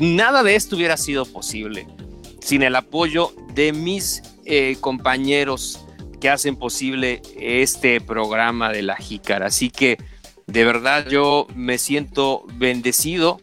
Nada 0.00 0.42
de 0.42 0.54
esto 0.54 0.76
hubiera 0.76 0.96
sido 0.96 1.24
posible 1.26 1.86
sin 2.40 2.62
el 2.62 2.76
apoyo 2.76 3.32
de 3.54 3.72
mis 3.72 4.22
eh, 4.44 4.76
compañeros 4.80 5.84
que 6.20 6.30
hacen 6.30 6.56
posible 6.56 7.22
este 7.38 8.00
programa 8.00 8.72
de 8.72 8.82
la 8.82 8.96
Jícara. 8.96 9.46
Así 9.46 9.70
que 9.70 9.98
de 10.46 10.64
verdad 10.64 11.06
yo 11.08 11.46
me 11.54 11.78
siento 11.78 12.44
bendecido 12.54 13.40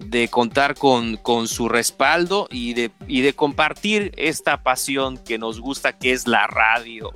de 0.00 0.28
contar 0.28 0.74
con, 0.74 1.16
con 1.16 1.46
su 1.46 1.68
respaldo 1.68 2.48
y 2.50 2.74
de, 2.74 2.90
y 3.06 3.20
de 3.20 3.34
compartir 3.34 4.12
esta 4.16 4.62
pasión 4.62 5.18
que 5.18 5.38
nos 5.38 5.60
gusta, 5.60 5.96
que 5.96 6.12
es 6.12 6.26
la 6.26 6.46
radio. 6.46 7.12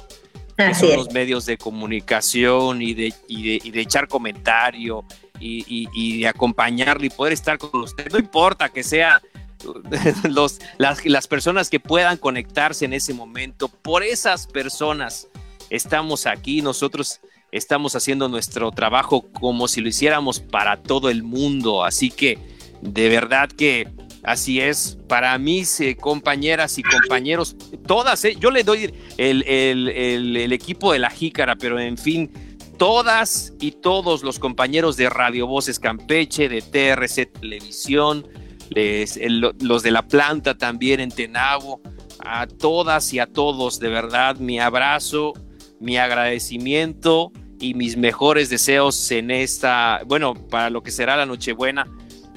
son 0.78 0.96
los 0.96 1.10
medios 1.12 1.46
de 1.46 1.58
comunicación 1.58 2.80
y 2.80 2.94
de, 2.94 3.12
y 3.26 3.70
de, 3.70 3.80
echar 3.80 4.06
comentario 4.06 5.04
y, 5.40 5.88
y, 5.92 6.20
de 6.20 6.28
acompañarle 6.28 7.06
y 7.06 7.10
poder 7.10 7.32
estar 7.32 7.58
con 7.58 7.82
usted. 7.82 8.12
No 8.12 8.18
importa 8.18 8.68
que 8.68 8.84
sea 8.84 9.20
los, 10.28 10.60
las, 10.78 11.04
las 11.04 11.26
personas 11.28 11.70
que 11.70 11.80
puedan 11.80 12.16
conectarse 12.16 12.84
en 12.84 12.92
ese 12.92 13.14
momento, 13.14 13.68
por 13.68 14.02
esas 14.02 14.46
personas 14.46 15.28
estamos 15.70 16.26
aquí, 16.26 16.62
nosotros 16.62 17.20
estamos 17.52 17.94
haciendo 17.94 18.28
nuestro 18.28 18.70
trabajo 18.72 19.30
como 19.32 19.68
si 19.68 19.80
lo 19.80 19.88
hiciéramos 19.88 20.40
para 20.40 20.82
todo 20.82 21.08
el 21.08 21.22
mundo. 21.22 21.84
Así 21.84 22.10
que 22.10 22.38
de 22.82 23.08
verdad 23.08 23.48
que 23.48 23.88
así 24.24 24.60
es. 24.60 24.98
Para 25.08 25.38
mis 25.38 25.80
eh, 25.80 25.96
compañeras 25.96 26.78
y 26.78 26.82
compañeros, 26.82 27.56
todas, 27.86 28.24
eh, 28.24 28.36
yo 28.38 28.50
le 28.50 28.64
doy 28.64 28.92
el, 29.16 30.52
equipo 30.52 30.92
de 30.92 30.98
la 30.98 31.10
Jícara, 31.10 31.54
pero 31.56 31.78
en 31.78 31.96
fin, 31.96 32.30
todas 32.76 33.52
y 33.60 33.72
todos 33.72 34.24
los 34.24 34.38
compañeros 34.38 34.96
de 34.96 35.08
Radio 35.08 35.46
Voces 35.46 35.78
Campeche, 35.78 36.48
de 36.48 36.62
TRC 36.62 37.26
Televisión, 37.26 38.26
los 38.74 39.82
de 39.82 39.90
la 39.90 40.02
planta 40.02 40.56
también 40.56 41.00
en 41.00 41.10
Tenabo, 41.10 41.80
a 42.24 42.46
todas 42.46 43.12
y 43.12 43.18
a 43.18 43.26
todos, 43.26 43.78
de 43.80 43.88
verdad, 43.88 44.36
mi 44.36 44.58
abrazo, 44.58 45.32
mi 45.80 45.96
agradecimiento 45.96 47.32
y 47.60 47.74
mis 47.74 47.96
mejores 47.96 48.50
deseos 48.50 49.10
en 49.10 49.30
esta, 49.30 50.00
bueno, 50.06 50.34
para 50.34 50.70
lo 50.70 50.82
que 50.82 50.90
será 50.90 51.16
la 51.16 51.26
Nochebuena 51.26 51.86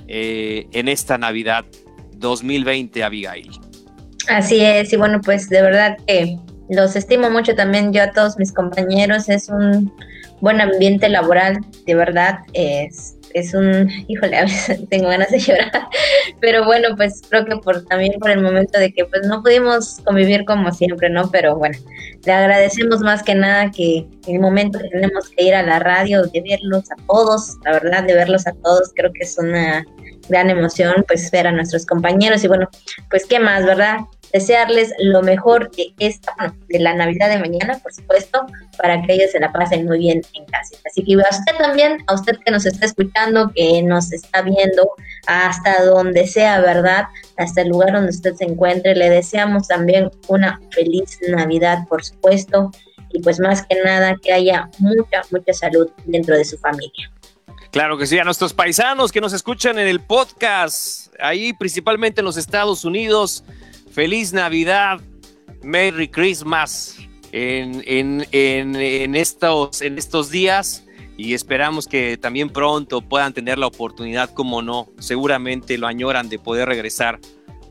eh, 0.07 0.67
en 0.71 0.87
esta 0.87 1.17
Navidad 1.17 1.65
2020, 2.13 3.03
Abigail. 3.03 3.51
Así 4.29 4.59
es, 4.59 4.91
y 4.93 4.97
bueno, 4.97 5.21
pues 5.21 5.49
de 5.49 5.61
verdad 5.61 5.97
que 6.05 6.37
los 6.69 6.95
estimo 6.95 7.29
mucho 7.29 7.55
también 7.55 7.93
yo 7.93 8.03
a 8.03 8.11
todos 8.11 8.37
mis 8.37 8.51
compañeros, 8.51 9.29
es 9.29 9.49
un 9.49 9.91
buen 10.41 10.59
ambiente 10.61 11.09
laboral, 11.09 11.59
de 11.85 11.95
verdad, 11.95 12.39
es 12.53 13.16
es 13.39 13.53
un, 13.53 13.89
híjole, 14.07 14.45
tengo 14.89 15.09
ganas 15.09 15.29
de 15.29 15.39
llorar, 15.39 15.87
pero 16.39 16.65
bueno, 16.65 16.89
pues 16.95 17.21
creo 17.29 17.45
que 17.45 17.57
por 17.57 17.85
también 17.85 18.13
por 18.19 18.31
el 18.31 18.41
momento 18.41 18.79
de 18.79 18.91
que 18.91 19.05
pues 19.05 19.27
no 19.27 19.41
pudimos 19.41 19.99
convivir 20.05 20.45
como 20.45 20.71
siempre, 20.71 21.09
¿no? 21.09 21.29
Pero 21.31 21.55
bueno, 21.55 21.77
le 22.25 22.31
agradecemos 22.31 23.01
más 23.01 23.23
que 23.23 23.35
nada 23.35 23.71
que 23.71 24.05
el 24.27 24.39
momento 24.39 24.79
que 24.79 24.89
tenemos 24.89 25.29
que 25.29 25.43
ir 25.43 25.55
a 25.55 25.63
la 25.63 25.79
radio, 25.79 26.23
de 26.23 26.41
verlos 26.41 26.91
a 26.91 26.95
todos, 27.07 27.57
la 27.63 27.73
verdad, 27.73 28.03
de 28.03 28.13
verlos 28.13 28.47
a 28.47 28.53
todos, 28.63 28.91
creo 28.95 29.11
que 29.13 29.23
es 29.23 29.37
una 29.37 29.85
gran 30.29 30.49
emoción, 30.49 31.05
pues 31.07 31.29
ver 31.31 31.47
a 31.47 31.51
nuestros 31.51 31.85
compañeros 31.85 32.43
y 32.43 32.47
bueno, 32.47 32.67
pues 33.09 33.25
qué 33.25 33.39
más, 33.39 33.65
¿verdad? 33.65 33.97
Desearles 34.37 34.93
lo 34.99 35.21
mejor 35.21 35.71
de 35.71 35.93
esta, 35.99 36.33
de 36.67 36.79
la 36.79 36.93
Navidad 36.93 37.29
de 37.29 37.39
mañana, 37.39 37.79
por 37.81 37.93
supuesto, 37.93 38.45
para 38.77 39.01
que 39.01 39.13
ellos 39.13 39.31
se 39.31 39.39
la 39.39 39.51
pasen 39.51 39.85
muy 39.85 39.99
bien 39.99 40.21
en 40.33 40.45
casa. 40.45 40.75
Así 40.85 41.03
que 41.03 41.13
a 41.15 41.29
usted 41.29 41.57
también, 41.57 41.97
a 42.07 42.13
usted 42.13 42.37
que 42.45 42.51
nos 42.51 42.65
está 42.65 42.85
escuchando, 42.85 43.51
que 43.55 43.81
nos 43.81 44.13
está 44.13 44.41
viendo, 44.43 44.89
hasta 45.25 45.83
donde 45.83 46.27
sea, 46.27 46.61
¿verdad? 46.61 47.05
Hasta 47.37 47.61
el 47.61 47.69
lugar 47.69 47.93
donde 47.93 48.11
usted 48.11 48.35
se 48.35 48.45
encuentre, 48.45 48.95
le 48.95 49.09
deseamos 49.09 49.67
también 49.67 50.11
una 50.27 50.59
feliz 50.71 51.17
Navidad, 51.27 51.79
por 51.89 52.03
supuesto, 52.03 52.71
y 53.11 53.21
pues 53.21 53.39
más 53.39 53.65
que 53.65 53.75
nada 53.83 54.15
que 54.21 54.33
haya 54.33 54.69
mucha, 54.79 55.23
mucha 55.31 55.53
salud 55.53 55.89
dentro 56.05 56.37
de 56.37 56.45
su 56.45 56.57
familia. 56.57 57.11
Claro 57.71 57.97
que 57.97 58.05
sí, 58.05 58.17
a 58.17 58.23
nuestros 58.23 58.53
paisanos 58.53 59.11
que 59.11 59.21
nos 59.21 59.33
escuchan 59.33 59.77
en 59.77 59.87
el 59.87 59.99
podcast, 59.99 61.13
ahí 61.19 61.53
principalmente 61.53 62.21
en 62.21 62.25
los 62.25 62.37
Estados 62.37 62.85
Unidos, 62.85 63.43
feliz 63.97 64.31
Navidad, 64.31 65.01
Merry 65.63 66.07
Christmas 66.07 66.99
en, 67.31 67.81
en, 67.87 69.15
estos, 69.15 69.81
en 69.81 69.97
estos 69.97 70.29
días 70.29 70.85
y 71.17 71.33
esperamos 71.33 71.87
que 71.87 72.15
también 72.15 72.51
pronto 72.51 73.01
puedan 73.01 73.33
tener 73.33 73.57
la 73.57 73.65
oportunidad, 73.65 74.29
como 74.35 74.61
no, 74.61 74.87
seguramente 74.99 75.79
lo 75.79 75.87
añoran 75.87 76.29
de 76.29 76.37
poder 76.37 76.67
regresar 76.67 77.19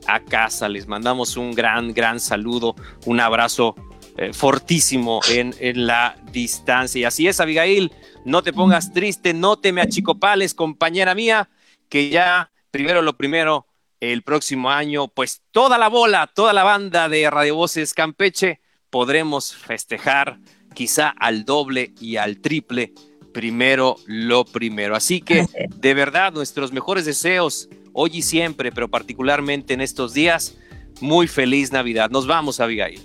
a 0.08 0.18
casa. 0.18 0.68
Les 0.68 0.88
mandamos 0.88 1.36
un 1.36 1.54
gran, 1.54 1.94
gran 1.94 2.18
saludo, 2.18 2.74
un 3.04 3.20
abrazo 3.20 3.76
eh, 4.16 4.32
fortísimo 4.32 5.20
en, 5.30 5.54
en, 5.60 5.86
la 5.86 6.16
distancia. 6.32 7.02
Y 7.02 7.04
así 7.04 7.28
es, 7.28 7.38
Abigail, 7.38 7.92
no 8.24 8.42
te 8.42 8.52
pongas 8.52 8.92
triste, 8.92 9.32
no 9.32 9.58
te 9.58 9.72
me 9.72 9.80
achicopales, 9.80 10.54
compañera 10.54 11.14
mía, 11.14 11.48
que 11.88 12.10
ya, 12.10 12.50
primero 12.72 13.00
lo 13.00 13.16
primero, 13.16 13.68
el 14.00 14.22
próximo 14.22 14.70
año, 14.70 15.08
pues 15.08 15.42
toda 15.50 15.78
la 15.78 15.88
bola, 15.88 16.30
toda 16.34 16.52
la 16.52 16.64
banda 16.64 17.08
de 17.08 17.28
Radio 17.30 17.56
Voces 17.56 17.94
Campeche 17.94 18.60
podremos 18.90 19.54
festejar 19.54 20.38
quizá 20.74 21.08
al 21.08 21.44
doble 21.44 21.92
y 22.00 22.16
al 22.16 22.40
triple 22.40 22.92
primero 23.32 23.96
lo 24.06 24.44
primero. 24.44 24.96
Así 24.96 25.20
que 25.20 25.46
de 25.76 25.94
verdad 25.94 26.32
nuestros 26.32 26.72
mejores 26.72 27.04
deseos 27.04 27.68
hoy 27.92 28.10
y 28.14 28.22
siempre, 28.22 28.72
pero 28.72 28.88
particularmente 28.88 29.74
en 29.74 29.80
estos 29.80 30.14
días, 30.14 30.56
muy 31.00 31.26
feliz 31.26 31.72
Navidad. 31.72 32.10
Nos 32.10 32.26
vamos, 32.26 32.60
Abigail. 32.60 33.00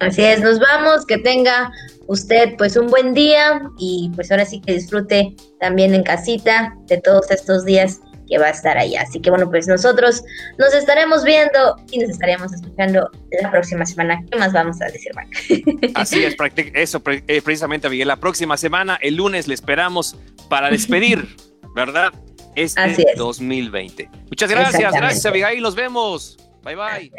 Así 0.00 0.22
es, 0.22 0.40
nos 0.40 0.60
vamos, 0.60 1.04
que 1.06 1.18
tenga 1.18 1.72
usted 2.06 2.54
pues 2.56 2.76
un 2.76 2.86
buen 2.86 3.14
día 3.14 3.60
y 3.78 4.10
pues 4.14 4.30
ahora 4.30 4.44
sí 4.44 4.60
que 4.60 4.74
disfrute 4.74 5.34
también 5.58 5.92
en 5.92 6.04
casita 6.04 6.76
de 6.86 7.00
todos 7.00 7.30
estos 7.30 7.64
días 7.64 8.00
que 8.28 8.38
va 8.38 8.46
a 8.46 8.50
estar 8.50 8.76
allá. 8.76 9.02
Así 9.02 9.20
que 9.20 9.30
bueno, 9.30 9.50
pues 9.50 9.66
nosotros 9.66 10.22
nos 10.58 10.74
estaremos 10.74 11.24
viendo 11.24 11.76
y 11.90 11.98
nos 11.98 12.10
estaremos 12.10 12.52
escuchando 12.52 13.10
la 13.42 13.50
próxima 13.50 13.84
semana. 13.86 14.22
¿Qué 14.30 14.38
más 14.38 14.52
vamos 14.52 14.80
a 14.82 14.86
decir, 14.86 15.12
Marc? 15.14 15.28
Así 15.94 16.24
es, 16.24 16.36
eso 16.74 17.02
eh, 17.06 17.42
precisamente, 17.42 17.88
Miguel. 17.88 18.08
La 18.08 18.16
próxima 18.16 18.56
semana, 18.56 18.98
el 19.00 19.16
lunes, 19.16 19.48
le 19.48 19.54
esperamos 19.54 20.16
para 20.48 20.70
despedir, 20.70 21.26
¿verdad? 21.74 22.12
Este 22.54 23.06
2020. 23.16 24.10
Muchas 24.28 24.50
gracias, 24.50 24.92
gracias, 24.92 25.26
Abigail. 25.26 25.62
Nos 25.62 25.74
vemos. 25.74 26.36
Bye, 26.64 26.74
bye. 26.74 27.12